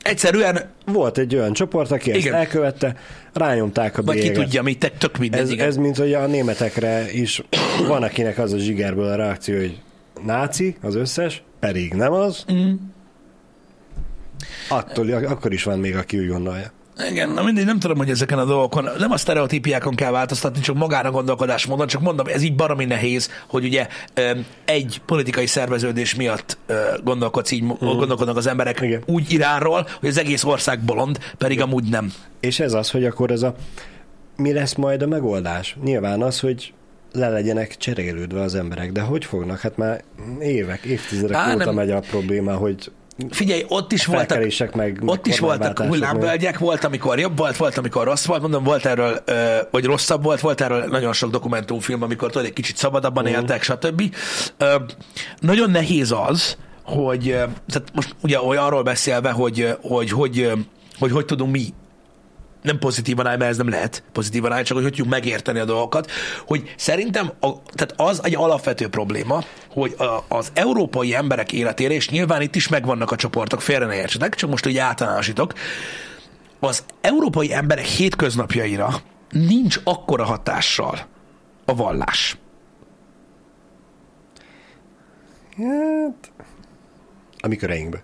Egyszerűen, 0.02 0.70
volt 0.86 1.18
egy 1.18 1.36
olyan 1.36 1.52
csoport, 1.52 1.90
aki 1.90 2.10
ezt 2.10 2.20
Igen. 2.20 2.34
elkövette, 2.34 2.96
rányomták 3.32 3.98
a 3.98 4.02
vagy 4.02 4.14
ki 4.14 4.20
bélyeget. 4.20 4.42
tudja, 4.42 4.62
mit 4.62 4.78
te, 4.78 4.88
tök 4.88 5.18
mindegy, 5.18 5.40
Ez, 5.40 5.50
igen. 5.50 5.66
ez 5.66 5.76
mint 5.76 5.96
hogy 5.96 6.12
a 6.12 6.26
németekre 6.26 7.12
is 7.12 7.42
van, 7.88 8.02
akinek 8.02 8.38
az 8.38 8.52
a 8.52 8.58
zsigerből 8.58 9.08
a 9.08 9.14
reakció, 9.16 9.56
hogy 9.56 9.80
náci 10.24 10.76
az 10.82 10.94
összes, 10.94 11.42
pedig 11.60 11.94
nem 11.94 12.12
az. 12.12 12.44
Mm. 12.52 12.72
Attól, 14.68 15.12
akkor 15.12 15.52
is 15.52 15.62
van 15.62 15.78
még, 15.78 15.96
aki 15.96 16.18
úgy 16.18 16.28
gondolja. 16.28 16.72
Igen, 17.10 17.28
na 17.28 17.42
mindegy, 17.42 17.64
nem 17.64 17.78
tudom, 17.78 17.96
hogy 17.96 18.10
ezeken 18.10 18.38
a 18.38 18.44
dolgokon, 18.44 18.88
nem 18.98 19.10
a 19.10 19.16
sztereotípiákon 19.16 19.94
kell 19.94 20.10
változtatni, 20.10 20.60
csak 20.60 20.76
magára 20.76 21.10
gondolkodásmódon, 21.10 21.86
csak 21.86 22.00
mondom, 22.02 22.26
ez 22.26 22.42
így 22.42 22.54
baromi 22.54 22.84
nehéz, 22.84 23.30
hogy 23.46 23.64
ugye 23.64 23.86
egy 24.64 25.00
politikai 25.06 25.46
szerveződés 25.46 26.14
miatt 26.14 26.58
gondolkodsz 27.04 27.50
így, 27.50 27.66
gondolkodnak 27.80 28.36
az 28.36 28.46
emberek 28.46 28.80
Igen. 28.80 29.02
úgy 29.06 29.32
iránról, 29.32 29.86
hogy 30.00 30.08
az 30.08 30.18
egész 30.18 30.44
ország 30.44 30.80
bolond, 30.80 31.18
pedig 31.38 31.60
amúgy 31.60 31.84
nem. 31.84 32.12
És 32.40 32.60
ez 32.60 32.72
az, 32.72 32.90
hogy 32.90 33.04
akkor 33.04 33.30
ez 33.30 33.42
a 33.42 33.54
mi 34.36 34.52
lesz 34.52 34.74
majd 34.74 35.02
a 35.02 35.06
megoldás? 35.06 35.76
Nyilván 35.84 36.22
az, 36.22 36.40
hogy 36.40 36.72
le 37.12 37.28
legyenek 37.28 37.76
cserélődve 37.76 38.40
az 38.40 38.54
emberek, 38.54 38.92
de 38.92 39.00
hogy 39.00 39.24
fognak? 39.24 39.60
Hát 39.60 39.76
már 39.76 40.02
évek, 40.40 40.84
évtizedek 40.84 41.36
Á, 41.36 41.54
óta 41.54 41.64
nem. 41.64 41.74
megy 41.74 41.90
a 41.90 42.00
probléma, 42.00 42.54
hogy 42.54 42.90
Figyelj, 43.30 43.64
ott 43.68 43.92
is 43.92 44.06
voltak, 44.06 44.74
meg, 44.74 45.02
ott 45.06 45.26
is 45.26 45.38
voltak 45.38 45.80
hullámvölgyek, 45.82 46.58
volt, 46.58 46.84
amikor 46.84 47.18
jobb 47.18 47.38
volt, 47.38 47.56
volt, 47.56 47.78
amikor 47.78 48.04
rossz 48.04 48.24
volt, 48.24 48.40
mondom, 48.40 48.64
volt 48.64 48.84
erről, 48.86 49.22
vagy 49.70 49.84
rosszabb 49.84 50.22
volt, 50.22 50.40
volt 50.40 50.60
erről 50.60 50.84
nagyon 50.84 51.12
sok 51.12 51.30
dokumentumfilm, 51.30 52.02
amikor 52.02 52.30
tudod, 52.30 52.46
egy 52.46 52.52
kicsit 52.52 52.76
szabadabban 52.76 53.24
Mhm. 53.24 53.32
éltek, 53.32 53.62
stb. 53.62 54.14
Nagyon 55.40 55.70
nehéz 55.70 56.14
az, 56.28 56.56
hogy, 56.84 57.22
tehát 57.68 57.88
most 57.94 58.14
ugye 58.22 58.38
arról 58.38 58.82
beszélve, 58.82 59.30
hogy 59.30 59.76
hogy, 59.82 60.10
hogy, 60.10 60.50
hogy, 60.98 61.10
hogy 61.10 61.24
tudunk 61.24 61.52
mi 61.52 61.74
nem 62.62 62.78
pozitívan 62.78 63.26
állj, 63.26 63.36
mert 63.36 63.50
ez 63.50 63.56
nem 63.56 63.68
lehet 63.68 64.02
pozitívan 64.12 64.52
állj, 64.52 64.62
csak 64.62 64.76
hogy 64.76 64.84
hogy 64.84 64.94
tudjuk 64.94 65.12
megérteni 65.12 65.58
a 65.58 65.64
dolgokat, 65.64 66.10
hogy 66.46 66.74
szerintem 66.76 67.32
a, 67.40 67.62
tehát 67.62 67.94
az 67.96 68.24
egy 68.24 68.34
alapvető 68.34 68.88
probléma, 68.88 69.44
hogy 69.68 69.94
a, 69.98 70.24
az 70.28 70.50
európai 70.54 71.14
emberek 71.14 71.52
életére, 71.52 71.94
és 71.94 72.08
nyilván 72.08 72.42
itt 72.42 72.54
is 72.54 72.68
megvannak 72.68 73.10
a 73.10 73.16
csoportok, 73.16 73.60
félre 73.60 73.86
ne 73.86 73.94
értsetek, 73.94 74.34
csak 74.34 74.50
most 74.50 74.66
úgy 74.66 74.76
általánosítok, 74.76 75.52
az 76.60 76.84
európai 77.00 77.52
emberek 77.52 77.84
hétköznapjaira 77.84 78.94
nincs 79.30 79.80
akkora 79.84 80.24
hatással 80.24 80.98
a 81.64 81.74
vallás. 81.74 82.36
Hát, 85.56 86.32
a 87.40 87.48
mi 87.48 87.56
köreinkbe. 87.56 88.02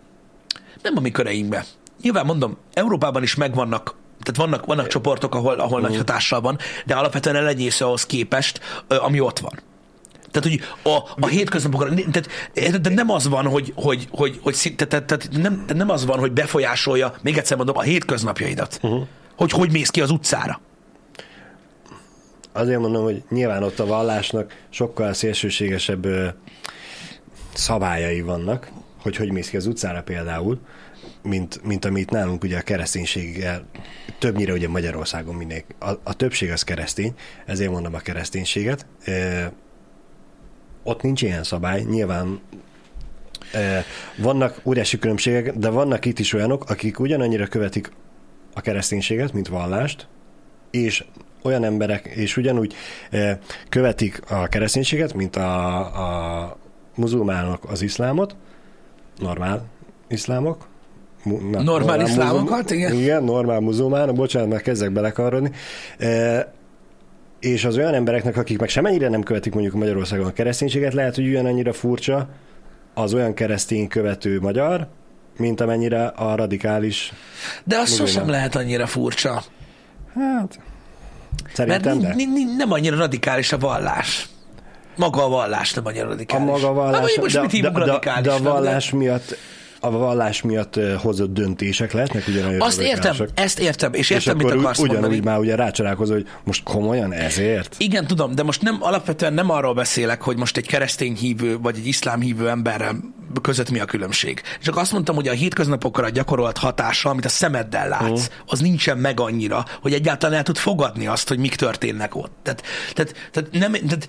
Nem 0.83 0.97
a 0.97 1.01
mi 1.01 1.11
köreinkbe. 1.11 1.65
Nyilván 2.03 2.27
mondom, 2.27 2.57
Európában 2.73 3.23
is 3.23 3.35
megvannak 3.35 3.95
tehát 4.29 4.51
vannak, 4.51 4.67
vannak 4.67 4.87
csoportok, 4.87 5.35
ahol, 5.35 5.55
ahol 5.55 5.81
nagy 5.81 5.97
hatással 5.97 6.41
van, 6.41 6.59
de 6.87 6.95
alapvetően 6.95 7.37
elenyésző 7.37 7.85
ahhoz 7.85 8.07
képest, 8.07 8.61
ami 8.89 9.21
ott 9.21 9.39
van. 9.39 9.53
Tehát, 10.31 10.49
hogy 10.49 10.93
a, 10.93 11.25
a 11.25 11.27
hétköznapokra, 11.27 11.95
tehát, 12.11 12.81
de 12.81 12.91
nem 12.91 13.11
az 13.11 13.29
van, 13.29 13.47
hogy, 13.47 13.73
hogy, 13.75 14.09
hogy, 14.11 14.39
hogy 14.43 14.75
tehát, 14.77 15.05
tehát 15.05 15.29
nem, 15.31 15.65
nem 15.75 15.91
az 15.91 16.05
van, 16.05 16.19
hogy 16.19 16.33
befolyásolja, 16.33 17.15
még 17.23 17.37
egyszer 17.37 17.57
mondom, 17.57 17.77
a 17.77 17.83
hétköznapjaidat. 17.83 18.79
Uh-huh. 18.83 19.07
Hogy 19.37 19.51
hogy 19.51 19.73
mész 19.73 19.91
ki 19.91 20.01
az 20.01 20.11
utcára. 20.11 20.61
Azért 22.53 22.81
mondom, 22.81 23.03
hogy 23.03 23.23
nyilván 23.31 23.63
ott 23.63 23.79
a 23.79 23.87
vallásnak 23.87 24.57
sokkal 24.69 25.13
szélsőségesebb 25.13 26.05
ö, 26.05 26.27
szabályai 27.55 28.21
vannak, 28.21 28.71
hogy 29.03 29.17
hogy 29.17 29.33
mész 29.33 29.49
ki 29.49 29.57
az 29.57 29.67
utcára 29.67 30.03
például, 30.03 30.59
mint, 31.29 31.65
mint 31.65 31.85
amit 31.85 32.11
nálunk 32.11 32.45
ugye 32.45 32.59
a 32.59 32.63
kereszténységgel, 32.63 33.67
többnyire 34.19 34.53
ugye 34.53 34.69
Magyarországon 34.69 35.35
mindenki, 35.35 35.75
a, 35.79 35.91
a 36.03 36.15
többség 36.15 36.51
az 36.51 36.63
keresztény, 36.63 37.15
ezért 37.47 37.71
mondom 37.71 37.95
a 37.95 37.99
kereszténységet. 37.99 38.87
Ö, 39.05 39.45
ott 40.83 41.03
nincs 41.03 41.23
ilyen 41.23 41.43
szabály, 41.43 41.83
nyilván 41.83 42.41
ö, 43.55 43.79
vannak 44.17 44.61
óriási 44.65 44.99
különbségek, 44.99 45.53
de 45.53 45.69
vannak 45.69 46.05
itt 46.05 46.19
is 46.19 46.33
olyanok, 46.33 46.71
akik 46.71 47.01
ugyanannyira 47.01 47.47
követik 47.47 47.91
a 48.55 48.61
kereszténységet, 48.61 49.33
mint 49.33 49.49
vallást, 49.49 50.07
és 50.71 51.05
olyan 51.43 51.65
emberek, 51.65 52.07
és 52.07 52.37
ugyanúgy 52.37 52.75
eh, 53.11 53.39
követik 53.69 54.31
a 54.31 54.47
kereszténységet, 54.47 55.15
mint 55.15 55.37
a, 55.37 55.79
a 56.45 56.57
muzulmánok 56.95 57.71
az 57.71 57.83
iszlámot, 57.83 58.37
normál 59.19 59.67
iszlámok. 60.09 60.69
Na, 61.51 61.63
Normál 61.63 62.01
iszlámokat, 62.01 62.71
igen. 62.71 62.93
Igen, 62.95 63.25
normál 63.25 63.61
muzulmánok, 63.61 64.15
bocsánat, 64.15 64.49
már 64.49 64.61
kezdek 64.61 64.93
belekarodni. 64.93 65.51
Eh, 65.99 66.45
és 67.41 67.65
az 67.65 67.77
olyan 67.77 67.95
embereknek, 67.95 68.37
akik 68.37 68.59
meg 68.59 68.69
semennyire 68.69 69.09
nem 69.09 69.23
követik 69.23 69.53
mondjuk 69.53 69.75
Magyarországon 69.75 70.27
a 70.27 70.33
kereszténységet, 70.33 70.95
lehet, 70.95 71.15
hogy 71.15 71.27
ugyanannyira 71.27 71.73
furcsa 71.73 72.29
az 72.95 73.15
olyan 73.15 73.35
keresztény 73.35 73.89
követő 73.89 74.41
magyar, 74.41 74.87
mint 75.37 75.61
amennyire 75.61 76.07
a 76.07 76.35
radikális. 76.35 77.13
De 77.65 77.77
az 77.77 77.89
Muzulmán. 77.91 78.07
sosem 78.13 78.29
lehet 78.29 78.55
annyira 78.57 78.87
furcsa. 78.87 79.43
Hát, 80.15 80.59
Mert 81.55 81.55
szerintem 81.55 81.99
de. 82.01 82.15
ni, 82.15 82.25
ni, 82.25 82.45
nem 82.57 82.73
annyira 82.73 82.97
radikális 82.97 83.53
a 83.53 83.59
vallás. 83.59 84.29
Maga 84.97 85.25
a 85.25 85.29
vallás 85.29 85.75
nem 85.75 85.87
annyira 85.87 86.05
A 86.05 86.09
radikális. 86.09 86.47
maga 86.47 86.67
Hát, 86.67 86.75
vallás, 86.75 87.01
vagy 87.01 87.17
most 87.21 87.35
de, 87.35 87.41
mit 87.41 87.63
de, 87.63 87.71
de, 87.71 88.21
de, 88.23 88.33
a 88.33 88.43
vallás 88.43 88.91
miatt 88.91 89.37
a 89.81 89.91
vallás 89.91 90.43
miatt 90.43 90.75
hozott 90.99 91.33
döntések 91.33 91.93
lehetnek 91.93 92.25
ugyanolyan 92.29 92.61
Azt 92.61 92.81
értem, 92.81 93.17
ezt 93.35 93.59
értem, 93.59 93.93
és 93.93 94.01
És 94.01 94.11
értem, 94.11 94.37
mit 94.37 94.47
akkor 94.47 94.59
akarsz 94.59 94.79
úgy, 94.79 94.89
ugyanúgy 94.89 95.03
mondani. 95.11 95.25
már 95.31 95.39
ugye 95.39 95.55
rácsalálkozol, 95.55 96.17
hogy 96.17 96.27
most 96.45 96.63
komolyan 96.63 97.13
ezért? 97.13 97.75
Igen, 97.79 98.07
tudom, 98.07 98.35
de 98.35 98.43
most 98.43 98.63
nem 98.63 98.77
alapvetően 98.81 99.33
nem 99.35 99.51
arról 99.51 99.75
beszélek, 99.75 100.23
hogy 100.23 100.37
most 100.37 100.57
egy 100.57 100.67
keresztény 100.67 101.15
hívő 101.15 101.59
vagy 101.59 101.77
egy 101.77 101.87
iszlám 101.87 102.21
hívő 102.21 102.49
emberrel 102.49 102.97
között 103.43 103.71
mi 103.71 103.79
a 103.79 103.85
különbség. 103.85 104.43
Csak 104.63 104.77
azt 104.77 104.93
mondtam, 104.93 105.15
hogy 105.15 105.29
a 105.29 105.33
hétköznapokra 105.33 106.09
gyakorolt 106.09 106.59
hatása, 106.59 107.11
amit 107.11 107.25
a 107.25 107.29
szemeddel 107.29 107.89
látsz, 107.89 108.03
Mhm. 108.29 108.33
az 108.47 108.61
nincsen 108.61 108.99
meg 108.99 109.21
annyira, 109.21 109.65
hogy 109.83 109.93
egyáltalán 109.93 110.37
el 110.37 110.43
tud 110.43 110.57
fogadni 110.57 111.07
azt, 111.07 111.29
hogy 111.29 111.39
mik 111.39 111.55
történnek 111.55 112.15
ott. 112.17 112.33
Tehát, 112.43 112.63
tehát, 112.95 113.15
tehát 113.33 113.51
nem, 113.53 113.73
tehát, 113.73 114.09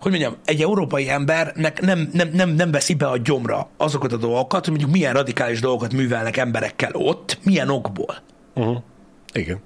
hogy 0.00 0.10
mondjam, 0.10 0.36
egy 0.44 0.62
európai 0.62 1.08
embernek 1.08 1.80
nem, 1.80 2.10
nem, 2.12 2.28
nem, 2.32 2.50
nem 2.50 2.70
veszi 2.70 2.94
be 2.94 3.06
a 3.06 3.16
gyomra 3.16 3.68
azokat 3.76 4.12
a 4.12 4.16
dolgokat, 4.16 4.64
hogy 4.64 4.70
mondjuk 4.70 4.92
milyen 4.92 5.12
radikális 5.12 5.60
dolgokat 5.60 5.92
művelnek 5.92 6.36
emberekkel 6.36 6.90
ott, 6.94 7.38
milyen 7.42 7.68
okból. 7.68 8.16
Uh-huh. 8.54 8.82
Igen. 9.32 9.60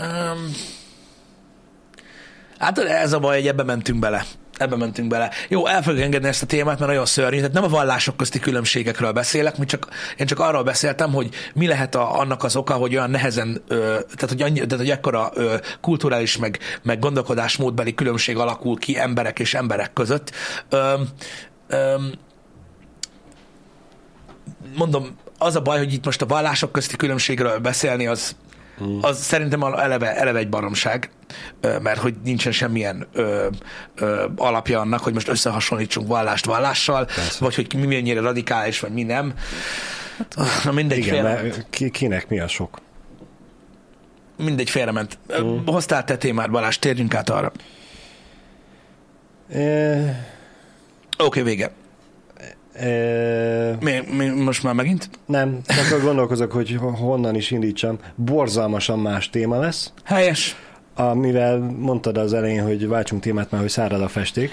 Um, 0.00 0.50
hát 2.58 2.78
ez 2.78 3.12
a 3.12 3.18
baj, 3.18 3.36
hogy 3.36 3.46
ebbe 3.46 3.62
mentünk 3.62 3.98
bele. 3.98 4.24
Ebbe 4.60 4.76
mentünk 4.76 5.08
bele. 5.08 5.30
Jó, 5.48 5.66
el 5.66 5.82
fogjuk 5.82 6.02
engedni 6.02 6.28
ezt 6.28 6.42
a 6.42 6.46
témát, 6.46 6.78
mert 6.78 6.90
nagyon 6.90 7.06
szörnyű. 7.06 7.36
Tehát 7.36 7.52
nem 7.52 7.64
a 7.64 7.68
vallások 7.68 8.16
közti 8.16 8.38
különbségekről 8.38 9.12
beszélek, 9.12 9.58
mi 9.58 9.64
csak, 9.64 9.88
én 10.16 10.26
csak 10.26 10.38
arról 10.38 10.62
beszéltem, 10.62 11.12
hogy 11.12 11.28
mi 11.54 11.66
lehet 11.66 11.94
a, 11.94 12.18
annak 12.18 12.44
az 12.44 12.56
oka, 12.56 12.74
hogy 12.74 12.94
olyan 12.94 13.10
nehezen, 13.10 13.62
ö, 13.68 13.76
tehát 13.76 14.28
hogy, 14.28 14.42
annyi, 14.42 14.54
tehát, 14.54 14.76
hogy 14.76 14.90
ekkora 14.90 15.30
ö, 15.34 15.56
kulturális 15.80 16.36
meg, 16.36 16.58
meg 16.82 16.98
gondolkodásmódbeli 16.98 17.94
különbség 17.94 18.36
alakul 18.36 18.78
ki 18.78 18.98
emberek 18.98 19.38
és 19.38 19.54
emberek 19.54 19.92
között. 19.92 20.32
Ö, 20.68 20.94
ö, 21.68 21.94
mondom, 24.76 25.16
az 25.38 25.56
a 25.56 25.60
baj, 25.60 25.78
hogy 25.78 25.92
itt 25.92 26.04
most 26.04 26.22
a 26.22 26.26
vallások 26.26 26.72
közti 26.72 26.96
különbségről 26.96 27.58
beszélni, 27.58 28.06
az, 28.06 28.36
az 29.00 29.22
szerintem 29.22 29.62
eleve, 29.62 30.16
eleve 30.16 30.38
egy 30.38 30.48
baromság, 30.48 31.10
mert 31.60 31.98
hogy 31.98 32.14
nincsen 32.24 32.52
semmilyen 32.52 33.06
ö, 33.12 33.46
ö, 33.94 34.26
alapja 34.36 34.80
annak, 34.80 35.00
hogy 35.00 35.14
most 35.14 35.28
összehasonlítsunk 35.28 36.08
vallást 36.08 36.44
vallással, 36.44 37.04
Persze. 37.04 37.44
vagy 37.44 37.54
hogy 37.54 37.74
mi 37.76 37.86
mennyire 37.86 38.20
radikális, 38.20 38.80
vagy 38.80 38.92
mi 38.92 39.02
nem. 39.02 39.34
Na 40.64 40.72
mindegy, 40.72 40.98
Igen, 40.98 41.22
mert 41.24 41.66
ki, 41.70 41.90
kinek 41.90 42.28
mi 42.28 42.40
a 42.40 42.48
sok? 42.48 42.78
mindegy 44.36 44.70
félrement. 44.70 45.18
Mm. 45.42 45.56
Hoztál 45.66 46.04
te 46.04 46.16
témát, 46.16 46.50
Balázs, 46.50 46.78
térjünk 46.78 47.14
át 47.14 47.30
arra. 47.30 47.52
E, 49.52 50.00
Oké, 51.18 51.40
okay, 51.40 51.42
vége. 51.42 51.70
e, 52.72 53.76
Mi, 53.80 54.00
mi, 54.16 54.28
most 54.28 54.62
már 54.62 54.74
megint? 54.74 55.10
nem, 55.26 55.60
csak 55.66 56.00
gondolkozok, 56.02 56.52
hogy 56.52 56.78
honnan 56.80 57.34
is 57.34 57.50
indítsam. 57.50 57.98
Borzalmasan 58.14 58.98
más 58.98 59.30
téma 59.30 59.58
lesz, 59.58 59.92
Helyes. 60.04 60.56
Amivel 61.08 61.58
mondtad 61.58 62.16
az 62.16 62.32
elején, 62.32 62.62
hogy 62.62 62.88
váltsunk 62.88 63.22
témát, 63.22 63.50
mert 63.50 63.62
hogy 63.62 63.72
szárad 63.72 64.02
a 64.02 64.08
festék. 64.08 64.50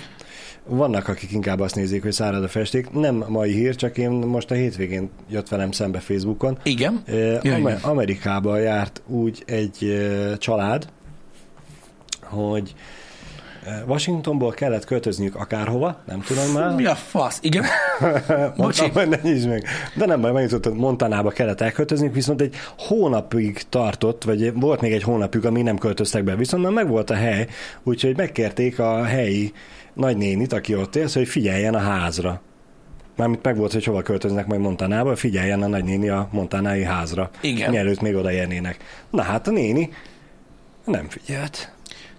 Vannak, 0.65 1.07
akik 1.07 1.31
inkább 1.31 1.59
azt 1.59 1.75
nézik, 1.75 2.01
hogy 2.03 2.11
szárad 2.11 2.43
a 2.43 2.47
festék. 2.47 2.89
Nem 2.91 3.25
mai 3.27 3.51
hír, 3.53 3.75
csak 3.75 3.97
én 3.97 4.09
most 4.11 4.51
a 4.51 4.53
hétvégén 4.53 5.09
jött 5.29 5.47
velem 5.47 5.71
szembe 5.71 5.99
Facebookon. 5.99 6.57
Igen. 6.63 7.01
Ö, 7.05 7.15
Ja, 7.15 7.37
Amer- 7.55 7.59
igen. 7.59 7.77
Amerikába 7.81 8.57
járt 8.57 9.01
úgy 9.07 9.43
egy 9.45 10.07
család, 10.37 10.87
hogy 12.21 12.73
Washingtonból 13.87 14.51
kellett 14.51 14.85
költözniük 14.85 15.35
akárhova, 15.35 16.01
nem 16.05 16.21
tudom 16.21 16.51
már. 16.51 16.75
Mi 16.75 16.85
a 16.85 16.95
fasz? 16.95 17.39
Igen. 17.41 17.63
Mondtam, 18.55 18.91
hogy 18.91 19.09
ne 19.09 19.17
nyisd 19.21 19.47
meg. 19.47 19.63
De 19.95 20.05
nem 20.05 20.21
baj, 20.21 20.31
megjutott, 20.31 20.75
Montanába 20.77 21.29
kellett 21.29 21.61
elköltözni, 21.61 22.09
viszont 22.09 22.41
egy 22.41 22.55
hónapig 22.77 23.61
tartott, 23.69 24.23
vagy 24.23 24.53
volt 24.53 24.81
még 24.81 24.93
egy 24.93 25.03
hónapig, 25.03 25.45
ami 25.45 25.61
nem 25.61 25.77
költöztek 25.77 26.23
be, 26.23 26.35
viszont 26.35 26.63
már 26.63 26.71
megvolt 26.71 27.09
a 27.09 27.15
hely, 27.15 27.47
úgyhogy 27.83 28.17
megkérték 28.17 28.79
a 28.79 29.03
helyi 29.03 29.53
nagynénit, 29.93 30.53
aki 30.53 30.75
ott 30.75 30.95
él, 30.95 31.07
hogy 31.13 31.27
figyeljen 31.27 31.73
a 31.73 31.79
házra. 31.79 32.41
Mármint 33.15 33.43
megvolt, 33.43 33.73
hogy 33.73 33.83
hova 33.83 34.01
költöznek 34.01 34.47
majd 34.47 34.61
Montanába, 34.61 35.15
figyeljen 35.15 35.61
a 35.61 35.67
nagynéni 35.67 36.09
a 36.09 36.27
montanái 36.31 36.83
házra. 36.83 37.29
Igen. 37.41 37.69
Mielőtt 37.69 38.01
még 38.01 38.15
odaérnének. 38.15 38.77
Na 39.09 39.21
hát 39.21 39.47
a 39.47 39.51
néni 39.51 39.89
nem 40.85 41.09
figyelt. 41.09 41.71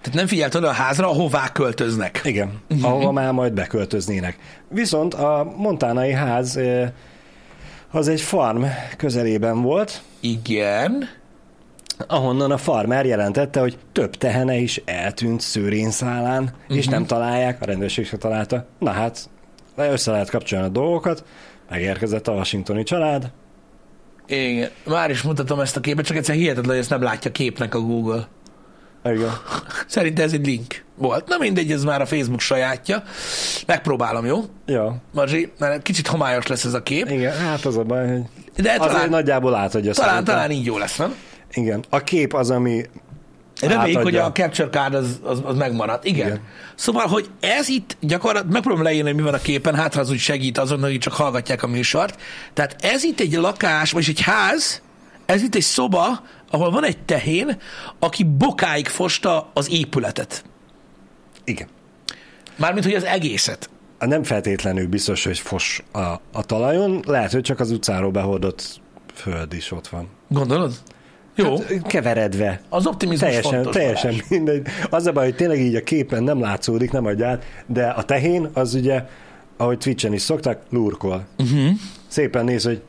Tehát 0.09 0.22
nem 0.26 0.36
figyelt 0.36 0.54
oda 0.54 0.68
a 0.68 0.72
házra, 0.72 1.09
ahová 1.09 1.52
költöznek. 1.52 2.20
Igen, 2.24 2.61
ahova 2.82 3.12
már 3.12 3.32
majd 3.32 3.52
beköltöznének. 3.52 4.38
Viszont 4.68 5.14
a 5.14 5.54
montánai 5.56 6.12
ház 6.12 6.59
az 7.90 8.09
egy 8.09 8.20
farm 8.20 8.64
közelében 8.96 9.62
volt, 9.62 10.02
Igen. 10.20 11.09
ahonnan 12.06 12.50
a 12.50 12.56
farmer 12.56 13.06
jelentette, 13.06 13.61
hogy 13.61 13.78
több 13.92 14.16
tehene 14.16 14.56
is 14.56 14.82
eltűnt 14.84 15.40
szőrénszálán, 15.40 16.42
uh-huh. 16.42 16.76
és 16.76 16.86
nem 16.86 17.06
találják, 17.06 17.62
a 17.62 17.64
rendőrség 17.64 18.06
se 18.06 18.16
találta. 18.16 18.66
Na 18.78 18.90
hát, 18.90 19.28
össze 19.76 20.11
lehet 20.11 20.30
kapcsolni 20.30 20.64
a 20.64 20.68
dolgokat, 20.68 21.24
megérkezett 21.70 22.28
a 22.28 22.32
washingtoni 22.32 22.82
család, 22.82 23.30
Igen. 24.26 24.70
Már 24.86 25.11
is 25.11 25.22
mutatom 25.22 25.61
ezt 25.61 25.76
a 25.76 25.80
képet, 25.80 26.06
csak 26.06 26.16
egyszer 26.16 26.34
hihetetlen, 26.34 26.70
hogy 26.70 26.78
ezt 26.78 26.90
nem 26.90 27.02
látja 27.02 27.32
képnek 27.32 27.74
a 27.74 27.80
Google. 27.80 28.28
Igen. 29.05 29.32
Szerintem 29.86 30.24
ez 30.24 30.32
egy 30.32 30.46
link 30.46 30.84
volt. 30.94 31.28
Na 31.28 31.36
mindegy, 31.38 31.72
ez 31.72 31.84
már 31.84 32.01
a 32.01 32.07
Facebook 32.07 32.40
sajátja. 32.40 33.03
Megpróbálom, 33.66 34.26
jó? 34.26 34.44
Ja, 34.66 34.96
Marzsi, 35.12 35.53
mert 35.59 35.82
kicsit 35.82 36.07
homályos 36.07 36.46
lesz 36.46 36.64
ez 36.64 36.74
a 36.74 36.82
kép, 36.82 37.11
igen, 37.11 37.36
hát 37.36 37.64
az 37.64 37.76
a 37.76 37.82
baj, 37.82 38.09
hogy 38.09 38.22
de 38.62 38.70
azért 38.70 38.92
talán, 38.92 39.09
nagyjából 39.09 39.55
átadja 39.55 39.92
talán, 39.92 40.11
szerintem. 40.11 40.34
talán 40.34 40.51
így 40.51 40.64
jó 40.64 40.78
lesz, 40.78 40.96
nem? 40.96 41.14
Igen, 41.53 41.84
a 41.88 41.99
kép 41.99 42.34
az, 42.34 42.51
ami 42.51 42.84
Reméljük, 43.61 44.03
hogy 44.03 44.16
a 44.16 44.32
capture 44.32 44.68
card 44.68 44.94
az, 44.94 45.20
az, 45.22 45.40
az 45.44 45.57
megmaradt. 45.57 46.05
Igen. 46.05 46.26
Igen. 46.26 46.40
Szóval, 46.74 47.07
hogy 47.07 47.30
ez 47.40 47.68
itt 47.68 47.96
gyakorlatilag, 48.01 48.53
megpróbálom 48.53 48.86
leírni, 48.86 49.09
hogy 49.09 49.18
mi 49.18 49.24
van 49.24 49.34
a 49.34 49.38
képen, 49.38 49.74
hát 49.74 49.94
ha 49.94 50.01
az 50.01 50.11
úgy 50.11 50.18
segít 50.18 50.59
azon, 50.59 50.80
hogy 50.80 50.99
csak 50.99 51.12
hallgatják 51.12 51.62
a 51.62 51.66
műsort. 51.66 52.20
Tehát 52.55 52.76
ez 52.80 53.05
itt 53.05 53.20
egy 53.20 53.32
lakás, 53.32 53.90
vagy 53.90 54.05
egy 54.09 54.20
ház, 54.20 54.82
ez 55.26 55.42
itt 55.42 55.55
egy 55.55 55.62
szoba, 55.62 56.22
ahol 56.51 56.70
van 56.70 56.84
egy 56.84 56.99
tehén, 56.99 57.59
aki 57.99 58.24
bokáig 58.24 58.86
fosta 58.86 59.51
az 59.55 59.70
épületet. 59.70 60.44
igen. 61.44 61.68
Mármint, 62.57 62.84
hogy 62.84 62.94
az 62.94 63.05
egészet. 63.05 63.70
Nem 63.99 64.22
feltétlenül 64.22 64.86
biztos, 64.86 65.24
hogy 65.24 65.38
fos 65.38 65.82
a, 65.92 65.99
a 66.32 66.42
talajon, 66.46 67.03
lehet, 67.07 67.32
hogy 67.32 67.42
csak 67.42 67.61
az 67.61 67.70
utcáról 67.70 68.11
behordott 68.11 68.80
föld 69.14 69.53
is 69.53 69.70
ott 69.70 69.88
van. 69.88 70.09
Gondolod? 70.28 70.74
Jó. 71.34 71.57
Hát, 71.57 71.82
keveredve. 71.86 72.61
Az 72.68 72.86
optimizmus 72.86 73.28
Teljesen, 73.28 73.53
fontos. 73.53 73.74
teljesen 73.74 74.11
Balázs. 74.11 74.28
mindegy. 74.28 74.66
Az 74.90 75.07
a 75.07 75.12
baj, 75.12 75.24
hogy 75.24 75.34
tényleg 75.34 75.61
így 75.61 75.74
a 75.74 75.82
képen 75.82 76.22
nem 76.22 76.40
látszódik, 76.40 76.90
nem 76.90 77.07
adja 77.07 77.28
át, 77.28 77.44
de 77.66 77.86
a 77.86 78.03
tehén 78.03 78.49
az 78.53 78.74
ugye, 78.74 79.05
ahogy 79.57 79.78
Twitch-en 79.78 80.12
is 80.12 80.22
szokták, 80.22 80.62
lurkol. 80.70 81.26
Uh-huh. 81.38 81.70
Szépen 82.07 82.44
néz, 82.44 82.64
hogy 82.64 82.82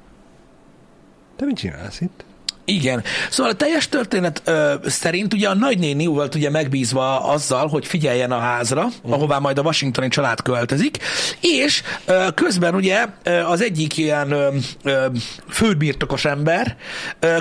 te 1.35 1.45
mit 1.45 1.57
csinálsz 1.57 2.01
itt? 2.01 2.25
Igen. 2.69 3.03
Szóval 3.29 3.51
a 3.51 3.55
teljes 3.55 3.87
történet 3.87 4.41
ö, 4.45 4.73
szerint 4.85 5.33
ugye 5.33 5.49
a 5.49 5.55
nagynéni 5.55 6.05
volt 6.05 6.35
ugye 6.35 6.49
megbízva 6.49 7.19
azzal, 7.23 7.67
hogy 7.67 7.87
figyeljen 7.87 8.31
a 8.31 8.39
házra, 8.39 8.87
uh. 9.03 9.13
ahová 9.13 9.37
majd 9.37 9.57
a 9.57 9.61
washingtoni 9.61 10.07
család 10.07 10.41
költözik, 10.41 10.97
és 11.41 11.83
ö, 12.05 12.27
közben 12.35 12.75
ugye 12.75 13.05
ö, 13.23 13.31
az 13.39 13.61
egyik 13.61 13.97
ilyen 13.97 14.31
ö, 14.31 14.55
ö, 14.83 15.05
földbirtokos 15.49 16.25
ember 16.25 16.75
ö, 17.19 17.37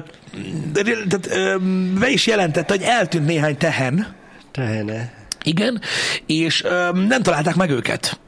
tehát, 0.73 1.27
ö, 1.31 1.57
be 1.99 2.09
is 2.09 2.27
jelentette, 2.27 2.73
hogy 2.73 2.83
eltűnt 2.83 3.27
néhány 3.27 3.57
tehen, 3.57 4.15
Tehene. 4.53 5.13
igen, 5.43 5.81
és 6.27 6.65
ö, 6.65 6.91
nem 7.09 7.23
találták 7.23 7.55
meg 7.55 7.71
őket. 7.71 8.21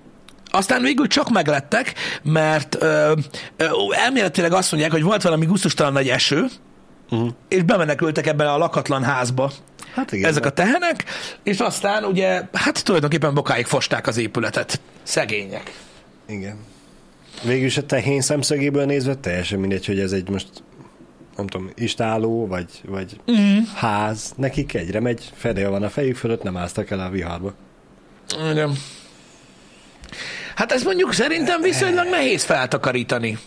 Aztán 0.52 0.82
végül 0.82 1.06
csak 1.06 1.30
meglettek, 1.30 1.94
mert 2.22 2.76
ö, 2.80 3.12
ö, 3.56 3.66
elméletileg 3.90 4.52
azt 4.52 4.70
mondják, 4.72 4.92
hogy 4.92 5.02
volt 5.02 5.22
valami 5.22 5.46
gusztustalan 5.46 5.92
nagy 5.92 6.08
eső, 6.08 6.46
uh-huh. 7.10 7.30
és 7.48 7.62
bemenekültek 7.62 8.26
ebben 8.26 8.46
a 8.46 8.58
lakatlan 8.58 9.02
házba 9.02 9.52
Hát 9.94 10.12
igen. 10.12 10.28
ezek 10.28 10.46
a 10.46 10.50
tehenek, 10.50 11.04
és 11.42 11.58
aztán 11.58 12.04
ugye, 12.04 12.42
hát 12.52 12.84
tulajdonképpen 12.84 13.34
bokáig 13.34 13.66
fosták 13.66 14.06
az 14.06 14.16
épületet. 14.16 14.80
Szegények. 15.02 15.72
Igen. 16.26 16.56
Végülis 17.42 17.76
a 17.76 17.86
tehén 17.86 18.20
szemszögéből 18.20 18.84
nézve 18.84 19.14
teljesen 19.14 19.58
mindegy, 19.58 19.86
hogy 19.86 19.98
ez 19.98 20.12
egy 20.12 20.28
most 20.28 20.48
nem 21.36 21.46
tudom, 21.46 21.70
istáló, 21.74 22.46
vagy, 22.46 22.66
vagy 22.86 23.20
mm. 23.30 23.58
ház. 23.74 24.32
Nekik 24.36 24.74
egyre 24.74 25.00
megy, 25.00 25.30
fedél 25.34 25.70
van 25.70 25.82
a 25.82 25.88
fejük 25.88 26.16
fölött, 26.16 26.42
nem 26.42 26.56
áztak 26.56 26.90
el 26.90 27.00
a 27.00 27.08
viharba. 27.08 27.54
Igen. 28.50 28.72
Hát 30.54 30.72
ez 30.72 30.82
mondjuk 30.82 31.12
szerintem 31.12 31.60
viszonylag 31.60 32.08
nehéz 32.08 32.44
feltakarítani. 32.44 33.38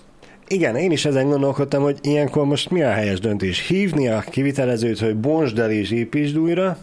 Igen, 0.54 0.76
én 0.76 0.92
is 0.92 1.06
ezen 1.06 1.30
gondolkodtam, 1.30 1.82
hogy 1.82 1.98
ilyenkor 2.02 2.46
most 2.46 2.70
mi 2.70 2.84
a 2.84 2.92
helyes 2.92 3.20
döntés? 3.20 3.68
Hívni 3.68 4.08
a 4.08 4.24
kivitelezőt, 4.30 5.00
hogy 5.00 5.16
bontsd 5.16 5.60
el 5.60 5.72
és 5.72 5.92
építsd 5.92 6.38
újra, 6.38 6.78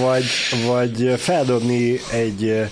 vagy, 0.00 0.24
vagy 0.66 1.14
feldobni 1.16 1.98
egy 2.12 2.48
eh, 2.48 2.70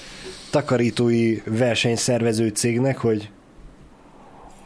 takarítói 0.50 1.36
versenyszervező 1.44 2.48
cégnek, 2.48 2.98
hogy 2.98 3.30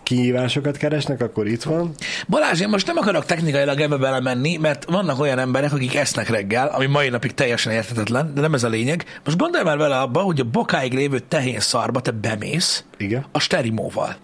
kihívásokat 0.08 0.76
keresnek, 0.76 1.20
akkor 1.22 1.46
itt 1.46 1.62
van. 1.62 1.94
Balázs, 2.28 2.60
én 2.60 2.68
most 2.68 2.86
nem 2.86 2.96
akarok 2.96 3.24
technikailag 3.24 3.80
ebbe 3.80 3.96
belemenni, 3.96 4.56
mert 4.56 4.84
vannak 4.84 5.20
olyan 5.20 5.38
emberek, 5.38 5.72
akik 5.72 5.94
esznek 5.94 6.28
reggel, 6.28 6.66
ami 6.66 6.86
mai 6.86 7.08
napig 7.08 7.34
teljesen 7.34 7.72
érthetetlen, 7.72 8.34
de 8.34 8.40
nem 8.40 8.54
ez 8.54 8.64
a 8.64 8.68
lényeg. 8.68 9.04
Most 9.24 9.36
gondolj 9.36 9.64
már 9.64 9.76
vele 9.76 9.98
abba, 9.98 10.20
hogy 10.20 10.40
a 10.40 10.44
bokáig 10.44 10.92
lévő 10.92 11.18
tehén 11.18 11.60
szarba 11.60 12.00
te 12.00 12.10
bemész 12.10 12.84
Igen. 12.96 13.24
a 13.32 13.38
sterimóval. 13.38 14.16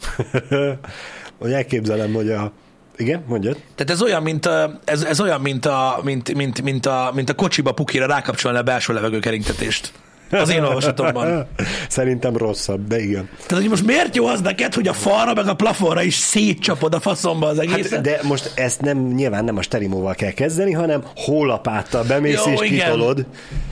hogy 1.41 1.53
elképzelem, 1.53 2.13
hogy 2.13 2.31
a... 2.31 2.53
Igen, 2.97 3.25
mondjad. 3.27 3.57
Tehát 3.75 3.93
ez 3.93 4.03
olyan, 4.03 4.23
mint 4.23 4.47
a, 4.47 4.79
ez, 4.85 5.03
ez 5.03 5.21
olyan, 5.21 5.41
mint 5.41 5.67
a, 5.67 6.01
mint, 6.03 6.35
mint, 6.35 6.63
mint, 6.63 6.87
a, 6.87 7.11
mint 7.15 7.31
a 7.31 7.35
kocsiba 7.35 7.73
pukira 7.73 8.07
rákapcsolni 8.07 8.59
a 8.59 8.63
belső 8.63 8.93
levegőkeringtetést. 8.93 9.93
Az 10.31 10.49
én 10.49 10.63
olvasatomban. 10.63 11.47
Szerintem 11.89 12.37
rosszabb, 12.37 12.87
de 12.87 13.03
igen. 13.03 13.29
Tehát, 13.47 13.63
hogy 13.63 13.69
most 13.69 13.87
miért 13.87 14.17
jó 14.17 14.27
az 14.27 14.41
neked, 14.41 14.75
hogy 14.75 14.89
a 14.89 14.93
falra 14.93 15.35
meg 15.35 15.47
a 15.47 15.55
plafonra 15.55 16.03
is 16.03 16.15
szétcsapod 16.15 16.95
a 16.95 17.01
faszomba 17.01 17.47
az 17.47 17.59
egészet? 17.59 17.93
Hát, 17.93 18.01
de 18.01 18.21
most 18.23 18.53
ezt 18.55 18.81
nem, 18.81 18.99
nyilván 18.99 19.45
nem 19.45 19.57
a 19.57 19.63
sterimóval 19.63 20.15
kell 20.15 20.31
kezdeni, 20.31 20.73
hanem 20.73 21.05
hólapáttal 21.15 22.05
bemész 22.05 22.45
Jó, 22.47 22.53
és 22.53 22.61
igen. 22.61 22.79
kitolod. 22.79 23.27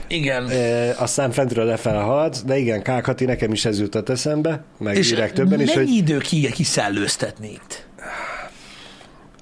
Igen. 0.07 0.49
E, 0.49 0.95
aztán 0.99 1.31
fentről 1.31 1.65
lefelé 1.65 1.99
haladsz, 1.99 2.43
de 2.43 2.59
igen, 2.59 2.83
Kákati, 2.83 3.25
nekem 3.25 3.53
is 3.53 3.65
ez 3.65 3.81
jutott 3.81 4.09
eszembe, 4.09 4.65
meg 4.79 4.97
És 4.97 5.11
írják 5.11 5.33
többen 5.33 5.61
is, 5.61 5.75
mennyi 5.75 5.87
hogy 5.87 5.97
idő 5.97 6.19
ki, 6.19 6.51
kiszellőztetni 6.51 7.51
itt? 7.51 7.87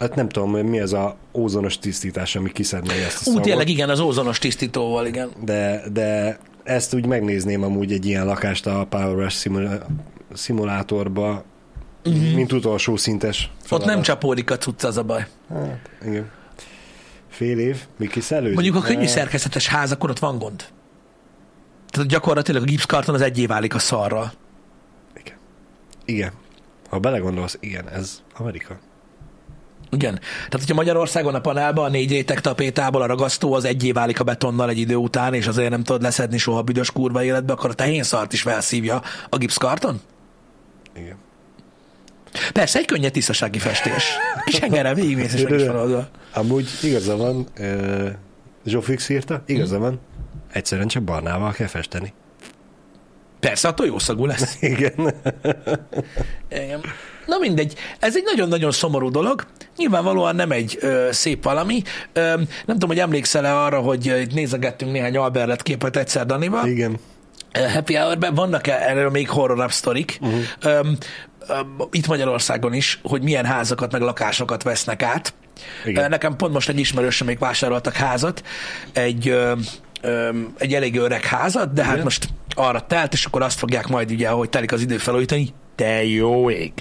hát 0.00 0.14
nem 0.14 0.28
tudom, 0.28 0.50
mi 0.56 0.80
az 0.80 0.92
a 0.92 1.16
ózonos 1.32 1.78
tisztítás, 1.78 2.36
ami 2.36 2.52
kiszedné 2.52 3.04
ezt 3.04 3.16
a 3.16 3.20
Ú, 3.20 3.24
szagot, 3.24 3.42
tényleg 3.42 3.68
igen, 3.68 3.88
az 3.88 4.00
ózonos 4.00 4.38
tisztítóval, 4.38 5.06
igen. 5.06 5.30
de, 5.44 5.82
de 5.92 6.38
ezt 6.64 6.94
úgy 6.94 7.06
megnézném 7.06 7.62
amúgy 7.62 7.92
egy 7.92 8.06
ilyen 8.06 8.26
lakást 8.26 8.66
a 8.66 8.86
Power 8.88 9.14
Rush 9.16 9.36
szimula- 9.36 9.86
szimulátorba, 10.32 11.44
uh-huh. 12.04 12.34
mint 12.34 12.52
utolsó 12.52 12.96
szintes 12.96 13.42
Mhm. 13.46 13.52
Ott 13.60 13.66
feladat. 13.66 13.88
nem 13.94 14.02
csapódik 14.02 14.50
a 14.50 14.56
cucc, 14.58 14.84
az 14.84 14.96
a 14.96 15.02
baj. 15.02 15.26
Hát, 15.48 15.90
igen. 16.06 16.30
Fél 17.28 17.58
év, 17.58 17.84
mi 17.96 18.06
kiszellődik? 18.06 18.54
Mondjuk 18.54 18.76
a 18.76 18.80
könnyű 18.80 19.06
szerkezetes 19.06 19.66
házakon 19.68 20.10
ott 20.10 20.18
van 20.18 20.38
gond. 20.38 20.64
Tehát 21.88 22.08
gyakorlatilag 22.08 22.62
a 22.62 22.64
gipszkarton 22.64 23.14
az 23.14 23.20
egyé 23.20 23.46
válik 23.46 23.74
a 23.74 23.78
szarral. 23.78 24.32
Igen. 25.16 25.36
Igen. 26.04 26.32
Ha 26.88 26.98
belegondolsz, 26.98 27.56
igen, 27.60 27.88
ez 27.88 28.22
Amerika. 28.36 28.78
Igen. 29.92 30.14
Tehát, 30.18 30.52
hogyha 30.52 30.74
Magyarországon 30.74 31.34
a 31.34 31.40
panelban 31.40 31.84
a 31.84 31.88
négy 31.88 32.10
réteg 32.10 32.40
tapétából 32.40 33.02
a 33.02 33.06
ragasztó 33.06 33.52
az 33.54 33.64
egyé 33.64 33.92
válik 33.92 34.20
a 34.20 34.24
betonnal 34.24 34.68
egy 34.68 34.78
idő 34.78 34.94
után, 34.94 35.34
és 35.34 35.46
azért 35.46 35.70
nem 35.70 35.82
tudod 35.82 36.02
leszedni 36.02 36.38
soha 36.38 36.62
büdös 36.62 36.90
kurva 36.90 37.24
életbe, 37.24 37.52
akkor 37.52 37.70
a 37.70 37.74
tehén 37.74 38.02
szart 38.02 38.32
is 38.32 38.42
felszívja 38.42 39.02
a 39.28 39.36
gipszkarton? 39.36 40.00
Igen. 40.96 41.16
Persze, 42.52 42.78
egy 42.78 42.84
könnyed 42.86 43.12
tisztasági 43.12 43.58
festés. 43.58 44.04
Kis 44.44 44.58
hengerrel 44.58 44.94
végigmész, 44.94 45.34
és 45.34 45.42
meg 45.42 45.60
is 45.60 45.66
van 45.66 45.76
oldva. 45.76 46.08
Amúgy 46.32 46.68
igaza 46.82 47.16
van, 47.16 47.46
uh, 47.58 48.08
Zsófix 48.66 49.08
írta, 49.08 49.42
igaza 49.46 49.76
Hm. 49.76 49.82
van, 49.82 50.00
egyszerűen 50.52 50.88
csak 50.88 51.02
barnával 51.02 51.52
kell 51.52 51.66
festeni. 51.66 52.12
Persze, 53.40 53.68
attól 53.68 53.86
jó 53.86 53.98
szagú 53.98 54.26
lesz. 54.26 54.56
Igen. 54.60 55.14
Igen. 56.50 56.80
Na 57.30 57.38
mindegy, 57.38 57.74
ez 57.98 58.16
egy 58.16 58.24
nagyon-nagyon 58.24 58.70
szomorú 58.70 59.10
dolog. 59.10 59.46
Nyilvánvalóan 59.76 60.36
nem 60.36 60.50
egy 60.50 60.78
ö, 60.80 61.08
szép 61.12 61.44
valami. 61.44 61.82
Ö, 62.12 62.22
nem 62.36 62.46
tudom, 62.66 62.88
hogy 62.88 62.98
emlékszel-e 62.98 63.56
arra, 63.56 63.80
hogy 63.80 64.26
nézegettünk 64.34 64.92
néhány 64.92 65.16
Alberlet 65.16 65.62
képet 65.62 65.96
egyszer 65.96 66.26
Danival. 66.26 66.66
Igen. 66.66 66.98
Happy 67.72 67.94
Hour-ben 67.94 68.34
vannak-e 68.34 68.88
erről 68.88 69.10
még 69.10 69.28
horror 69.28 69.72
sztorik? 69.72 70.18
Uh-huh. 70.20 70.40
Öm, 70.60 70.96
öm, 71.48 71.88
itt 71.90 72.06
Magyarországon 72.06 72.72
is, 72.72 73.00
hogy 73.02 73.22
milyen 73.22 73.44
házakat 73.44 73.92
meg 73.92 74.00
lakásokat 74.00 74.62
vesznek 74.62 75.02
át. 75.02 75.34
Igen. 75.84 76.08
Nekem 76.08 76.36
pont 76.36 76.52
most 76.52 76.68
egy 76.68 76.78
ismerősöm 76.78 77.26
még 77.26 77.38
vásároltak 77.38 77.94
házat, 77.94 78.42
egy, 78.92 79.28
öm, 80.00 80.54
egy 80.58 80.74
elég 80.74 80.98
öreg 80.98 81.24
házat, 81.24 81.72
de 81.72 81.82
hát 81.82 81.92
Igen. 81.92 82.04
most 82.04 82.28
arra 82.54 82.86
telt, 82.86 83.12
és 83.12 83.24
akkor 83.24 83.42
azt 83.42 83.58
fogják 83.58 83.86
majd 83.86 84.10
ugye, 84.10 84.28
ahogy 84.28 84.48
telik 84.48 84.72
az 84.72 84.80
idő 84.80 84.96
felújítani, 84.98 85.48
te 85.74 86.04
jó 86.04 86.50
ég. 86.50 86.72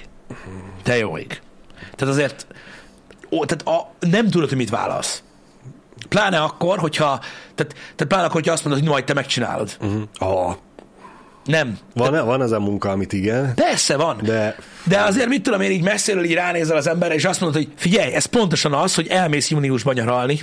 Te 0.84 0.97
jó 0.97 1.17
ég. 1.17 1.41
Tehát 1.95 2.13
azért 2.13 2.47
ó, 3.32 3.45
tehát 3.45 3.80
a, 3.80 3.91
nem 3.99 4.30
tudod, 4.30 4.49
hogy 4.49 4.57
mit 4.57 4.69
válasz. 4.69 5.23
Pláne 6.09 6.39
akkor, 6.39 6.77
hogyha, 6.80 7.19
tehát, 7.55 7.73
tehát 7.73 8.05
pláne 8.07 8.23
akkor, 8.23 8.34
hogyha 8.34 8.51
azt 8.53 8.63
mondod, 8.63 8.82
hogy 8.82 8.91
majd 8.91 9.03
te 9.03 9.13
megcsinálod. 9.13 9.77
Uh-huh. 9.82 10.01
Oh, 10.19 10.55
Nem. 11.45 11.77
van, 11.93 12.25
van 12.25 12.41
az 12.41 12.51
a 12.51 12.59
munka, 12.59 12.89
amit 12.89 13.13
igen, 13.13 13.53
Persze 13.55 13.97
van. 13.97 14.17
de 14.23 14.55
De 14.84 15.01
azért 15.01 15.27
mit 15.27 15.43
tudom 15.43 15.61
én 15.61 15.71
így 15.71 15.84
messziről 15.84 16.23
így 16.23 16.34
ránézel 16.34 16.77
az 16.77 16.88
emberre, 16.88 17.13
és 17.13 17.25
azt 17.25 17.41
mondod, 17.41 17.61
hogy 17.63 17.71
figyelj, 17.75 18.13
ez 18.13 18.25
pontosan 18.25 18.73
az, 18.73 18.95
hogy 18.95 19.07
elmész 19.07 19.49
júniusban 19.49 19.93
nyaralni, 19.93 20.39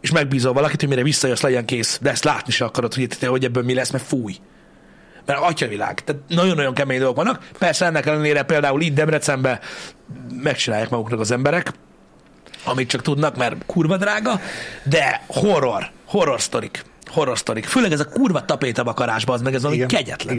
és 0.00 0.10
megbízol 0.10 0.52
valakit, 0.52 0.80
hogy 0.80 0.88
mire 0.88 1.02
visszajössz, 1.02 1.40
legyen 1.40 1.64
kész. 1.64 1.98
De 2.02 2.10
ezt 2.10 2.24
látni 2.24 2.52
se 2.52 2.64
akarod, 2.64 2.94
hogy, 2.94 3.24
hogy 3.26 3.44
ebből 3.44 3.62
mi 3.62 3.74
lesz, 3.74 3.90
mert 3.90 4.04
fúj. 4.04 4.36
Mert 5.26 5.40
atyavilág. 5.40 6.00
Tehát 6.04 6.22
nagyon-nagyon 6.28 6.74
kemény 6.74 6.98
dolgok 6.98 7.16
vannak. 7.16 7.48
Persze 7.58 7.86
ennek 7.86 8.06
ellenére 8.06 8.42
például 8.42 8.80
itt 8.82 8.94
Debrecenben 8.94 9.58
megcsinálják 10.42 10.88
maguknak 10.90 11.20
az 11.20 11.30
emberek, 11.30 11.72
amit 12.64 12.88
csak 12.88 13.02
tudnak, 13.02 13.36
mert 13.36 13.56
kurva 13.66 13.96
drága, 13.96 14.40
de 14.82 15.22
horror, 15.26 15.90
horror 16.04 16.40
sztorik. 16.40 16.84
Horror 17.06 17.38
sztorik. 17.38 17.64
Főleg 17.64 17.92
ez 17.92 18.00
a 18.00 18.08
kurva 18.08 18.44
tapétabakarásba, 18.44 19.32
az 19.32 19.42
meg 19.42 19.54
ez 19.54 19.62
valami 19.62 19.86
kegyetlen. 19.86 20.34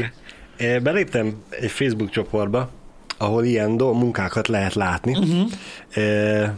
Igen. 0.58 0.84
Beléptem 0.84 1.44
egy 1.50 1.72
Facebook 1.72 2.10
csoportba, 2.10 2.70
ahol 3.18 3.44
ilyen 3.44 3.78
do- 3.78 3.94
munkákat 3.94 4.48
lehet 4.48 4.74
látni. 4.74 5.12
Mhm. 5.12 5.22
Uh-huh. 5.22 5.52
E, 6.06 6.54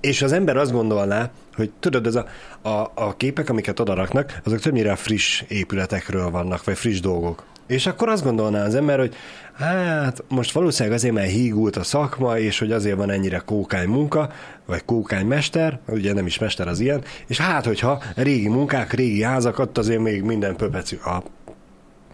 és 0.00 0.22
az 0.22 0.32
ember 0.32 0.56
azt 0.56 0.72
gondolná, 0.72 1.30
hogy 1.56 1.70
tudod, 1.80 2.06
ez 2.06 2.14
a, 2.14 2.26
a, 2.62 2.92
a 2.94 3.16
képek, 3.16 3.50
amiket 3.50 3.80
odaraknak, 3.80 4.40
azok 4.44 4.60
többnyire 4.60 4.96
friss 4.96 5.42
épületekről 5.48 6.30
vannak, 6.30 6.64
vagy 6.64 6.78
friss 6.78 7.00
dolgok. 7.00 7.44
És 7.66 7.86
akkor 7.86 8.08
azt 8.08 8.24
gondolná 8.24 8.64
az 8.64 8.74
ember, 8.74 8.98
hogy 8.98 9.14
hát 9.54 10.24
most 10.28 10.52
valószínűleg 10.52 10.98
azért, 10.98 11.14
mert 11.14 11.30
hígult 11.30 11.76
a 11.76 11.82
szakma, 11.82 12.38
és 12.38 12.58
hogy 12.58 12.72
azért 12.72 12.96
van 12.96 13.10
ennyire 13.10 13.38
kókány 13.38 13.88
munka, 13.88 14.30
vagy 14.66 14.84
kókány 14.84 15.26
mester, 15.26 15.78
ugye 15.88 16.12
nem 16.12 16.26
is 16.26 16.38
mester 16.38 16.68
az 16.68 16.80
ilyen, 16.80 17.04
és 17.26 17.38
hát, 17.40 17.64
hogyha 17.64 18.02
régi 18.14 18.48
munkák, 18.48 18.92
régi 18.92 19.22
házak, 19.22 19.58
ott 19.58 19.78
azért 19.78 20.00
még 20.00 20.22
minden 20.22 20.56
pöpecű 20.56 20.96
a 20.96 21.22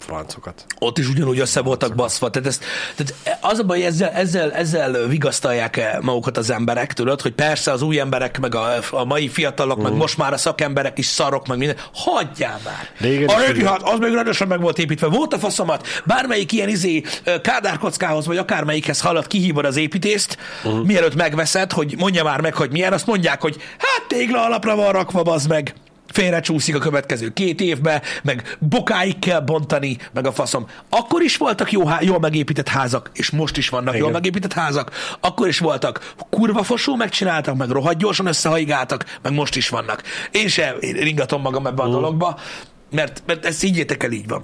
francokat. 0.03 0.65
ott 0.79 0.99
is 0.99 1.09
ugyanúgy 1.09 1.39
össze 1.39 1.61
voltak 1.61 1.95
baszva. 1.95 2.31
Tehát, 2.31 2.49
ez, 2.49 2.61
tehát 2.97 3.39
az 3.41 3.59
a 3.59 3.63
baj, 3.63 3.85
ezzel, 3.85 4.11
ezzel, 4.11 4.53
ezzel 4.53 5.07
vigasztalják 5.07 5.99
magukat 6.01 6.37
az 6.37 6.51
emberek, 6.51 6.93
tudod, 6.93 7.21
hogy 7.21 7.33
persze 7.33 7.73
az 7.73 7.83
új 7.83 8.01
emberek, 8.01 8.41
meg 8.41 8.55
a, 8.55 8.69
a 8.91 9.05
mai 9.05 9.29
fiatalok, 9.29 9.77
uh. 9.77 9.83
meg 9.83 9.93
most 9.93 10.17
már 10.17 10.33
a 10.33 10.37
szakemberek 10.37 10.99
is 10.99 11.07
szarok, 11.07 11.47
meg 11.47 11.59
minden. 11.59 11.77
Hagyjál 11.95 12.61
már! 12.65 12.89
Régen 12.99 13.29
a 13.29 13.41
régi 13.41 13.65
hát, 13.65 13.83
az 13.83 13.99
még 13.99 14.13
rendesen 14.13 14.49
meg 14.49 14.61
volt 14.61 14.79
építve. 14.79 15.07
Volt 15.07 15.35
a 15.35 15.39
faszomat, 15.39 15.87
bármelyik 16.05 16.53
ilyen 16.53 16.69
izé 16.69 17.03
kádárkockához, 17.43 18.27
vagy 18.27 18.37
akármelyikhez 18.37 19.01
halad, 19.01 19.27
kihívod 19.27 19.65
az 19.65 19.77
építést, 19.77 20.39
uh. 20.65 20.85
mielőtt 20.85 21.15
megveszed, 21.15 21.73
hogy 21.73 21.95
mondja 21.99 22.25
már 22.25 22.41
meg, 22.41 22.55
hogy 22.55 22.71
milyen, 22.71 22.93
azt 22.93 23.07
mondják, 23.07 23.41
hogy 23.41 23.57
hát 23.79 24.05
tégla 24.09 24.45
alapra 24.45 24.77
van 24.77 24.93
rakva, 24.93 25.23
bazd 25.23 25.49
meg 25.49 25.75
félrecsúszik 26.13 26.75
a 26.75 26.79
következő 26.79 27.29
két 27.33 27.61
évbe, 27.61 28.03
meg 28.23 28.57
bokáig 28.59 29.19
kell 29.19 29.41
bontani, 29.41 29.97
meg 30.13 30.27
a 30.27 30.33
faszom. 30.33 30.67
Akkor 30.89 31.23
is 31.23 31.37
voltak 31.37 31.73
jó, 31.73 31.87
há- 31.87 32.03
jól 32.05 32.19
megépített 32.19 32.69
házak, 32.69 33.11
és 33.13 33.31
most 33.31 33.57
is 33.57 33.69
vannak 33.69 33.89
Igen. 33.89 34.01
jól 34.01 34.11
megépített 34.11 34.53
házak. 34.53 34.91
Akkor 35.21 35.49
is 35.49 35.59
voltak 35.59 36.15
kurva 36.31 36.63
fosó 36.63 36.97
megcsináltak, 36.97 37.57
meg 37.57 37.69
rohadt 37.69 37.99
gyorsan 37.99 38.27
összehaigáltak, 38.27 39.05
meg 39.23 39.33
most 39.33 39.57
is 39.57 39.69
vannak. 39.69 40.03
Én 40.31 40.49
sem 40.49 40.77
ringatom 40.81 41.41
magam 41.41 41.67
ebbe 41.67 41.83
a 41.83 41.87
Mm. 41.89 41.91
dologba, 41.93 42.39
mert, 42.91 43.23
mert 43.27 43.45
ezt 43.45 43.61
higgyétek 43.61 44.03
el 44.03 44.11
így 44.13 44.29
van. 44.29 44.43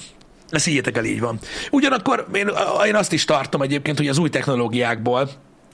Ezt 0.51 0.65
higgyétek 0.65 0.97
el 0.97 1.05
így 1.05 1.21
van. 1.21 1.39
Ugyanakkor 1.71 2.27
én, 2.35 2.51
én 2.87 2.95
azt 2.95 3.13
is 3.13 3.25
tartom 3.25 3.63
egyébként, 3.63 3.97
hogy 3.99 4.09
az 4.09 4.19
új 4.19 4.29
technológiákból, 4.29 5.31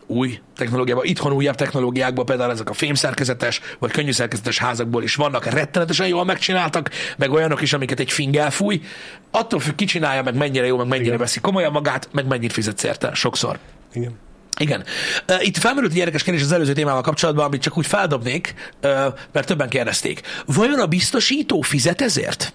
új 0.07 0.41
technológiából, 0.57 1.05
itthon 1.05 1.33
újabb 1.33 1.55
technológiákból, 1.55 2.25
például 2.25 2.51
ezek 2.51 2.71
a 2.71 2.73
fémszerkezetes, 2.73 3.61
vagy 3.79 3.91
könnyű 3.91 4.13
szerkezetes 4.13 4.59
házakból 4.59 5.03
is 5.03 5.15
vannak, 5.15 5.45
rettenetesen 5.45 6.07
jól 6.07 6.25
megcsináltak, 6.25 6.91
meg 7.17 7.31
olyanok 7.31 7.63
is, 7.63 7.73
amiket 7.73 8.01
egy 8.01 8.11
fingel 8.11 8.51
fúj. 8.51 8.81
Attól 9.31 9.61
függ, 9.61 9.75
ki 9.75 9.85
csinálja, 9.85 10.23
meg 10.23 10.37
mennyire 10.37 10.67
jó, 10.67 10.77
meg 10.77 10.87
mennyire 10.87 11.07
Igen. 11.07 11.19
veszi 11.19 11.41
komolyan 11.41 11.73
magát, 11.73 12.09
meg 12.13 12.27
mennyit 12.27 12.53
fizetsz 12.53 12.83
érte, 12.83 13.15
sokszor. 13.15 13.59
Igen. 13.93 14.19
Igen. 14.59 14.85
Itt 15.39 15.57
felmerült 15.57 15.93
egy 15.93 15.99
érdekes 15.99 16.23
kérdés 16.23 16.43
az 16.43 16.53
előző 16.53 16.73
témával 16.73 17.03
kapcsolatban, 17.03 17.45
amit 17.45 17.63
csak 17.63 17.79
úgy 17.79 17.87
feldobnék, 17.87 18.55
mert 19.33 19.47
többen 19.47 19.69
kérdezték. 19.69 20.21
Vajon 20.47 20.81
a 20.81 20.87
biztosító 20.87 21.61
fizet 21.61 22.01
ezért? 22.01 22.53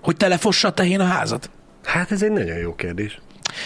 Hogy 0.00 0.16
telefossa 0.16 0.68
a 0.68 0.72
tehén 0.72 1.00
a 1.00 1.04
házat? 1.04 1.50
Hát 1.84 2.12
ez 2.12 2.22
egy 2.22 2.30
nagyon 2.30 2.56
jó 2.56 2.74
kérdés. 2.74 3.18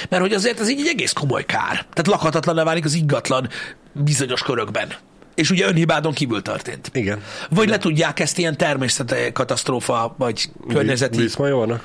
Mert 0.08 0.22
hogy 0.22 0.32
azért 0.32 0.60
ez 0.60 0.70
így 0.70 0.80
egy 0.80 0.86
egész 0.86 1.12
komoly 1.12 1.44
kár. 1.44 1.72
Tehát 1.72 2.06
lakhatatlan 2.06 2.64
válik 2.64 2.84
az 2.84 2.94
ingatlan 2.94 3.48
bizonyos 3.92 4.42
körökben. 4.42 4.92
És 5.34 5.50
ugye 5.50 5.66
önhibádon 5.66 6.12
kívül 6.12 6.42
történt. 6.42 6.90
Igen. 6.92 7.22
Vagy 7.50 7.68
le 7.68 7.78
tudják 7.78 8.20
ezt 8.20 8.38
ilyen 8.38 8.56
természeti 8.56 9.32
katasztrófa, 9.32 10.14
vagy 10.18 10.50
környezeti 10.68 11.18
Viszmajornak? 11.18 11.84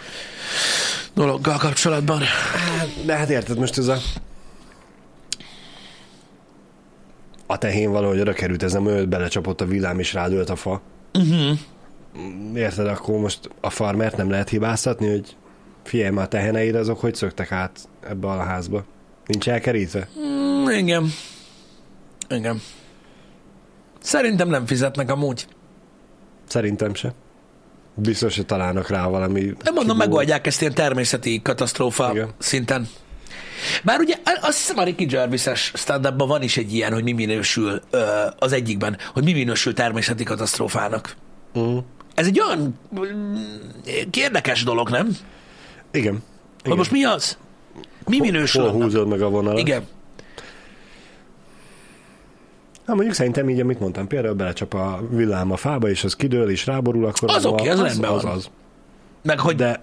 dologgal 1.18 1.58
kapcsolatban. 1.58 2.20
Hát, 2.20 3.06
de 3.06 3.16
hát 3.16 3.30
érted, 3.30 3.58
most 3.58 3.78
ez 3.78 3.88
a... 3.88 3.98
A 7.46 7.58
tehén 7.58 7.92
valahogy 7.92 8.20
oda 8.20 8.34
került, 8.34 8.64
ez 8.64 8.74
nem 8.74 8.84
hogy 8.84 9.08
belecsapott 9.08 9.62
a 9.62 9.66
villám 9.66 10.00
és 10.00 10.14
rádölt 10.14 10.50
a 10.50 10.56
fa. 10.56 10.82
Uh-huh. 11.14 11.58
Érted, 12.56 12.88
akkor 12.88 13.20
most 13.20 13.40
a 13.62 13.70
farmert 13.70 14.18
nem 14.18 14.30
lehet 14.30 14.50
hibáztatni, 14.50 15.10
hogy 15.10 15.36
figyelj 15.88 16.10
már 16.10 16.26
a 16.26 16.28
teheneid 16.28 16.76
azok 16.76 17.00
hogy 17.00 17.16
szöktek 17.16 17.52
át 17.52 17.80
ebbe 18.08 18.28
a 18.28 18.44
házba? 18.44 18.86
Nincs 19.26 19.50
elkerítve? 19.50 20.08
Mm, 20.20 20.70
igen. 20.70 21.12
Igen. 22.30 22.62
Szerintem 24.00 24.50
nem 24.50 24.66
fizetnek 24.66 25.12
amúgy. 25.12 25.48
Szerintem 26.48 26.94
se. 26.94 27.14
Biztos, 27.96 28.36
hogy 28.36 28.46
találnak 28.46 28.90
rá 28.90 29.08
valami... 29.08 29.42
Nem 29.42 29.56
mondom, 29.64 29.76
kibúvó- 29.76 29.98
megoldják 29.98 30.48
ezt 30.48 30.62
ilyen 30.62 30.74
természeti 30.74 31.42
katasztrófa 31.42 32.10
Igen. 32.12 32.30
szinten. 32.38 32.88
Bár 33.84 34.00
ugye 34.00 34.16
azt 34.42 34.58
hiszem 34.58 34.78
a 34.78 34.84
Ricky 34.84 35.06
Gervais-es 35.06 35.72
stand 35.76 36.14
van 36.18 36.42
is 36.42 36.58
egy 36.58 36.74
ilyen, 36.74 36.94
hogy 36.94 37.04
mi 37.04 37.12
minősül 37.12 37.82
ö, 37.90 38.26
az 38.40 38.52
egyikben, 38.52 38.98
hogy 39.14 39.24
mi 39.24 39.34
minősül 39.34 39.74
természeti 39.74 40.24
katasztrófának. 40.24 41.16
Mm. 41.60 41.78
ez 42.14 42.26
egy 42.26 42.40
olyan 42.40 42.80
mm, 43.00 43.36
érdekes 44.12 44.64
dolog, 44.64 44.90
nem? 44.90 45.18
Igen. 45.98 46.14
Hogy 46.14 46.22
Igen. 46.64 46.78
most 46.78 46.92
mi 46.92 47.04
az? 47.04 47.38
Mi 48.06 48.20
minősül 48.20 48.62
Hol 48.62 48.82
húzod 48.82 49.08
meg 49.08 49.22
a 49.22 49.30
vonalat? 49.30 49.60
Igen. 49.60 49.88
Hát 52.86 52.96
mondjuk 52.96 53.16
szerintem 53.16 53.50
így, 53.50 53.60
amit 53.60 53.80
mondtam, 53.80 54.08
például 54.08 54.34
belecsap 54.34 54.74
a 54.74 55.02
villám 55.10 55.52
a 55.52 55.56
fába, 55.56 55.90
és 55.90 56.04
az 56.04 56.16
kidől, 56.16 56.50
és 56.50 56.66
ráborul, 56.66 57.06
akkor 57.06 57.30
Az 57.30 57.46
oké, 57.46 57.68
az 57.68 57.80
az, 57.80 57.86
rendben 57.86 58.12
az, 58.12 58.24
van. 58.24 58.32
az. 58.32 58.50
Meg 59.22 59.40
hogy, 59.40 59.56
De 59.56 59.82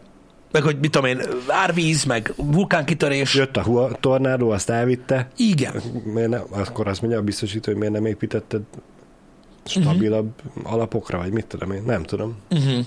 meg 0.53 0.63
hogy 0.63 0.79
mit 0.81 0.91
tudom 0.91 1.09
én, 1.09 1.21
árvíz, 1.49 2.05
meg 2.05 2.33
vulkánkitörés. 2.37 3.35
jött 3.35 3.57
a 3.57 3.63
hua- 3.63 4.01
tornádó, 4.01 4.51
azt 4.51 4.71
elvitte, 4.71 5.29
Igen. 5.37 5.83
miért 6.05 6.29
ne, 6.29 6.39
akkor 6.39 6.89
azt 6.89 7.01
mondja 7.01 7.19
a 7.19 7.23
biztosító, 7.23 7.71
hogy 7.71 7.81
miért 7.81 7.95
nem 7.95 8.07
építetted 8.07 8.63
stabilabb 9.65 10.33
uh-huh. 10.55 10.73
alapokra, 10.73 11.19
vagy 11.19 11.33
mit 11.33 11.47
tudom 11.47 11.71
én, 11.71 11.83
nem 11.87 12.03
tudom. 12.03 12.37
Uh-huh. 12.51 12.85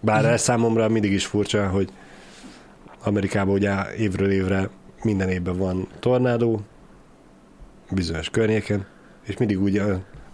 Bár 0.00 0.18
uh-huh. 0.18 0.32
ez 0.32 0.42
számomra 0.42 0.88
mindig 0.88 1.12
is 1.12 1.26
furcsa, 1.26 1.68
hogy 1.68 1.88
Amerikában 3.04 3.54
ugye 3.54 3.94
évről 3.96 4.30
évre 4.30 4.68
minden 5.02 5.28
évben 5.28 5.56
van 5.56 5.88
tornádó, 6.00 6.60
bizonyos 7.90 8.30
környéken, 8.30 8.86
és 9.22 9.36
mindig 9.36 9.62
úgy, 9.62 9.82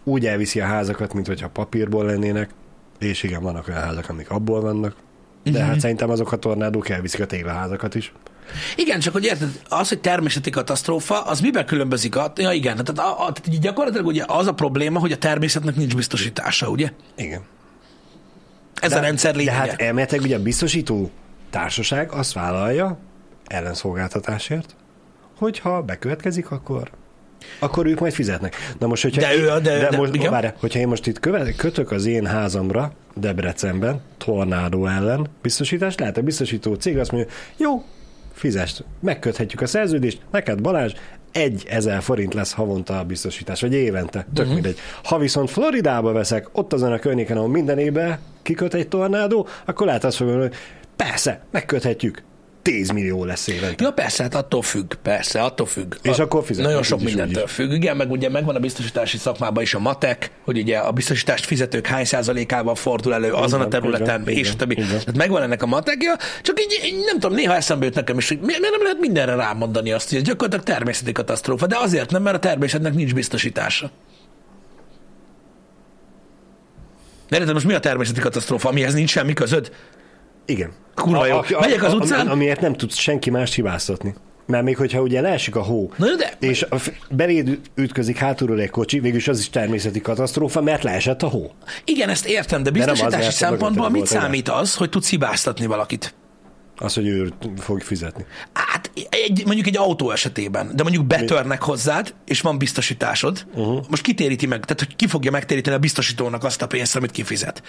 úgy 0.05 0.27
elviszi 0.27 0.61
a 0.61 0.67
házakat, 0.67 1.15
mint 1.15 1.27
hogyha 1.27 1.49
papírból 1.49 2.05
lennének, 2.05 2.51
és 2.99 3.23
igen, 3.23 3.43
vannak 3.43 3.69
olyan 3.69 3.81
házak, 3.81 4.09
amik 4.09 4.31
abból 4.31 4.61
vannak, 4.61 4.95
de 5.43 5.51
uh-huh. 5.51 5.67
hát 5.67 5.81
szerintem 5.81 6.11
azok 6.11 6.33
a 6.33 6.37
tornádók 6.37 6.89
elviszik 6.89 7.21
a 7.21 7.27
téglaházakat 7.27 7.95
is. 7.95 8.13
Igen, 8.77 9.01
csak 9.01 9.13
hogy 9.13 9.25
érted, 9.25 9.49
az, 9.69 9.89
hogy 9.89 10.01
természeti 10.01 10.51
katasztrófa, 10.51 11.21
az 11.21 11.41
miben 11.41 11.67
különbözik? 11.67 12.17
A, 12.17 12.33
ja 12.37 12.53
igen, 12.53 12.77
tehát, 12.77 12.99
a, 12.99 13.27
a, 13.27 13.33
tehát 13.33 13.61
gyakorlatilag 13.61 14.07
ugye 14.07 14.25
az 14.27 14.47
a 14.47 14.53
probléma, 14.53 14.99
hogy 14.99 15.13
a 15.13 15.19
természetnek 15.19 15.77
nincs 15.77 15.97
biztosítása, 15.97 16.69
ugye? 16.69 16.93
Igen. 17.17 17.41
Ez 18.81 18.93
a 18.93 19.01
rendszer 19.01 19.33
De 19.33 19.39
lényege. 19.39 19.57
hát 19.57 19.81
elméletileg 19.81 20.25
ugye 20.25 20.37
a 20.37 20.43
biztosító 20.43 21.11
társaság 21.51 22.13
azt 22.13 22.33
vállalja 22.33 22.99
ellenszolgáltatásért, 23.47 24.75
hogyha 25.39 25.83
bekövetkezik, 25.83 26.51
akkor 26.51 26.91
akkor 27.59 27.87
ők 27.87 28.01
majd 28.01 28.13
fizetnek. 28.13 28.57
Na 28.79 28.87
most, 28.87 29.03
hogyha 29.03 29.21
De 29.21 29.37
ő 29.37 29.49
a- 29.49 29.59
de- 29.59 29.79
de, 29.79 29.89
de- 29.89 29.97
most, 29.97 30.15
igen. 30.15 30.31
várj, 30.31 30.47
hogyha 30.59 30.79
én 30.79 30.89
most 30.89 31.07
itt 31.07 31.21
köve, 31.21 31.53
kötök 31.53 31.91
az 31.91 32.07
én 32.07 32.27
házamra 32.27 32.93
Debrecenben, 33.15 34.01
tornádó 34.19 34.87
ellen 34.87 35.27
biztosítást, 35.43 36.01
lehet 36.01 36.17
a 36.17 36.23
biztosító 36.23 36.75
cég 36.75 36.99
azt 36.99 37.13
mondja, 37.13 37.31
jó, 37.57 37.85
fizest, 38.33 38.85
megköthetjük 39.01 39.61
a 39.61 39.67
szerződést, 39.67 40.21
neked 40.31 40.61
Balázs, 40.61 40.93
egy 41.33 41.67
ezer 41.69 42.03
forint 42.03 42.35
lesz 42.35 42.53
havonta 42.53 42.99
a 42.99 43.05
biztosítás, 43.05 43.61
vagy 43.61 43.75
évente, 43.75 44.19
tök 44.21 44.39
uh-huh. 44.45 44.53
mindegy. 44.55 44.79
Ha 45.05 45.19
viszont 45.19 45.51
Floridába 45.51 46.13
veszek, 46.13 46.49
ott 46.53 46.73
azon 46.73 46.93
a 46.93 46.99
környéken, 46.99 47.37
ahol 47.37 47.49
minden 47.49 47.79
évben 47.79 48.19
kiköt 48.43 48.75
egy 48.75 48.89
tornádó, 48.89 49.49
akkor 49.65 49.87
lehet 49.87 50.05
azt 50.05 50.17
fogni, 50.17 50.35
hogy 50.35 50.55
persze, 51.05 51.41
megköthetjük, 51.51 52.23
10 52.63 52.91
millió 52.91 53.25
lesz 53.25 53.47
évente. 53.47 53.85
Ja, 53.85 53.91
persze, 53.91 54.23
hát 54.23 54.35
attól 54.35 54.63
függ, 54.63 54.95
persze, 54.95 55.43
attól 55.43 55.67
függ. 55.67 55.95
És 56.03 56.19
a, 56.19 56.23
akkor 56.23 56.45
fizetnek 56.45 56.67
Nagyon 56.67 56.83
sok 56.83 57.03
mindentől 57.03 57.45
is. 57.45 57.51
függ. 57.51 57.71
Igen, 57.71 57.97
meg 57.97 58.11
ugye 58.11 58.29
megvan 58.29 58.55
a 58.55 58.59
biztosítási 58.59 59.17
szakmában 59.19 59.63
is 59.63 59.75
a 59.75 59.79
matek, 59.79 60.31
hogy 60.45 60.59
ugye 60.59 60.79
a 60.79 60.91
biztosítást 60.91 61.45
fizetők 61.45 61.87
hány 61.87 62.05
százalékával 62.05 62.75
fordul 62.75 63.15
elő 63.15 63.33
azon 63.33 63.59
a 63.59 63.63
van, 63.63 63.71
területen, 63.71 64.25
van, 64.25 64.35
és 64.35 64.51
a 64.51 64.57
többi. 64.57 64.75
van. 64.75 64.87
Tehát 64.87 65.17
megvan 65.17 65.43
ennek 65.43 65.63
a 65.63 65.67
matekja, 65.67 66.17
csak 66.43 66.61
így, 66.61 66.81
így 66.85 67.05
nem 67.05 67.19
tudom, 67.19 67.37
néha 67.37 67.55
eszembe 67.55 67.85
jut 67.85 67.95
nekem 67.95 68.19
is, 68.19 68.29
hogy 68.29 68.39
miért 68.41 68.61
miért 68.61 68.75
nem 68.75 68.83
lehet 68.83 69.01
mindenre 69.01 69.35
rámondani 69.35 69.93
azt, 69.93 70.09
hogy 70.09 70.19
ez 70.19 70.25
gyakorlatilag 70.25 70.65
természeti 70.65 71.13
katasztrófa, 71.13 71.67
de 71.67 71.77
azért 71.79 72.11
nem, 72.11 72.23
mert 72.23 72.37
a 72.37 72.39
természetnek 72.39 72.95
nincs 72.95 73.15
biztosítása. 73.15 73.91
De 77.29 77.37
érted, 77.39 77.53
most 77.53 77.67
mi 77.67 77.75
a 77.75 77.81
természeti 77.81 78.21
katasztrófa, 78.21 78.69
amihez 78.69 78.95
nincs 78.95 79.11
semmi 79.11 79.33
közöd? 79.33 79.71
Igen. 80.45 80.71
Kurva 80.95 81.27
jó. 81.27 81.41
Megyek 81.61 81.83
az 81.83 81.95
utcán- 81.95 82.21
Ami, 82.21 82.31
amiért 82.31 82.61
nem 82.61 82.73
tudsz 82.73 82.97
senki 82.97 83.31
mást 83.31 83.55
hibáztatni. 83.55 84.15
Mert 84.47 84.65
még 84.65 84.77
hogyha 84.77 85.01
ugye 85.01 85.21
leesik 85.21 85.57
a 85.57 85.63
hó, 85.63 85.93
Na 85.97 86.07
de 86.15 86.33
és 86.41 86.63
a 86.63 86.77
beléd 87.11 87.61
ütközik 87.75 88.17
hátulról 88.17 88.61
egy 88.61 88.71
kocsi, 88.71 89.01
végülis 89.01 89.29
az 89.29 89.39
is 89.39 89.51
természeti 89.51 90.01
katasztrófa, 90.01 90.61
mert 90.63 90.83
leesett 90.83 91.23
a 91.23 91.29
hó. 91.29 91.51
igen, 91.85 92.09
ezt 92.09 92.27
értem, 92.27 92.63
de 92.63 92.71
biztosítási 92.71 93.17
mert 93.17 93.33
szempontból 93.35 93.91
mögötted 93.91 94.13
mit 94.13 94.21
számít 94.21 94.49
az, 94.49 94.75
hogy 94.75 94.89
tudsz 94.89 95.09
hibáztatni 95.11 95.67
valakit? 95.67 96.15
Az, 96.77 96.95
hogy 96.95 97.07
ő 97.07 97.33
fog 97.57 97.81
fizetni. 97.81 98.25
Hát 98.53 98.91
egy, 99.11 99.43
mondjuk 99.45 99.67
egy 99.67 99.77
autó 99.77 100.11
esetében, 100.11 100.71
de 100.75 100.83
mondjuk 100.83 101.05
betörnek 101.07 101.63
hozzád, 101.63 102.15
és 102.27 102.41
van 102.41 102.59
biztosításod, 102.59 103.47
uh-huh. 103.55 103.85
most 103.89 104.03
kitéríti 104.03 104.47
meg, 104.47 104.61
tehát 104.61 104.79
hogy 104.79 104.97
ki 104.97 105.07
fogja 105.07 105.31
megtéríteni 105.31 105.77
a 105.77 105.79
biztosítónak 105.79 106.45
azt 106.45 106.63
a 106.63 106.67
pénzt, 106.67 106.97
amit 106.97 107.11
kifizet. 107.11 107.63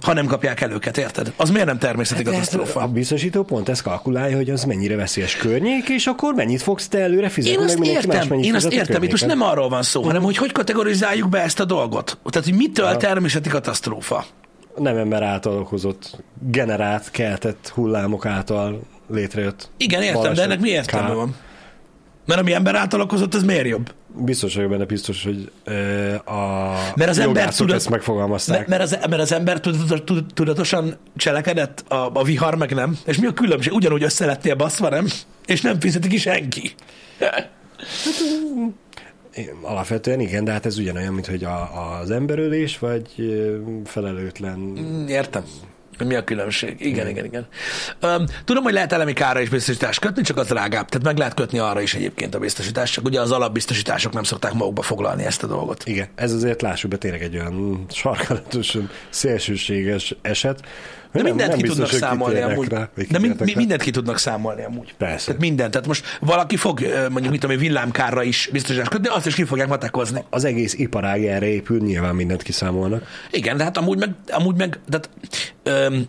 Ha 0.00 0.12
nem 0.12 0.26
kapják 0.26 0.60
el 0.60 0.70
őket, 0.70 0.98
érted? 0.98 1.32
Az 1.36 1.50
miért 1.50 1.66
nem 1.66 1.78
természeti 1.78 2.22
De 2.22 2.30
ezt 2.30 2.50
katasztrófa? 2.50 2.80
a 2.80 2.88
biztosító 2.88 3.42
pont 3.42 3.68
ezt 3.68 3.82
kalkulálja, 3.82 4.36
hogy 4.36 4.50
az 4.50 4.64
mennyire 4.64 4.96
veszélyes 4.96 5.36
környék, 5.36 5.88
és 5.88 6.06
akkor 6.06 6.34
mennyit 6.34 6.62
fogsz 6.62 6.88
te 6.88 6.98
előre 6.98 7.28
fizetni, 7.28 7.56
Én 7.56 7.64
meg 7.64 7.68
azt 7.68 7.78
más 7.78 7.88
értem, 7.88 8.28
mennyit 8.28 8.44
én 8.44 8.54
azt 8.54 8.72
értem, 8.72 9.02
itt 9.02 9.10
most 9.10 9.26
nem 9.26 9.42
arról 9.42 9.68
van 9.68 9.82
szó, 9.82 10.02
hanem 10.02 10.22
hogy 10.22 10.36
hogy 10.36 10.52
kategorizáljuk 10.52 11.28
be 11.28 11.42
ezt 11.42 11.60
a 11.60 11.64
dolgot. 11.64 12.18
Tehát, 12.24 12.48
hogy 12.48 12.56
mitől 12.56 12.96
természeti 12.96 13.48
katasztrófa? 13.48 14.24
nem 14.78 14.96
ember 14.96 15.22
által 15.22 15.58
okozott, 15.58 16.22
generált, 16.50 17.10
keltett 17.10 17.72
hullámok 17.74 18.26
által 18.26 18.80
létrejött. 19.10 19.70
Igen, 19.76 20.02
értem, 20.02 20.34
de 20.34 20.42
ennek 20.42 20.60
mi 20.60 20.68
értelme 20.68 21.14
van? 21.14 21.36
Mert 22.26 22.40
ami 22.40 22.52
ember 22.52 22.74
által 22.74 23.00
okozott, 23.00 23.34
az 23.34 23.42
miért 23.42 23.66
jobb? 23.66 23.92
Biztos 24.16 24.54
vagyok 24.54 24.70
benne, 24.70 24.84
biztos, 24.84 25.24
hogy 25.24 25.50
a 26.24 26.72
Mert 26.96 27.10
az 27.10 27.18
ember 27.18 27.54
tudod- 27.54 27.76
ezt 27.76 27.90
megfogalmazták. 27.90 28.66
Mert, 28.68 28.82
az, 28.82 28.98
mert 29.08 29.20
az 29.22 29.32
ember 29.32 29.60
tudatos, 29.60 30.00
tud- 30.04 30.34
tudatosan 30.34 30.96
cselekedett, 31.16 31.84
a, 31.88 32.10
a 32.14 32.22
vihar 32.24 32.54
meg 32.54 32.74
nem. 32.74 32.98
És 33.04 33.18
mi 33.18 33.26
a 33.26 33.32
különbség? 33.32 33.72
Ugyanúgy 33.72 34.02
össze 34.02 34.26
lettél 34.26 34.54
baszva, 34.54 34.88
nem? 34.88 35.06
És 35.46 35.60
nem 35.60 35.80
fizeti 35.80 36.08
ki 36.08 36.16
senki. 36.16 36.74
Én- 39.34 39.50
Alapvetően 39.62 40.20
igen, 40.20 40.44
de 40.44 40.52
hát 40.52 40.66
ez 40.66 40.78
ugyanolyan, 40.78 41.12
mint 41.14 41.26
hogy 41.26 41.44
a, 41.44 41.70
az 42.00 42.10
emberölés, 42.10 42.78
vagy 42.78 43.06
felelőtlen. 43.84 44.58
Mm, 44.58 45.06
Értem. 45.08 45.44
Mi 46.04 46.14
a 46.14 46.24
különbség? 46.24 46.76
Igen, 46.80 47.08
igen, 47.08 47.24
igen. 47.24 47.46
Um, 48.02 48.24
tudom, 48.44 48.62
hogy 48.62 48.72
lehet 48.72 48.92
elemi 48.92 49.12
kára 49.12 49.40
is 49.40 49.48
biztosítást 49.48 50.00
kötni, 50.00 50.22
csak 50.22 50.36
az 50.36 50.46
drágább. 50.46 50.88
Tehát 50.88 51.06
meg 51.06 51.18
lehet 51.18 51.34
kötni 51.34 51.58
arra 51.58 51.80
is 51.80 51.94
egyébként 51.94 52.34
a 52.34 52.38
biztosítást, 52.38 52.92
csak 52.92 53.04
ugye 53.04 53.20
az 53.20 53.30
alapbiztosítások 53.30 54.12
nem 54.12 54.22
szokták 54.22 54.52
magukba 54.52 54.82
foglalni 54.82 55.24
ezt 55.24 55.42
a 55.42 55.46
dolgot. 55.46 55.82
Igen, 55.86 56.08
ez 56.14 56.32
azért 56.32 56.62
lássuk 56.62 56.90
be 56.90 56.96
tényleg 56.96 57.22
egy 57.22 57.36
olyan 57.36 57.86
sarkalatosan 57.90 58.90
szélsőséges 59.10 60.14
eset. 60.22 60.60
De 61.12 61.22
mindent 61.22 61.54
ki 61.54 61.62
tudnak 61.62 61.88
biztos, 61.90 61.98
számolni 61.98 62.40
amúgy. 62.40 62.68
Rá, 62.68 62.88
De 63.10 63.18
mi, 63.18 63.34
mindent 63.54 63.82
ki 63.82 63.90
tudnak 63.90 64.18
számolni 64.18 64.64
amúgy. 64.64 64.94
Persze. 64.98 65.26
Tehát 65.26 65.40
mindent. 65.40 65.70
Tehát 65.70 65.86
most 65.86 66.18
valaki 66.20 66.56
fog 66.56 66.80
mondjuk, 67.10 67.30
mit 67.30 67.40
tudom, 67.40 67.56
én, 67.56 67.62
villámkárra 67.62 68.22
is 68.22 68.48
biztosítást 68.52 68.90
kötni, 68.90 69.08
azt 69.08 69.26
is 69.26 69.34
ki 69.34 69.44
fogják 69.44 69.68
matekozni. 69.68 70.24
Az 70.30 70.44
egész 70.44 70.74
iparág 70.74 71.24
erre 71.24 71.46
épül, 71.46 71.78
nyilván 71.78 72.14
mindent 72.14 72.42
kiszámolnak. 72.42 73.06
Igen, 73.30 73.56
de 73.56 73.64
hát 73.64 73.76
amúgy 73.76 73.98
meg, 73.98 74.10
amúgy 74.30 74.56
meg 74.56 74.78
tehát, 74.88 75.10
öm, 75.62 76.06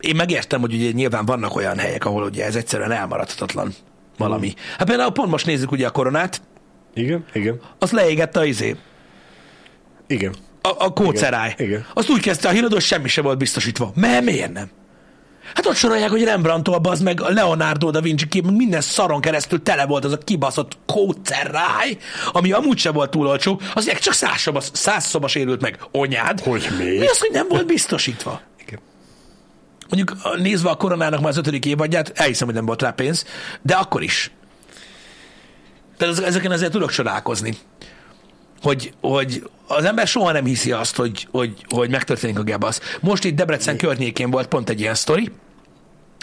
én 0.00 0.16
megértem, 0.16 0.60
hogy 0.60 0.74
ugye 0.74 0.90
nyilván 0.90 1.24
vannak 1.24 1.56
olyan 1.56 1.78
helyek, 1.78 2.04
ahol 2.04 2.22
ugye 2.22 2.44
ez 2.44 2.56
egyszerűen 2.56 2.92
elmaradhatatlan 2.92 3.74
valami. 4.16 4.54
Hát 4.78 4.88
például 4.88 5.12
pont 5.12 5.30
most 5.30 5.46
nézzük 5.46 5.72
ugye 5.72 5.86
a 5.86 5.90
koronát, 5.90 6.42
Igen, 6.94 7.24
igen, 7.32 7.60
azt 7.78 7.92
leégette 7.92 8.40
a 8.40 8.44
izé, 8.44 8.76
igen. 10.06 10.34
A, 10.78 10.84
a 10.84 10.92
kóceráj. 10.92 11.54
Igen, 11.58 11.68
igen. 11.70 11.86
Azt 11.94 12.10
úgy 12.10 12.20
kezdte 12.20 12.48
a 12.48 12.50
híradó, 12.50 12.78
semmi 12.78 13.08
se 13.08 13.22
volt 13.22 13.38
biztosítva. 13.38 13.92
Mert 13.94 14.24
miért 14.24 14.52
nem? 14.52 14.70
Hát 15.54 15.66
ott 15.66 15.74
sorolják, 15.74 16.10
hogy 16.10 16.24
Rembrandtól 16.24 16.80
az 16.82 17.00
meg 17.00 17.20
a 17.20 17.28
Leonardo 17.30 17.90
da 17.90 18.00
Vinci 18.00 18.28
kép, 18.28 18.50
minden 18.50 18.80
szaron 18.80 19.20
keresztül 19.20 19.62
tele 19.62 19.86
volt 19.86 20.04
az 20.04 20.12
a 20.12 20.18
kibaszott 20.18 20.78
kóceráj, 20.86 21.96
ami 22.32 22.52
amúgy 22.52 22.78
se 22.78 22.90
volt 22.90 23.10
túl 23.10 23.26
olcsó, 23.26 23.60
az 23.74 23.92
csak 24.00 24.12
száz 24.14 24.40
szoba, 24.40 24.60
száz 24.72 25.04
szoba 25.04 25.28
sérült 25.28 25.60
meg. 25.60 25.78
Onyád. 25.90 26.40
Hogy 26.40 26.68
mi? 26.78 26.84
Mi 26.84 27.06
az, 27.06 27.18
hogy 27.18 27.30
nem 27.32 27.46
volt 27.48 27.66
biztosítva? 27.66 28.40
igen. 28.66 28.78
Mondjuk 29.88 30.36
nézve 30.38 30.70
a 30.70 30.76
koronának 30.76 31.20
már 31.20 31.28
az 31.28 31.36
ötödik 31.36 31.64
évadját, 31.66 32.12
elhiszem, 32.14 32.46
hogy 32.46 32.56
nem 32.56 32.66
volt 32.66 32.82
rá 32.82 32.90
pénz, 32.90 33.24
de 33.62 33.74
akkor 33.74 34.02
is. 34.02 34.30
Tehát 35.96 36.14
ez- 36.14 36.24
ezeken 36.24 36.50
azért 36.50 36.72
tudok 36.72 36.90
csodálkozni. 36.90 37.56
Hogy, 38.62 38.92
hogy 39.00 39.50
az 39.66 39.84
ember 39.84 40.06
soha 40.06 40.32
nem 40.32 40.44
hiszi 40.44 40.72
azt, 40.72 40.96
hogy, 40.96 41.28
hogy, 41.30 41.64
hogy 41.68 41.90
megtörténik 41.90 42.38
a 42.38 42.42
gebasz. 42.42 42.80
Most 43.00 43.24
itt 43.24 43.36
Debrecen 43.36 43.76
környékén 43.76 44.30
volt 44.30 44.48
pont 44.48 44.70
egy 44.70 44.80
ilyen 44.80 44.94
sztori, 44.94 45.30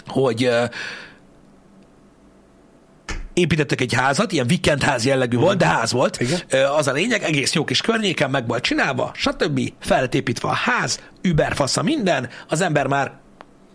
hogy 0.06 0.50
építettek 3.32 3.80
egy 3.80 3.92
házat, 3.92 4.32
ilyen 4.32 4.46
vikendház 4.46 5.04
jellegű 5.04 5.36
volt, 5.36 5.58
de 5.58 5.66
ház 5.66 5.92
volt. 5.92 6.20
Igen. 6.20 6.40
Az 6.76 6.86
a 6.86 6.92
lényeg, 6.92 7.22
egész 7.22 7.52
jó 7.52 7.64
kis 7.64 7.80
környéken 7.80 8.30
meg 8.30 8.46
volt 8.46 8.62
csinálva, 8.62 9.10
stb. 9.14 9.60
Fel 9.80 10.00
lett 10.00 10.14
építve 10.14 10.48
a 10.48 10.52
ház, 10.52 11.00
überfasza 11.22 11.82
minden, 11.82 12.28
az 12.48 12.60
ember 12.60 12.86
már 12.86 13.12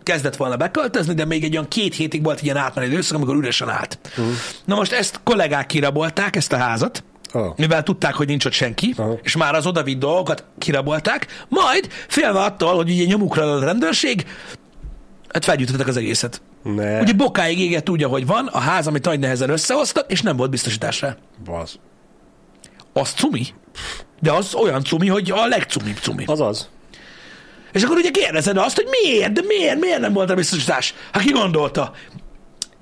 kezdett 0.02 0.36
volna 0.36 0.56
beköltözni, 0.56 1.14
de 1.14 1.24
még 1.24 1.44
egy 1.44 1.52
olyan 1.52 1.68
két 1.68 1.94
hétig 1.94 2.22
volt 2.22 2.38
egy 2.38 2.44
ilyen 2.44 2.56
átmenő 2.56 2.86
időszak, 2.86 3.16
amikor 3.16 3.36
üresen 3.36 3.68
állt. 3.68 3.98
Uh-huh. 4.10 4.34
Na 4.64 4.74
most 4.74 4.92
ezt 4.92 5.20
kollégák 5.22 5.66
kirabolták, 5.66 6.36
ezt 6.36 6.52
a 6.52 6.56
házat, 6.56 7.04
Oh. 7.34 7.52
mivel 7.56 7.82
tudták, 7.82 8.14
hogy 8.14 8.26
nincs 8.26 8.44
ott 8.44 8.52
senki, 8.52 8.94
Aha. 8.96 9.18
és 9.22 9.36
már 9.36 9.54
az 9.54 9.66
odavitt 9.66 9.98
dolgokat 9.98 10.44
kirabolták, 10.58 11.44
majd 11.48 11.88
félve 12.08 12.40
attól, 12.40 12.74
hogy 12.74 12.90
ugye 12.90 13.04
nyomukra 13.04 13.52
a 13.52 13.64
rendőrség, 13.64 14.26
hát 15.28 15.44
felgyújtottak 15.44 15.86
az 15.86 15.96
egészet. 15.96 16.42
Ne, 16.62 17.00
Ugye 17.00 17.12
bokáig 17.12 17.60
égett 17.60 17.90
úgy, 17.90 18.02
ahogy 18.02 18.26
van, 18.26 18.46
a 18.46 18.58
ház, 18.58 18.86
amit 18.86 19.04
nagy 19.04 19.18
nehezen 19.18 19.50
összehoztak, 19.50 20.10
és 20.12 20.22
nem 20.22 20.36
volt 20.36 20.50
biztosításra. 20.50 21.16
az. 21.46 21.78
Az 22.92 23.10
cumi. 23.10 23.46
De 24.20 24.32
az 24.32 24.54
olyan 24.54 24.84
cumi, 24.84 25.08
hogy 25.08 25.30
a 25.30 25.46
legcumibb 25.46 25.96
cumi. 25.96 26.24
Az 26.26 26.40
az. 26.40 26.68
És 27.72 27.82
akkor 27.82 27.96
ugye 27.96 28.10
kérdezed 28.10 28.56
azt, 28.56 28.76
hogy 28.76 28.86
miért, 29.02 29.32
de 29.32 29.40
miért, 29.46 29.80
miért 29.80 30.00
nem 30.00 30.12
volt 30.12 30.30
a 30.30 30.34
biztosítás? 30.34 30.94
Hát 31.12 31.22
ki 31.22 31.30
gondolta? 31.32 31.92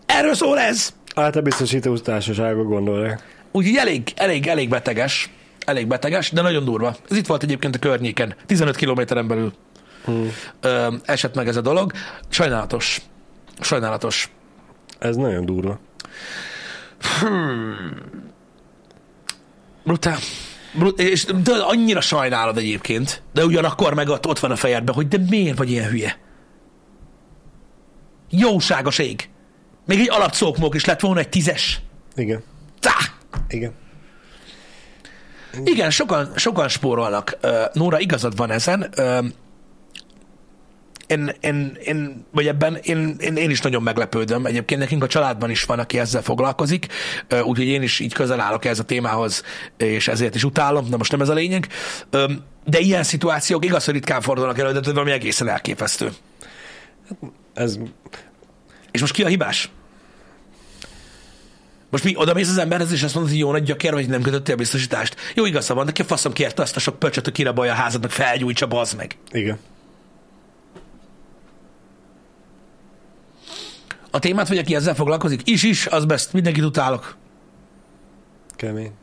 Erről 0.07 0.35
szól 0.35 0.59
ez. 0.59 0.95
Hát 1.17 1.37
a 1.37 1.41
biztosító 1.41 1.99
társaságok 1.99 2.69
gondolják. 2.69 3.42
Úgyhogy 3.53 3.77
elég, 3.77 4.13
elég, 4.17 4.47
elég 4.47 4.69
beteges. 4.69 5.31
Elég 5.67 5.87
beteges, 5.87 6.31
de 6.31 6.43
nagyon 6.43 6.65
durva. 6.65 6.97
Ez 7.11 7.17
itt 7.17 7.27
volt 7.27 7.43
egyébként 7.43 7.75
a 7.75 7.79
környéken, 7.79 8.35
15 8.47 8.77
kilométeren 8.77 9.27
belül 9.27 9.53
hmm. 10.05 10.33
ö, 10.61 10.95
esett 11.05 11.35
meg 11.35 11.49
ez 11.49 11.57
a 11.57 11.61
dolog. 11.61 11.93
Sajnálatos. 12.29 13.03
Sajnálatos. 13.61 14.31
Ez 14.99 15.17
nagyon 15.17 15.45
durva. 15.45 15.81
Brutál. 19.85 20.19
Brut- 20.75 21.01
és 21.01 21.25
de 21.25 21.53
annyira 21.53 22.01
sajnálod 22.01 22.57
egyébként, 22.57 23.23
de 23.33 23.45
ugyanakkor 23.45 23.95
meg 23.95 24.09
ott, 24.09 24.27
ott 24.27 24.39
van 24.39 24.51
a 24.51 24.57
fejedben, 24.57 24.95
hogy 24.95 25.09
de 25.09 25.19
miért 25.29 25.59
vagy 25.59 25.71
ilyen 25.71 25.89
hülye? 25.89 26.19
Jóságos 28.31 28.99
ég. 28.99 29.29
Még 29.87 30.01
egy 30.01 30.11
alapszókmók 30.11 30.75
is 30.75 30.85
lett 30.85 31.01
volna 31.01 31.21
egy 31.21 31.29
tízes. 31.29 31.81
Igen. 32.17 32.43
Tá! 32.81 32.93
Igen. 33.53 33.73
Igen, 35.65 35.91
sokan, 35.91 36.33
sokan 36.37 36.69
spórolnak. 36.69 37.39
Nóra, 37.73 38.01
igazad 38.01 38.37
van 38.37 38.51
ezen. 38.51 38.95
Én, 41.07 41.35
én, 41.41 41.79
én, 41.85 42.27
vagy 42.31 42.47
ebben 42.47 42.79
én, 42.83 43.17
én, 43.19 43.37
én 43.37 43.51
is 43.51 43.61
nagyon 43.61 43.83
meglepődöm. 43.83 44.47
Egyébként 44.47 44.81
nekünk 44.81 45.03
a 45.03 45.07
családban 45.07 45.51
is 45.51 45.65
van, 45.65 45.79
aki 45.79 45.99
ezzel 45.99 46.23
foglalkozik, 46.23 46.87
úgyhogy 47.31 47.67
én 47.67 47.83
is 47.83 47.99
így 47.99 48.13
közel 48.13 48.41
állok 48.41 48.65
ez 48.65 48.79
a 48.79 48.85
témához, 48.85 49.43
és 49.77 50.09
ezért 50.09 50.35
is 50.35 50.45
utálom, 50.45 50.91
de 50.91 50.97
most 50.97 51.11
nem 51.11 51.21
ez 51.21 51.29
a 51.29 51.35
lényeg. 51.35 51.69
De 52.65 52.79
ilyen 52.79 53.03
szituációk 53.03 53.65
igaz, 53.65 53.85
hogy 53.85 53.95
ritkán 53.95 54.21
fordulnak 54.21 54.59
elő, 54.59 54.73
de 54.73 54.93
valami 54.93 55.11
egészen 55.11 55.49
elképesztő. 55.49 56.13
Ez 57.55 57.79
És 58.91 59.01
most 59.01 59.13
ki 59.13 59.23
a 59.23 59.29
hibás? 59.29 59.71
Most 61.93 62.05
mi 62.05 62.17
oda 62.17 62.35
mész 62.35 62.49
az 62.49 62.59
emberhez, 62.59 62.93
és 62.93 63.03
azt 63.03 63.15
mondod, 63.15 63.33
hogy 63.33 63.41
jó 63.41 63.51
nagy 63.51 63.63
gyökér, 63.63 63.93
vagy 63.93 64.09
nem 64.09 64.23
kötöttél 64.23 64.57
biztosítást. 64.57 65.17
Jó, 65.35 65.47
igaza 65.47 65.75
van, 65.75 65.87
de 65.87 65.93
ki 65.93 66.03
a 66.03 66.05
faszom 66.05 66.33
kérte 66.33 66.63
azt 66.63 66.77
a 66.77 66.81
sok 66.81 66.99
pöcsöt, 66.99 67.25
hogy 67.25 67.33
kirabolja 67.33 67.73
a 67.73 67.75
házad, 67.75 68.01
meg 68.01 68.11
felgyújtsa, 68.11 68.67
bazd 68.67 68.97
meg. 68.97 69.17
igen. 69.33 69.59
A 74.11 74.19
témát 74.19 74.49
vagy, 74.49 74.59
aki 74.59 74.75
ezzel 74.75 74.95
foglalkozik? 74.95 75.41
Is, 75.45 75.63
is, 75.63 75.87
az 75.87 76.05
best, 76.05 76.33
mindenkit 76.33 76.65
utálok. 76.65 77.17
Kemény. 78.57 78.93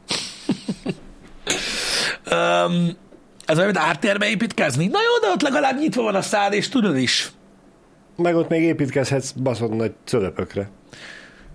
Um, 2.32 2.98
ez 3.46 3.58
olyan, 3.58 3.72
mint 3.72 3.78
ártérbe 3.86 4.30
építkezni? 4.30 4.88
Na 4.88 5.00
jó, 5.02 5.28
de 5.28 5.34
ott 5.34 5.42
legalább 5.42 5.80
nyitva 5.80 6.02
van 6.02 6.16
a 6.16 6.22
szád, 6.22 6.54
és 6.54 6.70
tudod 6.70 6.98
is. 6.98 7.32
Meg 8.16 8.36
ott 8.36 8.50
még 8.50 8.62
építkezhetsz 8.62 9.32
baszott 9.32 9.72
nagy 9.76 9.94
cölöpökre. 10.06 10.70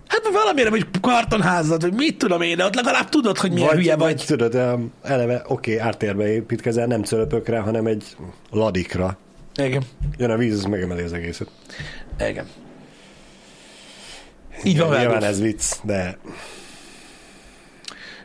Hát 0.07 0.23
vagy 0.23 0.33
valamire, 0.33 0.71
vagy 0.71 0.87
kartonházad, 1.01 1.81
vagy 1.81 1.93
mit 1.93 2.19
tudom 2.19 2.41
én, 2.41 2.57
de 2.57 2.65
ott 2.65 2.75
legalább 2.75 3.09
tudod, 3.09 3.39
hogy 3.39 3.53
milyen 3.53 3.77
hülye 3.77 3.97
vagy. 3.97 4.15
vagy. 4.17 4.25
tudod, 4.27 4.55
eleve, 5.03 5.45
oké, 5.47 5.73
okay, 5.73 5.87
ártérbe 5.87 6.33
építkezel, 6.33 6.87
nem 6.87 7.03
cölöpökre, 7.03 7.59
hanem 7.59 7.87
egy 7.87 8.05
ladikra. 8.51 9.19
Igen. 9.55 9.83
Jön 10.17 10.31
a 10.31 10.37
víz, 10.37 10.55
az 10.55 10.65
megemeli 10.65 11.03
az 11.03 11.13
egészet. 11.13 11.49
Igen. 12.29 12.47
Így 14.65 14.79
van 14.79 14.99
Nyilván 14.99 15.23
ez 15.23 15.41
vicc, 15.41 15.65
de 15.83 16.19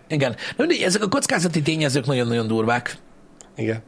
Igen. 0.08 0.36
De 0.58 0.86
ezek 0.86 1.04
a 1.04 1.08
kockázati 1.08 1.62
tényezők 1.62 2.06
nagyon-nagyon 2.06 2.48
durvák. 2.48 2.98
igen. 3.56 3.82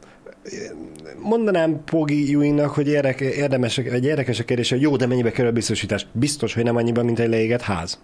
Mondanám 1.19 1.83
Pogi 1.83 2.33
Ewingnak, 2.33 2.69
hogy 2.69 2.87
érdek, 2.87 3.19
érdemes, 3.19 3.77
egy 3.77 4.05
érdekes 4.05 4.39
a 4.39 4.43
kérdés, 4.43 4.69
hogy 4.69 4.81
jó, 4.81 4.95
de 4.95 5.05
mennyibe 5.05 5.31
kerül 5.31 5.49
a 5.49 5.53
biztosítás? 5.53 6.07
Biztos, 6.11 6.53
hogy 6.53 6.63
nem 6.63 6.75
annyiba, 6.75 7.03
mint 7.03 7.19
egy 7.19 7.29
leégett 7.29 7.61
ház? 7.61 7.99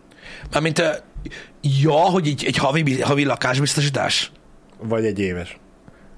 Mármint, 0.51 0.79
ö, 0.79 0.89
ja, 1.81 1.91
hogy 1.91 2.27
egy, 2.27 2.43
egy 2.47 2.57
havi, 2.57 3.01
havi 3.01 3.23
lakásbiztosítás. 3.23 4.31
Vagy 4.81 5.05
egy 5.05 5.19
éves? 5.19 5.59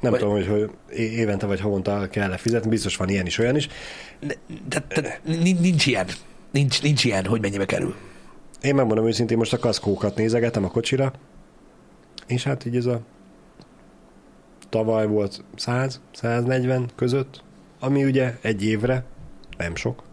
Nem 0.02 0.12
Vagy- 0.12 0.20
tudom, 0.20 0.36
hogy, 0.36 0.48
hogy 0.48 0.70
évente 1.00 1.46
vagy 1.46 1.60
havonta 1.60 2.08
kell 2.12 2.38
fizetni, 2.38 2.70
biztos 2.70 2.96
van 2.96 3.10
ilyen 3.10 3.26
is, 3.26 3.38
olyan 3.38 3.56
is. 3.56 3.68
De, 4.68 4.86
de, 5.02 5.20
nincs, 5.24 5.60
nincs 5.60 5.86
ilyen. 5.86 6.08
Nincs, 6.52 6.82
nincs 6.82 7.04
ilyen, 7.04 7.26
hogy 7.26 7.42
mennyibe 7.42 7.66
kerül. 7.66 7.96
Én 8.62 8.76
megmondom 8.76 9.08
őszintén, 9.08 9.38
most 9.38 9.54
a 9.54 9.58
kaszkókat 9.58 10.16
nézegetem 10.16 10.64
a 10.64 10.68
kocsira, 10.68 11.14
és 12.28 12.44
hát 12.44 12.66
így 12.66 12.76
ez 12.76 12.86
a 12.86 13.02
tavaly 14.70 15.08
volt 15.08 15.44
100, 15.56 16.02
140 16.12 16.90
között, 16.96 17.44
ami 17.80 18.04
ugye 18.04 18.34
egy 18.42 18.64
évre 18.64 19.04
nem 19.58 19.76
sok. 19.76 20.04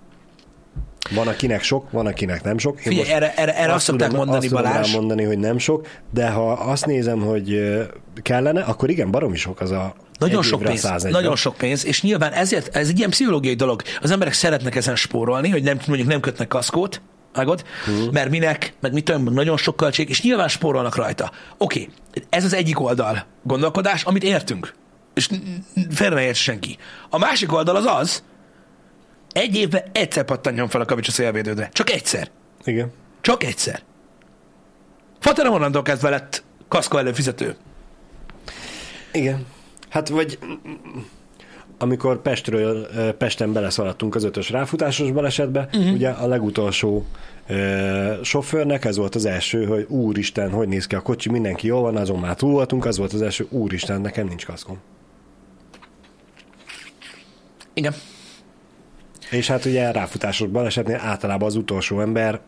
Van 1.15 1.29
akinek 1.29 1.63
sok, 1.63 1.91
van 1.91 2.07
akinek 2.07 2.43
nem 2.43 2.59
sok. 2.59 2.77
Én 2.77 2.83
Figyelj, 2.83 2.99
most 2.99 3.11
erre, 3.11 3.35
erre, 3.35 3.57
erre 3.57 3.73
azt 3.73 3.85
szokták 3.85 4.09
tudom, 4.09 4.25
mondani, 4.25 4.47
azt 4.47 4.55
Balázs. 4.55 4.93
mondani, 4.93 5.25
hogy 5.25 5.39
nem 5.39 5.59
sok, 5.59 5.89
de 6.11 6.31
ha 6.31 6.53
azt 6.53 6.87
nézem, 6.87 7.21
hogy 7.21 7.61
kellene, 8.23 8.63
akkor 8.63 8.91
igen, 8.91 9.11
baromi 9.11 9.37
sok 9.37 9.61
az 9.61 9.71
a 9.71 9.95
Nagyon 10.19 10.43
sok 10.43 10.63
pénz, 10.63 10.81
140. 10.81 11.21
nagyon 11.21 11.37
sok 11.37 11.57
pénz, 11.57 11.87
és 11.87 12.03
nyilván 12.03 12.33
ezért, 12.33 12.77
ez 12.77 12.89
egy 12.89 12.99
ilyen 12.99 13.11
pszichológiai 13.11 13.55
dolog. 13.55 13.83
Az 14.01 14.11
emberek 14.11 14.33
szeretnek 14.33 14.75
ezen 14.75 14.97
spórolni, 14.97 15.49
hogy 15.49 15.63
nem, 15.63 15.79
mondjuk 15.87 16.09
nem 16.09 16.21
kötnek 16.21 16.49
kaszkót, 16.49 17.01
vágod? 17.37 17.65
Mhm. 17.87 18.09
Mert 18.13 18.31
minek, 18.31 18.73
meg 18.81 18.93
mit 18.93 19.05
tudom, 19.05 19.23
nagyon 19.23 19.57
sok 19.57 19.77
költség, 19.77 20.09
és 20.09 20.23
nyilván 20.23 20.49
spórolnak 20.49 20.97
rajta. 20.97 21.31
Oké, 21.57 21.89
ez 22.29 22.45
az 22.45 22.53
egyik 22.53 22.81
oldal 22.81 23.25
gondolkodás, 23.43 24.03
amit 24.05 24.23
értünk. 24.23 24.75
És 25.15 25.29
félre 25.91 26.15
ne 26.15 26.23
érts 26.23 26.39
senki. 26.39 26.79
A 27.11 27.19
másik 27.19 27.53
oldal 27.53 27.77
az 27.77 27.85
az, 27.85 28.23
egy 29.33 29.57
évben 29.57 29.83
egyszer 29.93 30.25
pattanjon 30.25 30.69
fel 30.69 30.81
a 30.81 30.85
kavics 30.85 31.09
a 31.09 31.11
szélvédődre. 31.11 31.69
Csak 31.73 31.91
egyszer. 31.91 32.31
Igen. 32.65 32.93
Csak 33.21 33.45
egyszer. 33.45 33.83
Faterem 35.21 35.53
onnantól 35.53 35.83
kezdve 35.83 36.09
lett 36.09 36.45
kaszkó 36.69 36.99
előfizető. 36.99 37.57
Igen. 39.13 39.47
Hát 39.89 40.09
vagy 40.09 40.39
amikor 41.79 42.23
Pestről, 42.23 42.87
Pesten 43.13 43.53
beleszaladtunk 43.53 44.15
az 44.15 44.25
ötös 44.25 44.51
ráfutásos 44.51 45.11
balesetbe, 45.11 45.69
uh-huh. 45.73 45.93
ugye 45.93 46.09
a 46.09 46.27
legutolsó 46.27 47.07
ö, 47.47 48.15
sofőrnek 48.23 48.85
ez 48.85 48.97
volt 48.97 49.15
az 49.15 49.25
első, 49.25 49.65
hogy 49.65 49.87
úristen, 49.89 50.51
hogy 50.51 50.69
néz 50.69 50.87
ki 50.87 50.95
a 50.95 51.01
kocsi, 51.01 51.31
mindenki 51.31 51.67
jól 51.67 51.81
van, 51.81 51.97
azon 51.97 52.19
már 52.19 52.35
túl 52.35 52.53
voltunk, 52.53 52.85
az 52.85 52.99
volt 52.99 53.13
az 53.13 53.23
első, 53.23 53.47
úristen, 53.51 54.01
nekem 54.01 54.27
nincs 54.27 54.47
kaszkom. 54.47 54.79
Igen. 57.75 57.95
És 59.31 59.47
hát 59.47 59.65
ugye 59.65 59.91
ráfutásos 59.91 60.49
balesetnél 60.49 61.01
általában 61.03 61.49
az 61.49 61.57
utolsó 61.57 62.01
ember 62.01 62.41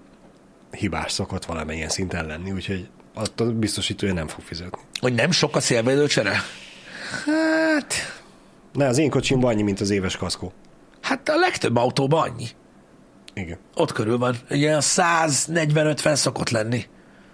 hibás 0.71 1.13
szokott 1.13 1.45
valamilyen 1.45 1.89
szinten 1.89 2.27
lenni, 2.27 2.53
úgyhogy 2.53 2.89
attól 3.15 3.51
biztosítója 3.51 4.13
nem 4.13 4.29
fog 4.29 4.45
fizetni. 4.45 4.81
Hogy 5.01 5.15
nem 5.15 5.31
sok 5.31 5.57
a 5.57 5.61
szélvédőcsere? 5.61 6.33
Hát, 7.25 7.95
Ne, 8.73 8.87
az 8.87 8.99
én 8.99 9.11
kocsimban 9.11 9.51
annyi, 9.53 9.63
mint 9.63 9.81
az 9.81 9.91
éves 9.91 10.17
kaszkó. 10.17 10.53
hát 11.01 11.29
a 11.29 11.37
legtöbb 11.37 11.77
autóban 11.77 12.29
annyi. 12.29 12.47
Igen. 13.35 13.59
Ott 13.75 13.93
körül 13.93 14.19
van. 14.19 14.37
Olyan 14.51 14.81
140-50 14.83 16.15
szokott 16.15 16.51
lenni. 16.51 16.85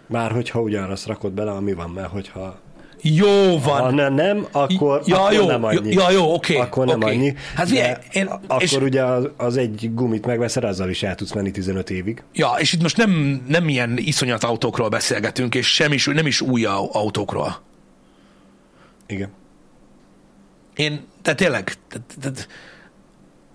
Már 0.06 0.30
hogyha 0.32 0.60
ugyanazt 0.60 1.06
rakod 1.06 1.32
bele, 1.32 1.50
ami 1.50 1.72
van, 1.72 1.90
mert 1.90 2.08
hogyha 2.10 2.60
Jó 3.02 3.58
van. 3.58 3.80
Ha 3.80 3.90
ne, 3.90 4.08
nem, 4.08 4.46
akkor, 4.52 5.02
Ja, 5.06 5.18
akkor 5.20 5.32
jó, 5.32 5.46
nem 5.46 5.64
annyi. 5.64 5.92
ja, 5.92 6.10
jó, 6.10 6.34
oké, 6.34 6.56
Akkor 6.56 6.86
nem 6.86 7.02
oké. 7.02 7.14
annyi. 7.14 7.34
Hát 7.54 7.68
figyelj, 7.68 7.94
én- 8.12 8.26
akkor 8.26 8.62
és- 8.62 8.72
ugye 8.76 9.02
az, 9.04 9.28
az 9.36 9.56
egy 9.56 9.90
gumit 9.94 10.26
megveszel, 10.26 10.64
azzal 10.64 10.88
is 10.88 11.02
el 11.02 11.14
tudsz 11.14 11.32
menni 11.32 11.50
15 11.50 11.90
évig. 11.90 12.22
Ja, 12.32 12.54
és 12.58 12.72
itt 12.72 12.82
most 12.82 12.96
nem, 12.96 13.44
nem 13.48 13.68
ilyen 13.68 13.98
iszonyat 13.98 14.44
autókról 14.44 14.88
beszélgetünk, 14.88 15.54
és 15.54 15.74
sem 15.74 15.92
is, 15.92 16.06
nem 16.06 16.26
is 16.26 16.40
új 16.40 16.64
au- 16.64 16.94
autókról. 16.94 17.56
Igen. 19.06 19.28
Én, 20.76 21.00
tehát 21.24 21.38
tényleg, 21.38 21.74
tehát, 21.88 22.06
tehát, 22.20 22.48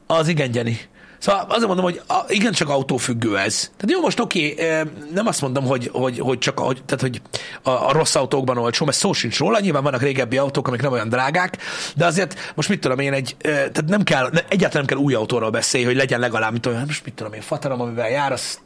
az 0.08 0.28
igen, 0.28 0.54
Jenny. 0.54 0.74
Szóval 1.18 1.46
azért 1.50 1.68
mondom, 1.68 1.86
hogy 1.86 2.02
igen, 2.28 2.52
csak 2.52 2.70
autófüggő 2.70 3.38
ez. 3.38 3.60
Tehát 3.60 3.92
jó, 3.92 4.02
most 4.02 4.20
oké, 4.20 4.56
eh, 4.58 4.82
nem 5.14 5.28
azt 5.28 5.42
mondom, 5.42 5.66
hogy, 5.66 5.90
hogy, 5.94 6.20
hogy 6.20 6.38
csak 6.38 6.60
hogy, 6.60 6.84
tehát, 6.86 7.02
hogy 7.02 7.22
a, 7.62 7.70
a 7.70 7.92
rossz 7.92 8.16
autókban 8.16 8.58
olcsó, 8.58 8.86
mert 8.86 8.98
szó 8.98 9.14
sincs 9.14 9.38
róla, 9.38 9.60
nyilván 9.60 9.84
vannak 9.84 10.02
régebbi 10.02 10.38
autók, 10.38 10.68
amik 10.68 10.82
nem 10.82 10.92
olyan 10.92 11.10
drágák, 11.10 11.58
de 11.96 12.06
azért 12.06 12.54
most 12.56 12.70
mit 12.70 12.80
tudom 12.80 13.00
én, 13.00 13.14
egy, 13.14 13.36
eh, 13.40 13.52
tehát 13.52 13.86
nem 13.88 14.04
kell, 14.04 14.26
egyáltalán 14.26 14.72
nem 14.72 14.86
kell 14.86 14.98
új 14.98 15.14
autóról 15.14 15.50
beszélni, 15.50 15.88
hogy 15.88 15.96
legyen 15.96 16.20
legalább, 16.20 16.52
mit 16.52 16.62
tudom, 16.62 16.84
most 16.86 17.06
mit 17.06 17.14
tudom 17.14 17.34
én, 17.34 17.42
fatarom, 17.42 17.82
amivel 17.82 18.10
jár, 18.10 18.32
az 18.32 18.60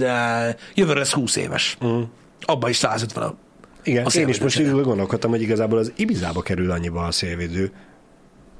eh, 0.00 0.54
jövőre 0.74 0.98
lesz 0.98 1.12
20 1.12 1.36
éves. 1.36 1.78
Mm. 1.84 2.02
Abban 2.40 2.70
is 2.70 2.76
150 2.76 3.22
a 3.22 3.34
Igen, 3.82 4.04
A 4.04 4.18
én 4.18 4.28
is 4.28 4.40
most 4.40 4.60
így 4.60 4.70
gondolkodtam, 4.70 5.30
hogy 5.30 5.42
igazából 5.42 5.78
az 5.78 5.92
Ibizába 5.96 6.42
kerül 6.42 6.70
annyiba 6.70 7.04
a 7.04 7.10
szélvédő, 7.10 7.72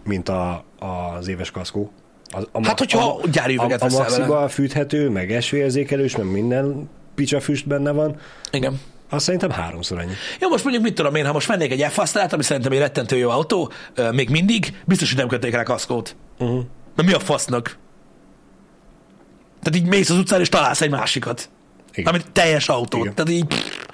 mint 0.05 0.29
a, 0.29 0.65
az 0.79 1.29
éves 1.29 1.51
kaszkó. 1.51 1.91
Az, 2.31 2.49
a, 2.53 2.67
Hát, 2.67 2.79
hogyha 2.79 3.21
gyári 3.33 3.57
a, 3.57 3.65
üveget 3.65 3.83
a, 3.83 3.87
a 3.87 3.89
maxiba 3.89 4.49
fűthető, 4.49 5.09
meg 5.09 5.33
esőérzékelős, 5.33 6.17
meg 6.17 6.31
minden 6.31 6.89
picsa 7.15 7.41
füst 7.41 7.67
benne 7.67 7.91
van, 7.91 8.17
Igen. 8.51 8.81
azt 9.09 9.25
szerintem 9.25 9.51
háromszor 9.51 9.99
annyi. 9.99 10.13
Jó, 10.41 10.49
most 10.49 10.63
mondjuk 10.63 10.85
mit 10.85 10.95
tudom 10.95 11.15
én, 11.15 11.27
ha 11.27 11.33
most 11.33 11.47
vennék 11.47 11.73
egy 11.73 11.93
f 11.93 11.99
ami 12.31 12.43
szerintem 12.43 12.73
egy 12.73 12.79
rettentő 12.79 13.17
jó 13.17 13.31
autó, 13.31 13.73
még 14.13 14.31
mindig, 14.31 14.83
biztos, 14.85 15.09
hogy 15.09 15.19
nem 15.19 15.29
kötnék 15.29 15.55
rá 15.55 15.63
kaszkót. 15.63 16.17
Uh-huh. 16.39 16.65
Mert 16.97 17.09
mi 17.09 17.15
a 17.15 17.21
fasznak? 17.21 17.79
Tehát 19.63 19.81
így 19.81 19.89
mész 19.89 20.11
az 20.11 20.17
utcán, 20.17 20.41
és 20.41 20.49
találsz 20.49 20.81
egy 20.81 20.91
másikat. 20.91 21.49
Igen. 21.93 22.13
Amit 22.13 22.31
teljes 22.33 22.69
autó. 22.69 22.99
Igen. 22.99 23.15
Tehát 23.15 23.31
így, 23.31 23.45
pff, 23.45 23.87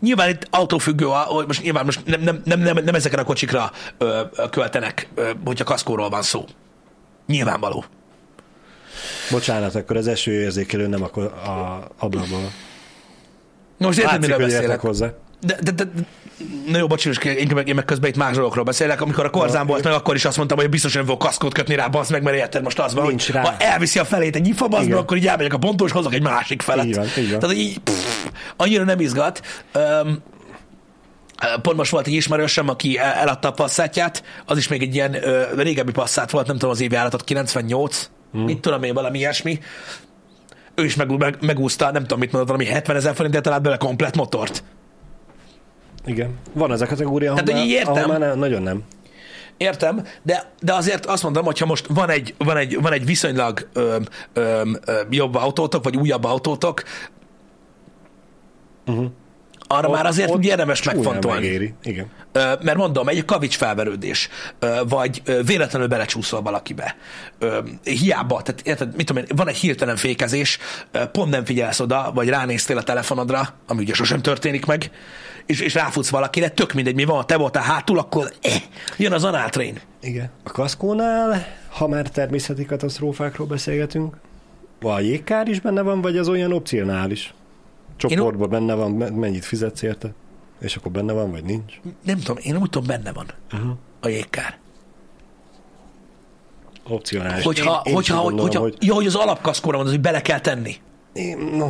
nyilván 0.00 0.28
itt 0.28 0.46
autófüggő, 0.50 1.06
hogy 1.06 1.46
most 1.46 1.62
nyilván 1.62 1.84
most 1.84 2.04
nem, 2.04 2.20
nem, 2.20 2.42
nem, 2.44 2.60
nem, 2.60 2.84
nem 2.84 2.94
ezeken 2.94 3.18
a 3.18 3.24
kocsikra 3.24 3.72
ö, 3.98 4.20
költenek, 4.50 5.08
ö, 5.14 5.30
hogyha 5.44 5.64
kaszkóról 5.64 6.08
van 6.08 6.22
szó. 6.22 6.44
Nyilvánvaló. 7.26 7.84
Bocsánat, 9.30 9.74
akkor 9.74 9.96
az 9.96 10.06
esőérzékelő 10.06 10.86
nem 10.86 11.02
akkor 11.02 11.24
a 11.24 11.86
ablakból. 11.98 12.50
Most 13.78 13.98
érted, 13.98 14.20
miről 14.20 14.38
beszélek? 14.38 14.80
hozzá. 14.80 15.12
De, 15.40 15.58
de, 15.62 15.70
de, 15.70 15.84
na 16.66 16.78
jó, 16.78 16.86
bocsánat, 16.86 17.24
én 17.24 17.50
meg, 17.54 17.68
én 17.68 17.74
meg 17.74 17.84
közben 17.84 18.10
itt 18.10 18.16
más 18.16 18.34
dolgokról 18.34 18.64
beszélek. 18.64 19.00
Amikor 19.00 19.24
a 19.24 19.30
korzán 19.30 19.66
volt 19.66 19.84
meg, 19.84 19.92
akkor 19.92 20.14
is 20.14 20.24
azt 20.24 20.36
mondtam, 20.36 20.58
hogy 20.58 20.68
biztos 20.68 20.92
nem 20.92 21.04
fog 21.04 21.18
kaszkót 21.18 21.54
kötni 21.54 21.74
rá, 21.74 21.86
bazd 21.86 22.10
meg, 22.10 22.22
mert 22.22 22.36
érted 22.36 22.62
most 22.62 22.78
az 22.78 22.94
van, 22.94 23.06
Nincs 23.06 23.26
hogy 23.26 23.34
rá. 23.34 23.42
ha 23.42 23.56
elviszi 23.58 23.98
a 23.98 24.04
felét 24.04 24.36
egy 24.36 24.48
ifa, 24.48 24.68
meg, 24.68 24.82
Igen. 24.82 24.98
akkor 24.98 25.16
így 25.16 25.26
elmegyek 25.26 25.52
a 25.52 25.58
pontos, 25.58 25.92
hozok 25.92 26.14
egy 26.14 26.22
másik 26.22 26.62
felet. 26.62 26.84
Így 26.84 26.94
van, 26.94 27.06
így 27.18 27.30
van. 27.30 27.38
Tehát 27.38 27.56
így, 27.56 27.78
pff, 27.78 28.26
annyira 28.56 28.84
nem 28.84 29.00
izgat. 29.00 29.42
Um, 29.74 30.22
Pont 31.62 31.76
most 31.76 31.90
volt 31.90 32.06
egy 32.06 32.12
ismerősöm, 32.12 32.68
aki 32.68 32.98
el- 32.98 33.12
eladta 33.12 33.48
a 33.48 33.52
passzátját, 33.52 34.22
az 34.46 34.58
is 34.58 34.68
még 34.68 34.82
egy 34.82 34.94
ilyen 34.94 35.14
ö, 35.14 35.42
régebbi 35.56 35.92
passzát 35.92 36.30
volt, 36.30 36.46
nem 36.46 36.56
tudom 36.56 36.70
az 36.70 36.80
évjáratot, 36.80 37.24
98, 37.24 38.10
hmm. 38.32 38.44
mit 38.44 38.60
tudom 38.60 38.82
én, 38.82 38.94
valami 38.94 39.18
ilyesmi. 39.18 39.58
Ő 40.74 40.84
is 40.84 40.96
meg, 40.96 41.18
meg, 41.18 41.36
megúszta, 41.40 41.90
nem 41.90 42.02
tudom 42.02 42.18
mit 42.18 42.32
mondott, 42.32 42.50
valami 42.50 42.70
70 42.70 42.96
ezer 42.96 43.14
forintért 43.14 43.42
talált 43.44 43.62
bele 43.62 43.76
komplet 43.76 44.16
motort. 44.16 44.62
Igen. 46.08 46.30
Van 46.52 46.72
ez 46.72 46.80
a 46.80 46.86
kategória, 46.86 47.32
ahol, 47.32 47.42
Tehát, 47.42 47.60
már, 47.60 47.70
értem. 47.70 47.92
ahol 47.94 48.06
már 48.06 48.18
ne, 48.18 48.34
nagyon 48.34 48.62
nem. 48.62 48.82
Értem, 49.56 50.02
de, 50.22 50.52
de 50.60 50.74
azért 50.74 51.06
azt 51.06 51.22
mondom, 51.22 51.44
hogy 51.44 51.58
ha 51.58 51.66
most 51.66 51.86
van 51.86 52.10
egy, 52.10 52.34
van 52.38 52.56
egy, 52.56 52.80
van 52.80 52.92
egy 52.92 53.04
viszonylag 53.04 53.68
ö, 53.72 53.96
ö, 54.32 54.62
ö, 54.84 55.00
jobb 55.10 55.34
autótok, 55.34 55.84
vagy 55.84 55.96
újabb 55.96 56.24
autótok, 56.24 56.82
Uh-huh. 58.86 59.06
arra 59.66 59.90
már 59.90 60.06
azért 60.06 60.30
úgy 60.34 60.44
érdemes 60.44 60.82
megfontolni. 60.82 61.40
Megéri. 61.40 61.74
Igen. 61.82 62.06
Ö, 62.32 62.52
mert 62.62 62.76
mondom, 62.76 63.08
egy 63.08 63.24
kavics 63.24 63.56
felverődés, 63.56 64.28
ö, 64.58 64.80
vagy 64.88 65.22
ö, 65.24 65.42
véletlenül 65.42 65.88
belecsúszol 65.88 66.42
valakibe. 66.42 66.96
Ö, 67.38 67.58
hiába, 67.82 68.42
tehát 68.42 68.60
érted, 68.64 68.96
mit 68.96 69.06
tudom 69.06 69.22
én, 69.22 69.36
van 69.36 69.48
egy 69.48 69.56
hirtelen 69.56 69.96
fékezés, 69.96 70.58
ö, 70.92 71.06
pont 71.06 71.30
nem 71.30 71.44
figyelsz 71.44 71.80
oda, 71.80 72.10
vagy 72.14 72.28
ránéztél 72.28 72.76
a 72.78 72.82
telefonodra, 72.82 73.48
ami 73.66 73.82
ugye 73.82 73.94
sosem 73.94 74.22
történik 74.22 74.66
meg, 74.66 74.90
és, 75.48 75.60
és 75.60 75.74
ráfutsz 75.74 76.08
valakire, 76.10 76.48
tök 76.48 76.72
mindegy, 76.72 76.94
mi 76.94 77.04
van, 77.04 77.26
te 77.26 77.36
voltál 77.36 77.62
hátul, 77.62 77.98
akkor 77.98 78.32
eh, 78.42 78.62
jön 78.96 79.12
az 79.12 79.24
análtrain. 79.24 79.80
Igen. 80.00 80.30
A 80.44 80.50
kaszkónál, 80.50 81.46
ha 81.68 81.88
már 81.88 82.08
természeti 82.08 82.64
katasztrófákról 82.64 83.46
beszélgetünk, 83.46 84.16
a 84.82 85.00
jégkár 85.00 85.48
is 85.48 85.60
benne 85.60 85.82
van, 85.82 86.00
vagy 86.00 86.16
az 86.16 86.28
olyan 86.28 86.52
opcionális? 86.52 87.34
Csoportban 87.96 88.50
benne 88.50 88.74
van, 88.74 88.90
me- 88.90 89.16
mennyit 89.16 89.44
fizetsz 89.44 89.82
érte? 89.82 90.12
És 90.60 90.76
akkor 90.76 90.92
benne 90.92 91.12
van, 91.12 91.30
vagy 91.30 91.44
nincs? 91.44 91.80
Nem 92.04 92.18
tudom, 92.18 92.36
én 92.42 92.56
úgy 92.56 92.70
tudom, 92.70 92.86
benne 92.86 93.12
van 93.12 93.26
Uh-huh. 93.52 93.70
a 94.00 94.08
jégkár. 94.08 94.58
Opcionális. 96.88 97.44
Hogyha, 97.44 97.82
én, 97.84 97.90
én 97.90 97.94
hogyha, 97.94 98.14
is 98.14 98.20
hogy, 98.20 98.28
gondolom, 98.28 98.46
hogyha, 98.46 98.60
hogy, 98.60 98.76
jó, 98.80 98.94
hogy 98.94 99.06
az 99.06 99.14
alapkaszkóra 99.14 99.76
mondod, 99.76 99.94
hogy 99.94 100.02
bele 100.02 100.22
kell 100.22 100.40
tenni. 100.40 100.76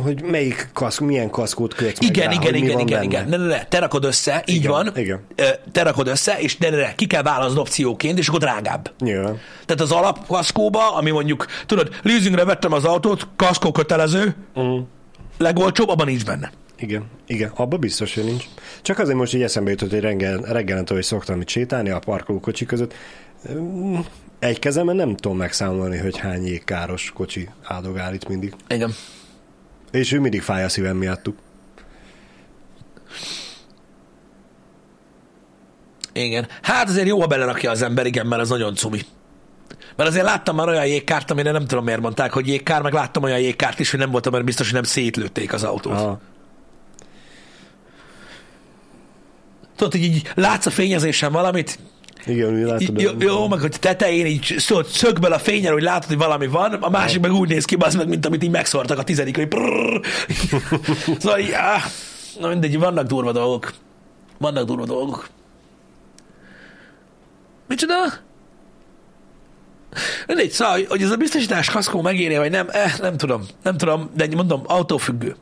Hogy 0.03 0.21
melyik 0.23 0.69
kaszk, 0.73 0.99
milyen 0.99 1.29
kaszkót 1.29 1.73
kötsz 1.73 1.99
meg 1.99 2.09
Igen, 2.09 2.25
rá, 2.27 2.31
igen, 2.33 2.55
igen, 2.55 2.79
igen, 2.79 3.03
igen. 3.03 3.29
Ne, 3.29 3.37
ne, 3.37 3.45
ne, 3.45 3.63
te 3.65 3.79
rakod 3.79 4.03
össze, 4.03 4.43
így 4.45 4.55
Igen, 4.55 4.71
van. 4.71 4.91
igen. 4.95 5.25
Te 5.71 5.83
rakod 5.83 6.07
össze, 6.07 6.39
és 6.39 6.57
ne, 6.57 6.69
ne, 6.69 6.77
ne, 6.77 6.95
ki 6.95 7.07
kell 7.07 7.21
válasznod 7.21 7.57
opcióként, 7.59 8.17
és 8.17 8.27
akkor 8.27 8.39
drágább. 8.39 8.91
Nyilván. 8.99 9.39
Tehát 9.65 9.81
az 9.81 9.91
alapkaszkóba, 9.91 10.95
ami 10.95 11.11
mondjuk, 11.11 11.45
tudod, 11.65 11.89
leasingre 12.03 12.43
vettem 12.45 12.73
az 12.73 12.83
autót, 12.85 13.27
kaszkó 13.35 13.71
kötelező, 13.71 14.35
Uh-huh. 14.55 14.79
legolcsóbb, 15.37 15.89
abban 15.89 16.05
nincs 16.05 16.25
benne. 16.25 16.51
Igen, 16.77 17.03
igen, 17.27 17.51
abban 17.55 17.79
biztos, 17.79 18.13
hogy 18.15 18.23
nincs. 18.23 18.43
Csak 18.81 18.99
azért 18.99 19.17
most 19.17 19.33
így 19.33 19.41
eszembe 19.41 19.69
jutott, 19.69 19.89
hogy 19.89 19.99
reggel, 19.99 20.37
reggelente, 20.41 20.93
hogy 20.93 21.03
szoktam 21.03 21.41
itt 21.41 21.49
sétálni 21.49 21.89
a 21.89 21.99
parkolókocsi 21.99 22.65
között. 22.65 22.93
Egy 24.39 24.59
kezemben 24.59 24.95
nem 24.95 25.15
tudom 25.15 25.37
megszámolni, 25.37 25.97
hogy 25.97 26.17
hány 26.17 26.45
jégkáros 26.45 27.11
kocsi 27.15 27.49
áldogál 27.63 28.13
itt 28.13 28.27
mindig. 28.27 28.53
Igen. 28.67 28.93
És 29.91 30.11
ő 30.11 30.19
mindig 30.19 30.41
fáj 30.41 30.63
a 30.63 30.69
szívem 30.69 30.97
miattuk. 30.97 31.37
Igen. 36.13 36.47
Hát 36.61 36.89
azért 36.89 37.07
jó, 37.07 37.19
ha 37.19 37.27
belerakja 37.27 37.71
az 37.71 37.81
ember, 37.81 38.05
igen, 38.05 38.27
mert 38.27 38.41
az 38.41 38.49
nagyon 38.49 38.75
cumi. 38.75 38.99
Mert 39.95 40.09
azért 40.09 40.25
láttam 40.25 40.55
már 40.55 40.67
olyan 40.67 40.85
jégkárt, 40.85 41.31
amire 41.31 41.51
nem 41.51 41.65
tudom 41.65 41.83
miért 41.83 42.01
mondták, 42.01 42.31
hogy 42.31 42.47
jégkár, 42.47 42.81
meg 42.81 42.93
láttam 42.93 43.23
olyan 43.23 43.39
jégkárt 43.39 43.79
is, 43.79 43.91
hogy 43.91 43.99
nem 43.99 44.11
voltam 44.11 44.31
mert 44.31 44.45
biztos, 44.45 44.65
hogy 44.65 44.75
nem 44.75 44.83
szétlőtték 44.83 45.53
az 45.53 45.63
autót. 45.63 45.93
Aha. 45.93 46.19
Tudod, 49.75 49.91
hogy 49.91 50.03
így 50.03 50.31
látsz 50.35 50.65
a 50.65 50.69
fényezésen 50.69 51.31
valamit, 51.31 51.79
Igen, 52.25 52.53
úgy 52.53 52.61
látod. 52.61 53.01
jó, 53.01 53.11
jó, 53.19 53.47
meg 53.47 53.59
hogy 53.59 53.75
tetején 53.79 54.25
így 54.25 54.55
szóval 54.57 54.83
szögből 54.83 55.33
a 55.33 55.39
fényen, 55.39 55.73
hogy 55.73 55.81
látod, 55.81 56.07
hogy 56.07 56.17
valami 56.17 56.47
van, 56.47 56.73
a 56.73 56.89
másik 56.89 57.21
meg 57.21 57.31
úgy 57.31 57.49
néz 57.49 57.65
ki, 57.65 57.75
az 57.79 57.95
meg, 57.95 58.07
mint 58.07 58.25
amit 58.25 58.43
így 58.43 58.49
megszórtak 58.49 58.97
a 58.97 59.03
tizedik, 59.03 59.35
hogy 59.35 59.47
prrrr. 59.47 60.01
Szóval 61.19 61.39
így, 61.39 61.51
áh, 61.51 61.83
na 62.39 62.47
mindegy, 62.47 62.79
vannak 62.79 63.07
durva 63.07 63.31
dolgok. 63.31 63.73
Vannak 64.37 64.65
durva 64.65 64.85
dolgok. 64.85 65.27
Micsoda? 67.67 67.95
Mindegy, 70.27 70.51
szóval, 70.51 70.79
hogy 70.87 71.01
ez 71.01 71.11
a 71.11 71.15
biztosítás 71.15 71.69
kaszkó 71.69 72.01
megéri, 72.01 72.37
vagy 72.37 72.51
nem, 72.51 72.67
eh, 72.71 72.93
nem 72.99 73.17
tudom, 73.17 73.45
nem 73.63 73.77
tudom, 73.77 74.09
de 74.15 74.27
mondom, 74.35 74.61
autófüggő. 74.65 75.35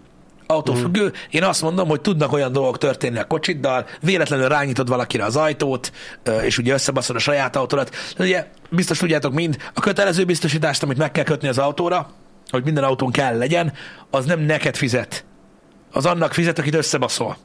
Autófüggő. 0.48 1.06
Mm. 1.06 1.12
Én 1.30 1.44
azt 1.44 1.62
mondom, 1.62 1.88
hogy 1.88 2.02
tudnak 2.02 2.34
olyan 2.34 2.52
dolgok 2.52 2.78
történni 2.78 3.18
a 3.18 3.28
kocsiddal, 3.28 3.86
véletlenül 4.02 4.48
rányítod 4.48 4.88
valakire 4.88 5.26
az 5.26 5.36
ajtót, 5.36 5.92
és 6.44 6.58
ugye 6.58 6.74
összebaszod 6.74 7.16
a 7.16 7.20
saját 7.20 7.56
autódat. 7.56 7.96
Ugye 8.20 8.46
biztos 8.70 8.98
tudjátok 8.98 9.34
mind, 9.34 9.58
a 9.74 9.80
kötelező 9.80 10.26
biztosítást, 10.26 10.84
amit 10.84 10.98
meg 10.98 11.12
kell 11.12 11.24
kötni 11.24 11.48
az 11.48 11.58
autóra, 11.58 12.10
hogy 12.50 12.64
minden 12.64 12.84
autón 12.84 13.12
kell 13.12 13.38
legyen, 13.38 13.74
az 14.10 14.26
nem 14.26 14.40
neked 14.40 14.76
fizet. 14.76 15.26
Az 15.92 16.06
annak 16.06 16.34
fizet, 16.34 16.60
akit 16.60 16.76
összebaszol. 16.76 17.38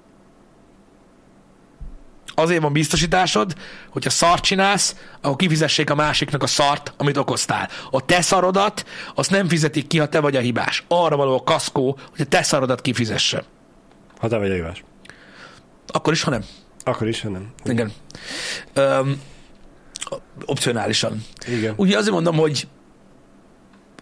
Azért 2.35 2.62
van 2.62 2.72
biztosításod, 2.72 3.55
hogyha 3.89 4.11
szart 4.11 4.43
csinálsz, 4.43 4.97
akkor 5.20 5.37
kifizessék 5.37 5.91
a 5.91 5.95
másiknak 5.95 6.43
a 6.43 6.47
szart, 6.47 6.93
amit 6.97 7.16
okoztál. 7.16 7.68
A 7.91 8.05
te 8.05 8.20
szarodat, 8.20 8.87
azt 9.14 9.30
nem 9.30 9.49
fizetik 9.49 9.87
ki, 9.87 9.99
ha 9.99 10.09
te 10.09 10.20
vagy 10.20 10.37
a 10.37 10.41
hibás. 10.41 10.85
Arra 10.89 11.16
való 11.16 11.35
a 11.35 11.43
kaszkó, 11.43 11.99
hogy 12.11 12.20
a 12.20 12.24
te 12.24 12.43
szarodat 12.43 12.80
kifizesse. 12.80 13.45
Ha 14.18 14.28
te 14.28 14.39
vagy 14.39 14.51
a 14.51 14.55
hibás. 14.55 14.85
Akkor 15.87 16.12
is, 16.12 16.22
ha 16.22 16.30
nem. 16.30 16.45
Akkor 16.85 17.09
is, 17.09 17.20
ha 17.20 17.28
nem. 17.28 17.53
Igen. 17.64 17.93
Öm, 18.72 19.20
opcionálisan. 20.45 21.24
Igen. 21.47 21.74
Ugye 21.76 21.97
azért 21.97 22.14
mondom, 22.14 22.37
hogy 22.37 22.66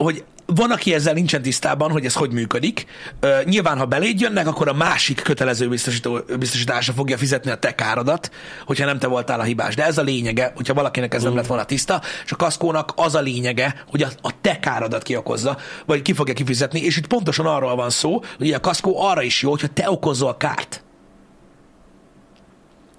hogy 0.05 0.24
van, 0.46 0.70
aki 0.70 0.94
ezzel 0.94 1.12
nincsen 1.12 1.42
tisztában, 1.42 1.90
hogy 1.90 2.05
ez 2.05 2.14
hogy 2.14 2.32
működik. 2.32 2.86
Ö, 3.20 3.38
nyilván, 3.44 3.78
ha 3.78 3.84
beléd 3.84 4.20
jönnek, 4.20 4.46
akkor 4.46 4.68
a 4.68 4.72
másik 4.72 5.22
kötelező 5.22 5.68
biztosító, 5.68 6.20
biztosítása 6.38 6.92
fogja 6.92 7.16
fizetni 7.16 7.51
a 7.51 7.57
te 7.57 7.74
károdat, 7.74 8.30
hogyha 8.66 8.84
nem 8.84 8.98
te 8.98 9.07
voltál 9.07 9.40
a 9.40 9.42
hibás. 9.42 9.74
De 9.74 9.84
ez 9.84 9.98
a 9.98 10.03
lényege, 10.03 10.53
hogyha 10.55 10.74
valakinek 10.74 11.14
ez 11.14 11.22
nem 11.22 11.34
lett 11.34 11.46
volna 11.46 11.64
tiszta, 11.64 12.03
és 12.24 12.32
a 12.32 12.36
kaszkónak 12.36 12.92
az 12.96 13.14
a 13.14 13.20
lényege, 13.20 13.84
hogy 13.90 14.03
a, 14.03 14.09
a 14.20 14.40
te 14.40 14.59
károdat 14.59 15.03
kiokozza, 15.03 15.57
vagy 15.86 16.03
ki 16.03 16.12
fogja 16.12 16.34
kifizetni, 16.34 16.80
és 16.80 16.96
itt 16.96 17.07
pontosan 17.07 17.46
arról 17.46 17.76
van 17.76 17.90
szó, 17.90 18.22
hogy 18.38 18.53
a 18.53 18.61
kaszkó 18.61 19.03
arra 19.03 19.22
is 19.22 19.42
jó, 19.42 19.51
hogyha 19.51 19.68
te 19.68 19.90
okozol 19.90 20.36
kárt 20.36 20.82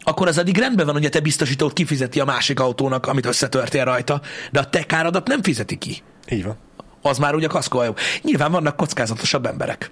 akkor 0.04 0.28
az 0.28 0.38
addig 0.38 0.58
rendben 0.58 0.86
van, 0.86 0.96
hogy 0.96 1.06
a 1.06 1.10
te 1.10 1.20
biztosítót 1.20 1.74
kifizeti 1.74 2.20
a 2.20 2.26
másik 2.26 2.60
autónak, 2.60 3.06
amit 3.06 3.26
összetörtél 3.26 3.84
rajta, 3.84 4.22
de 4.52 4.60
a 4.60 4.70
te 4.70 4.84
károdat 4.84 5.28
nem 5.28 5.44
fizeti 5.44 5.78
ki. 5.78 6.02
Így 6.30 6.44
van. 6.44 6.58
Az 7.02 7.18
már 7.18 7.36
ugye 7.36 7.48
kaszkóhajó. 7.48 7.96
Nyilván 8.22 8.52
vannak 8.52 8.76
kockázatosabb 8.76 9.46
emberek. 9.46 9.92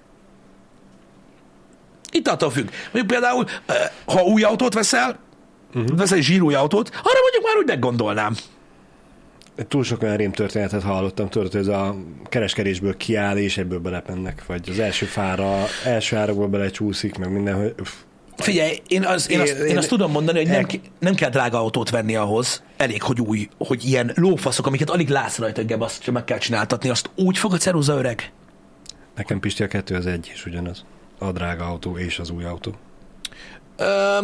Itt 2.10 2.28
attól 2.28 2.50
függ. 2.50 2.68
Mondjuk 2.84 3.06
például, 3.06 3.44
ha 4.04 4.22
új 4.22 4.42
autót 4.42 4.74
veszel, 4.74 5.18
uh-huh. 5.74 5.96
veszel 5.96 6.16
egy 6.16 6.22
zsírúj 6.22 6.54
autót, 6.54 6.88
arra 6.88 7.20
mondjuk 7.22 7.44
már 7.44 7.56
úgy 7.56 7.66
meggondolnám. 7.66 8.34
Túl 9.68 9.84
sok 9.84 10.02
olyan 10.02 10.16
rémtörténetet 10.16 10.82
hallottam, 10.82 11.28
tudod, 11.28 11.52
hogy 11.52 11.60
ez 11.60 11.66
a 11.66 11.96
kereskedésből 12.28 12.96
kiáll, 12.96 13.36
és 13.36 13.58
ebből 13.58 13.78
belepennek, 13.78 14.46
vagy 14.46 14.68
az 14.68 14.78
első 14.78 15.06
fára, 15.06 15.64
első 15.84 16.16
árakból 16.16 16.48
belecsúszik, 16.48 17.18
meg 17.18 17.32
minden, 17.32 17.56
hogy 17.56 17.74
uff, 17.78 17.92
Figyelj, 18.42 18.78
én, 18.88 19.04
az, 19.04 19.30
én, 19.30 19.40
azt, 19.40 19.52
én 19.52 19.66
én- 19.66 19.76
azt 19.76 19.88
tudom 19.88 20.10
mondani, 20.10 20.38
hogy 20.38 20.48
nem, 20.48 20.66
nem 20.98 21.14
kell 21.14 21.30
drága 21.30 21.58
autót 21.58 21.90
venni 21.90 22.16
ahhoz, 22.16 22.62
elég, 22.76 23.02
hogy 23.02 23.20
új, 23.20 23.48
hogy 23.58 23.84
ilyen 23.84 24.12
lófaszok, 24.14 24.66
amiket 24.66 24.90
alig 24.90 25.08
látsz 25.08 25.38
rajta, 25.38 25.64
gebb, 25.64 25.80
azt 25.80 26.02
csak 26.02 26.14
meg 26.14 26.24
kell 26.24 26.38
csináltatni, 26.38 26.88
azt 26.88 27.10
úgy 27.14 27.38
fog 27.38 27.52
a 27.52 27.56
ceruza 27.56 27.94
öreg. 27.98 28.32
Nekem 29.16 29.40
Pisti 29.40 29.62
a 29.62 29.66
kettő 29.66 29.94
az 29.94 30.06
egy 30.06 30.30
is 30.34 30.46
ugyanaz. 30.46 30.84
A 31.18 31.32
drága 31.32 31.64
autó 31.64 31.98
és 31.98 32.18
az 32.18 32.30
új 32.30 32.44
autó. 32.44 32.74
Ö, 33.76 34.18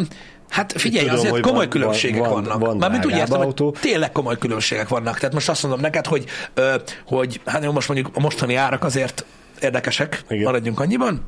hát 0.49 0.73
figyelj, 0.73 1.05
Tudom, 1.05 1.19
azért 1.19 1.33
hogy 1.33 1.43
komoly 1.43 1.59
van- 1.59 1.69
különbségek 1.69 2.21
van- 2.21 2.31
vannak. 2.31 2.61
van 2.61 2.77
Mármint 2.77 3.07
úgy 3.07 3.17
értem, 3.17 3.41
autó. 3.41 3.65
hogy 3.65 3.79
tényleg 3.81 4.13
komoly 4.13 4.39
különbségek 4.39 4.89
vannak. 4.89 5.19
Tehát 5.19 5.35
most 5.35 5.49
azt 5.49 5.63
mondom 5.63 5.81
neked, 5.81 6.07
hogy, 6.07 6.25
ö, 6.55 6.75
hogy 7.07 7.41
hát 7.45 7.65
jó, 7.65 7.73
most 7.73 7.89
mondjuk 7.89 8.11
a 8.17 8.21
mostani 8.21 8.55
árak 8.55 8.85
azért 8.85 9.25
érdekesek, 9.61 10.23
Igen. 10.29 10.43
maradjunk 10.45 10.81
annyiban, 10.81 11.23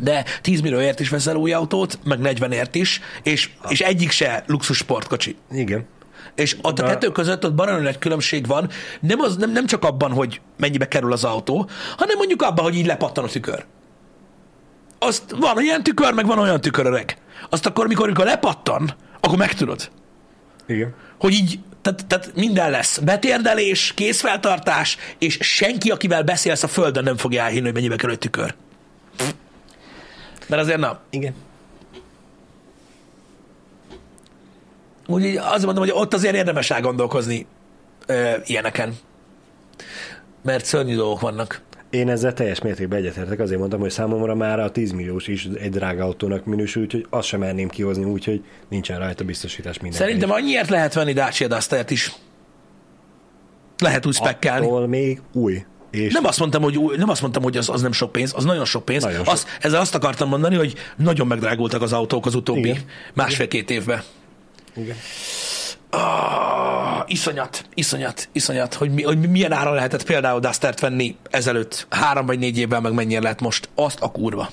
de 0.00 0.24
10 0.40 0.60
millióért 0.60 1.00
is 1.00 1.08
veszel 1.08 1.36
új 1.36 1.52
autót, 1.52 1.98
meg 2.04 2.18
40ért 2.22 2.70
is, 2.72 3.00
és, 3.22 3.50
és 3.68 3.80
egyik 3.80 4.10
se 4.10 4.44
luxus 4.46 4.76
sportkocsi. 4.76 5.36
Igen. 5.52 5.86
És 6.34 6.56
ott 6.62 6.78
a 6.78 6.86
kettő 6.86 7.08
között 7.08 7.44
ott 7.44 7.54
baromi 7.54 7.82
nagy 7.82 7.98
különbség 7.98 8.46
van, 8.46 8.70
nem, 9.00 9.20
az, 9.20 9.36
nem, 9.36 9.52
nem 9.52 9.66
csak 9.66 9.84
abban, 9.84 10.12
hogy 10.12 10.40
mennyibe 10.56 10.88
kerül 10.88 11.12
az 11.12 11.24
autó, 11.24 11.68
hanem 11.96 12.16
mondjuk 12.16 12.42
abban, 12.42 12.64
hogy 12.64 12.76
így 12.76 12.86
lepattan 12.86 13.24
a 13.24 13.28
tükör. 13.28 13.64
Azt 14.98 15.22
van 15.38 15.56
olyan 15.56 15.82
tükör, 15.82 16.12
meg 16.12 16.26
van 16.26 16.38
olyan 16.38 16.60
tükör 16.60 16.86
öreg. 16.86 17.16
Azt 17.48 17.66
akkor, 17.66 17.86
mikor, 17.86 18.06
mikor 18.08 18.24
lepattan, 18.24 18.94
akkor 19.20 19.38
megtudod, 19.38 19.90
Igen. 20.66 20.94
hogy 21.18 21.32
így, 21.32 21.58
tehát, 21.82 22.06
tehát 22.06 22.32
minden 22.34 22.70
lesz. 22.70 22.98
Betérdelés, 22.98 23.92
készfeltartás, 23.94 24.96
és 25.18 25.38
senki, 25.40 25.90
akivel 25.90 26.22
beszélsz 26.22 26.62
a 26.62 26.68
földön 26.68 27.04
nem 27.04 27.16
fogja 27.16 27.42
elhinni, 27.42 27.64
hogy 27.64 27.74
mennyibe 27.74 27.96
kerül 27.96 28.12
egy 28.14 28.18
tükör. 28.18 28.54
Mert 30.50 30.62
azért 30.62 30.78
nem. 30.78 30.98
Igen. 31.10 31.34
Úgyhogy 35.06 35.36
azt 35.36 35.64
mondom, 35.64 35.84
hogy 35.84 35.92
ott 35.94 36.14
azért 36.14 36.34
érdemes 36.34 36.70
elgondolkozni 36.70 37.46
ö, 38.06 38.30
ilyeneken. 38.44 38.96
Mert 40.42 40.64
szörnyű 40.64 40.94
dolgok 40.94 41.20
vannak. 41.20 41.60
Én 41.90 42.08
ezzel 42.08 42.32
teljes 42.32 42.60
mértékben 42.60 42.98
egyetértek, 42.98 43.38
azért 43.40 43.58
mondtam, 43.58 43.80
hogy 43.80 43.90
számomra 43.90 44.34
már 44.34 44.60
a 44.60 44.70
10 44.70 44.92
milliós 44.92 45.26
is 45.28 45.44
egy 45.44 45.70
drága 45.70 46.04
autónak 46.04 46.44
minősül, 46.44 46.82
úgyhogy 46.82 47.06
azt 47.10 47.26
sem 47.26 47.40
merném 47.40 47.68
kihozni, 47.68 48.04
úgyhogy 48.04 48.44
nincsen 48.68 48.98
rajta 48.98 49.24
biztosítás 49.24 49.80
minden. 49.80 50.00
Szerintem 50.00 50.30
annyiért 50.30 50.68
lehet 50.68 50.94
venni 50.94 51.12
Dacia 51.12 51.48
Duster-t 51.48 51.90
is. 51.90 52.12
Lehet 53.78 54.06
úgy 54.06 54.14
spekkelni. 54.14 54.66
Attól 54.66 54.86
még 54.86 55.20
új. 55.32 55.64
És 55.90 56.12
Nem 56.12 56.24
azt 56.24 56.38
mondtam, 56.38 56.62
hogy, 56.62 56.80
nem 56.96 57.08
azt 57.08 57.20
mondtam, 57.20 57.42
hogy 57.42 57.56
az, 57.56 57.68
az 57.68 57.82
nem 57.82 57.92
sok 57.92 58.12
pénz, 58.12 58.32
az 58.36 58.44
nagyon 58.44 58.64
sok 58.64 58.84
pénz. 58.84 59.02
Nagyon 59.02 59.24
sok. 59.24 59.32
Azt, 59.32 59.48
ezzel 59.60 59.80
azt 59.80 59.94
akartam 59.94 60.28
mondani, 60.28 60.56
hogy 60.56 60.74
nagyon 60.96 61.26
megdrágultak 61.26 61.82
az 61.82 61.92
autók 61.92 62.26
az 62.26 62.34
utóbbi 62.34 62.76
másfél-két 63.14 63.70
évben. 63.70 64.02
Igen. 64.76 64.96
Ah, 65.90 67.02
iszonyat, 67.06 67.64
iszonyat, 67.74 68.28
iszonyat, 68.32 68.74
hogy, 68.74 68.90
mi, 68.90 69.02
hogy 69.02 69.30
milyen 69.30 69.52
ára 69.52 69.72
lehetett 69.72 70.04
például 70.04 70.40
Dustert 70.40 70.80
venni 70.80 71.16
ezelőtt 71.30 71.86
három 71.90 72.26
vagy 72.26 72.38
négy 72.38 72.58
évvel, 72.58 72.80
meg 72.80 72.92
mennyire 72.92 73.20
lehet 73.20 73.40
most. 73.40 73.68
Azt 73.74 74.00
a 74.00 74.08
kurva. 74.08 74.50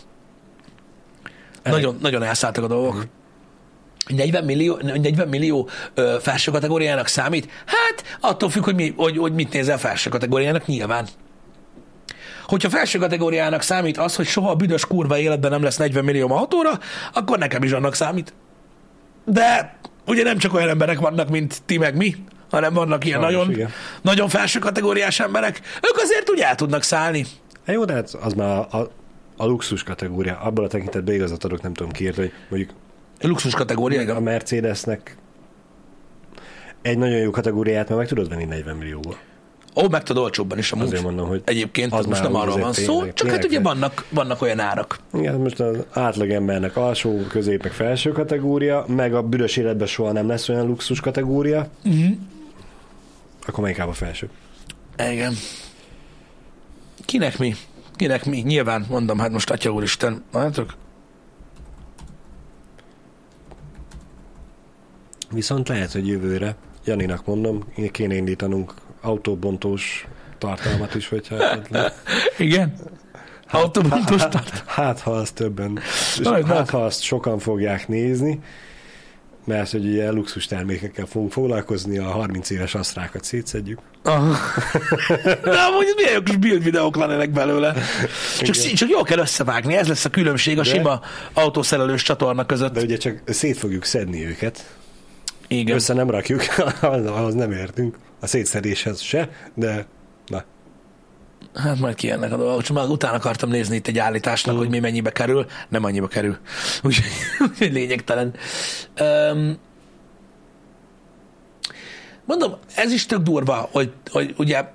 Nagyon, 1.63 1.97
nagyon 2.01 2.23
elszálltak 2.23 2.63
a 2.63 2.67
dolgok. 2.67 3.05
40 4.07 4.43
millió, 4.43 4.77
40 4.81 5.27
millió 5.27 5.69
ö, 5.93 6.17
felső 6.21 6.51
kategóriának 6.51 7.07
számít? 7.07 7.49
Hát 7.65 8.17
attól 8.19 8.49
függ, 8.49 8.63
hogy, 8.63 8.75
mi, 8.75 8.93
hogy, 8.97 9.17
hogy 9.17 9.33
mit 9.33 9.53
nézel 9.53 9.77
felső 9.77 10.09
kategóriának 10.09 10.65
nyilván. 10.65 11.07
Hogyha 12.47 12.69
felső 12.69 12.99
kategóriának 12.99 13.61
számít 13.61 13.97
az, 13.97 14.15
hogy 14.15 14.25
soha 14.25 14.49
a 14.49 14.55
büdös 14.55 14.85
kurva 14.85 15.17
életben 15.17 15.51
nem 15.51 15.63
lesz 15.63 15.77
40 15.77 16.03
millió 16.03 16.31
autóra, 16.31 16.79
akkor 17.13 17.37
nekem 17.37 17.63
is 17.63 17.71
annak 17.71 17.95
számít. 17.95 18.33
De 19.25 19.77
ugye 20.05 20.23
nem 20.23 20.37
csak 20.37 20.53
olyan 20.53 20.69
emberek 20.69 20.99
vannak, 20.99 21.29
mint 21.29 21.61
ti 21.65 21.77
meg 21.77 21.95
mi, 21.95 22.15
hanem 22.49 22.73
vannak 22.73 23.05
ilyen 23.05 23.21
Sajnos, 23.21 23.39
nagyon, 23.39 23.53
igen. 23.53 23.71
nagyon 24.01 24.29
felső 24.29 24.59
kategóriás 24.59 25.19
emberek. 25.19 25.61
Ők 25.75 25.97
azért 25.97 26.29
úgy 26.29 26.39
el 26.39 26.55
tudnak 26.55 26.83
szállni. 26.83 27.25
Hát 27.65 27.75
jó, 27.75 27.85
de 27.85 27.93
hát 27.93 28.09
az 28.21 28.33
már 28.33 28.49
a, 28.49 28.77
a, 28.77 28.91
a 29.37 29.45
luxus 29.45 29.83
kategória. 29.83 30.39
Abban 30.39 30.65
a 30.65 30.67
tekintetben 30.67 31.15
igazat 31.15 31.43
adok, 31.43 31.61
nem 31.61 31.73
tudom 31.73 31.91
kiért, 31.91 32.15
hogy 32.15 32.31
mondjuk 32.49 32.71
Luxus 33.21 33.53
kategória, 33.53 33.99
a 33.99 34.01
igen. 34.01 34.23
Mercedesnek 34.23 35.17
egy 36.81 36.97
nagyon 36.97 37.17
jó 37.17 37.29
kategóriát 37.31 37.89
már 37.89 37.97
meg 37.97 38.07
tudod 38.07 38.29
venni 38.29 38.43
40 38.43 38.75
millióból. 38.75 39.17
Ó, 39.83 39.87
meg 39.89 40.03
tudod 40.03 40.23
olcsóbban 40.23 40.57
is 40.57 40.71
amúgy. 40.71 40.85
Azért 40.85 41.03
mondom, 41.03 41.27
hogy 41.27 41.41
Egyébként 41.45 41.93
az 41.93 41.99
az 41.99 42.05
most 42.05 42.21
nem 42.23 42.35
arról 42.35 42.57
van 42.57 42.73
szó, 42.73 42.93
tényleg- 42.97 43.13
csak 43.13 43.29
hát 43.29 43.45
ugye 43.45 43.59
vannak, 43.59 44.05
vannak 44.09 44.41
olyan 44.41 44.59
árak. 44.59 44.99
Igen, 45.13 45.35
most 45.39 45.59
az 45.59 45.77
átlagembernek 45.91 46.75
alsó, 46.77 47.17
közép, 47.29 47.63
meg 47.63 47.71
felső 47.71 48.11
kategória, 48.11 48.85
meg 48.87 49.13
a 49.13 49.21
büdös 49.21 49.57
életben 49.57 49.87
soha 49.87 50.11
nem 50.11 50.27
lesz 50.27 50.49
olyan 50.49 50.67
luxus 50.67 50.99
kategória, 50.99 51.67
Uh-huh. 51.85 52.05
akkor 53.47 53.63
melyik 53.63 53.79
a 53.79 53.93
felső? 53.93 54.29
Igen. 55.11 55.33
Kinek 57.05 57.37
mi? 57.37 57.55
Kinek 57.95 58.25
mi? 58.25 58.37
Nyilván, 58.37 58.85
mondom, 58.89 59.19
hát 59.19 59.31
most 59.31 59.49
Atya 59.49 59.69
Úristen, 59.71 60.23
látok? 60.33 60.73
Viszont 65.31 65.67
lehet, 65.67 65.91
hogy 65.91 66.07
jövőre, 66.07 66.55
Janinak 66.85 67.25
mondom, 67.25 67.63
kéne 67.91 68.15
indítanunk 68.15 68.73
autóbontós 69.01 70.07
tartalmat 70.37 70.95
is, 70.95 71.07
hogyha 71.07 71.43
esetleg. 71.43 71.91
Igen? 72.37 72.73
Autóbontos 73.51 74.21
tart. 74.21 74.63
Hát, 74.65 74.99
ha 74.99 75.11
azt 75.11 75.33
többen, 75.33 75.79
Majd 76.23 76.45
hát, 76.45 76.69
ha 76.69 76.85
azt 76.85 77.01
sokan 77.01 77.39
fogják 77.39 77.87
nézni, 77.87 78.39
mert 79.45 79.71
hogy 79.71 79.85
ugye 79.85 80.11
luxus 80.11 80.45
termékekkel 80.45 81.05
fogunk 81.05 81.31
foglalkozni, 81.31 81.97
a 81.97 82.03
30 82.03 82.49
éves 82.49 82.75
asztrákat 82.75 83.23
szétszedjük. 83.23 83.79
Aha. 84.03 84.35
De 85.43 85.59
amúgy 85.59 85.93
milyen 85.95 86.13
jó 86.13 86.21
kis 86.21 86.35
build 86.35 86.63
videók 86.63 86.95
lennének 86.95 87.29
belőle. 87.29 87.73
Csak, 88.39 88.55
Igen. 88.55 88.75
csak 88.75 88.89
jól 88.89 89.03
kell 89.03 89.17
összevágni, 89.17 89.75
ez 89.75 89.87
lesz 89.87 90.05
a 90.05 90.09
különbség 90.09 90.59
a 90.59 90.63
De- 90.63 90.69
sima 90.69 91.01
autószerelős 91.33 92.01
csatorna 92.01 92.45
között. 92.45 92.73
De 92.73 92.81
ugye 92.81 92.97
csak 92.97 93.21
szét 93.25 93.57
fogjuk 93.57 93.83
szedni 93.83 94.25
őket, 94.25 94.77
Igen. 95.47 95.75
össze 95.75 95.93
nem 95.93 96.09
rakjuk, 96.09 96.41
ahhoz 96.81 97.33
nem 97.33 97.51
értünk, 97.51 97.97
a 98.19 98.27
szétszedéshez 98.27 99.01
se, 99.01 99.29
de 99.53 99.85
na, 100.27 100.43
Hát 101.53 101.79
majd 101.79 101.95
kijönnek 101.95 102.31
a 102.31 102.37
dolgok. 102.37 102.61
Csak 102.61 102.75
már 102.75 102.87
utána 102.87 103.15
akartam 103.15 103.49
nézni 103.49 103.75
itt 103.75 103.87
egy 103.87 103.97
állításnak, 103.97 104.57
hogy 104.57 104.69
mi 104.69 104.79
mennyibe 104.79 105.11
kerül. 105.11 105.45
Nem 105.69 105.83
annyiba 105.83 106.07
kerül. 106.07 106.37
Úgyhogy 106.83 107.11
úgyhogy 107.39 107.73
lényegtelen. 107.73 108.33
Um, 108.99 109.57
mondom, 112.25 112.55
ez 112.75 112.91
is 112.91 113.05
tök 113.05 113.21
durva, 113.21 113.69
hogy, 113.71 113.93
hogy 114.11 114.33
ugye 114.37 114.65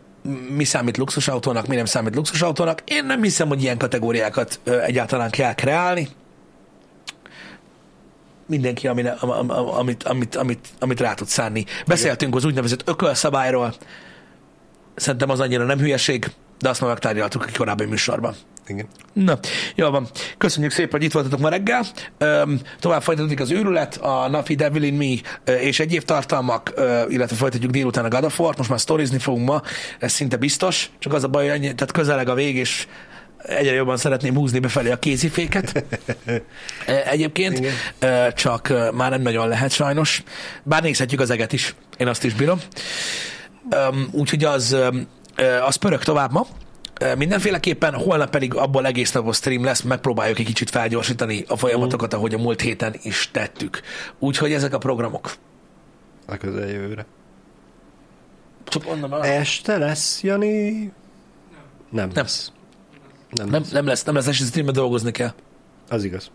mi 0.56 0.64
számít 0.64 0.96
luxusautónak, 0.96 1.66
mi 1.66 1.76
nem 1.76 1.84
számít 1.84 2.14
luxusautónak. 2.14 2.82
Én 2.84 3.04
nem 3.04 3.22
hiszem, 3.22 3.48
hogy 3.48 3.62
ilyen 3.62 3.78
kategóriákat 3.78 4.60
egyáltalán 4.64 5.30
kell 5.30 5.54
kreálni. 5.54 6.08
Mindenki, 8.52 8.88
ami, 8.88 9.02
am, 9.20 9.30
am, 9.30 9.50
am, 9.50 9.68
amit, 9.68 10.02
amit, 10.02 10.36
amit, 10.36 10.68
amit 10.78 11.00
rá 11.00 11.14
tud 11.14 11.26
szánni. 11.26 11.64
Beszéltünk 11.86 12.34
az 12.34 12.44
úgynevezett 12.44 12.88
ökölszabályról. 12.88 13.74
Szerintem 14.94 15.30
az 15.30 15.40
annyira 15.40 15.64
nem 15.64 15.78
hülyeség, 15.78 16.30
de 16.58 16.68
azt 16.68 16.80
már 16.80 16.90
megtárgyaltuk 16.90 17.42
a 17.42 17.56
korábbi 17.56 17.84
műsorban. 17.84 18.34
igen. 18.66 18.86
Na, 19.12 19.38
jó 19.74 19.90
van. 19.90 20.08
Köszönjük 20.38 20.72
szépen, 20.72 20.90
hogy 20.90 21.02
itt 21.02 21.12
voltatok 21.12 21.38
ma 21.38 21.48
reggel. 21.48 21.84
Öm, 22.18 22.60
tovább 22.80 23.02
folytatódik 23.02 23.40
az 23.40 23.50
őrület, 23.50 23.96
a 23.96 24.28
napi 24.28 24.54
Devil 24.54 24.82
in 24.82 24.94
Me 24.94 25.52
és 25.52 25.80
egyéb 25.80 26.02
tartalmak, 26.02 26.72
illetve 27.08 27.36
folytatjuk 27.36 27.70
délután 27.70 28.04
a 28.04 28.30
War-t. 28.38 28.56
Most 28.56 28.70
már 28.70 28.80
sztorizni 28.80 29.18
fogunk 29.18 29.48
ma, 29.48 29.62
ez 29.98 30.12
szinte 30.12 30.36
biztos. 30.36 30.90
Csak 30.98 31.12
az 31.12 31.24
a 31.24 31.28
baj, 31.28 31.42
hogy 31.42 31.52
ennyi, 31.52 31.74
tehát 31.74 31.92
közeleg 31.92 32.28
a 32.28 32.34
vég, 32.34 32.56
és 32.56 32.86
egyre 33.42 33.72
jobban 33.72 33.96
szeretném 33.96 34.34
húzni 34.34 34.58
befelé 34.58 34.90
a 34.90 34.98
kéziféket. 34.98 35.84
Ö, 36.24 36.36
Egyébként, 37.14 37.58
Igen. 37.58 37.72
ö, 37.98 38.32
csak 38.32 38.68
ö, 38.68 38.90
már 38.90 39.10
nem 39.10 39.22
nagyon 39.22 39.48
lehet 39.48 39.70
sajnos. 39.70 40.22
Bár 40.62 40.82
nézhetjük 40.82 41.20
az 41.20 41.30
eget 41.30 41.52
is, 41.52 41.74
én 41.96 42.06
azt 42.06 42.24
is 42.24 42.34
bírom. 42.34 42.60
Úgyhogy 44.10 44.44
az, 44.44 44.76
az 45.66 45.76
pörög 45.76 46.02
tovább 46.02 46.32
ma. 46.32 46.46
Mindenféleképpen 47.16 47.94
holnap 47.94 48.30
pedig 48.30 48.54
abból 48.54 48.86
egész 48.86 49.12
napos 49.12 49.36
stream 49.36 49.64
lesz, 49.64 49.80
megpróbáljuk 49.80 50.38
egy 50.38 50.44
kicsit 50.44 50.70
felgyorsítani 50.70 51.44
a 51.48 51.56
folyamatokat, 51.56 52.14
ahogy 52.14 52.34
a 52.34 52.38
múlt 52.38 52.60
héten 52.60 52.94
is 53.02 53.28
tettük. 53.32 53.80
Úgyhogy 54.18 54.52
ezek 54.52 54.74
a 54.74 54.78
programok. 54.78 55.34
A 56.26 56.36
közeljövőre. 56.36 57.06
Csak 58.64 58.86
el, 58.86 59.22
Este 59.22 59.78
lesz, 59.78 60.22
Jani? 60.22 60.70
Nem. 60.80 60.90
Nem. 61.90 62.10
lesz. 62.14 62.52
Nem, 63.32 63.48
nem, 63.48 63.60
lesz. 63.60 63.70
nem 63.70 63.86
lesz, 63.86 64.04
nem 64.04 64.14
lesz 64.14 64.26
esti 64.26 64.44
streamben 64.44 64.74
dolgozni 64.74 65.10
kell. 65.10 65.32
Az 65.88 66.04
igaz. 66.04 66.30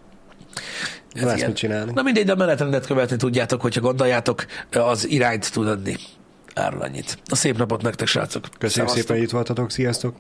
Ez 1.14 1.22
Nem 1.22 1.30
lesz 1.30 1.46
mit 1.46 1.56
csinálni. 1.56 1.92
Na 1.96 2.02
mindegy, 2.02 2.26
de 2.26 2.32
a 2.32 2.36
menetrendet 2.36 2.86
követni 2.86 3.16
tudjátok, 3.16 3.62
hogyha 3.62 3.82
gondoljátok, 3.82 4.46
az 4.72 5.08
irányt 5.08 5.52
tud 5.52 5.68
adni. 5.68 5.96
Erről 6.54 6.82
annyit. 6.82 7.18
A 7.26 7.36
szép 7.36 7.58
napot 7.58 7.82
nektek, 7.82 8.08
srácok. 8.08 8.42
Köszönjük 8.42 8.72
Szevasztok. 8.72 8.98
szépen, 9.00 9.16
hogy 9.16 9.26
itt 9.26 9.32
voltatok. 9.32 9.72
Sziasztok! 9.72 10.16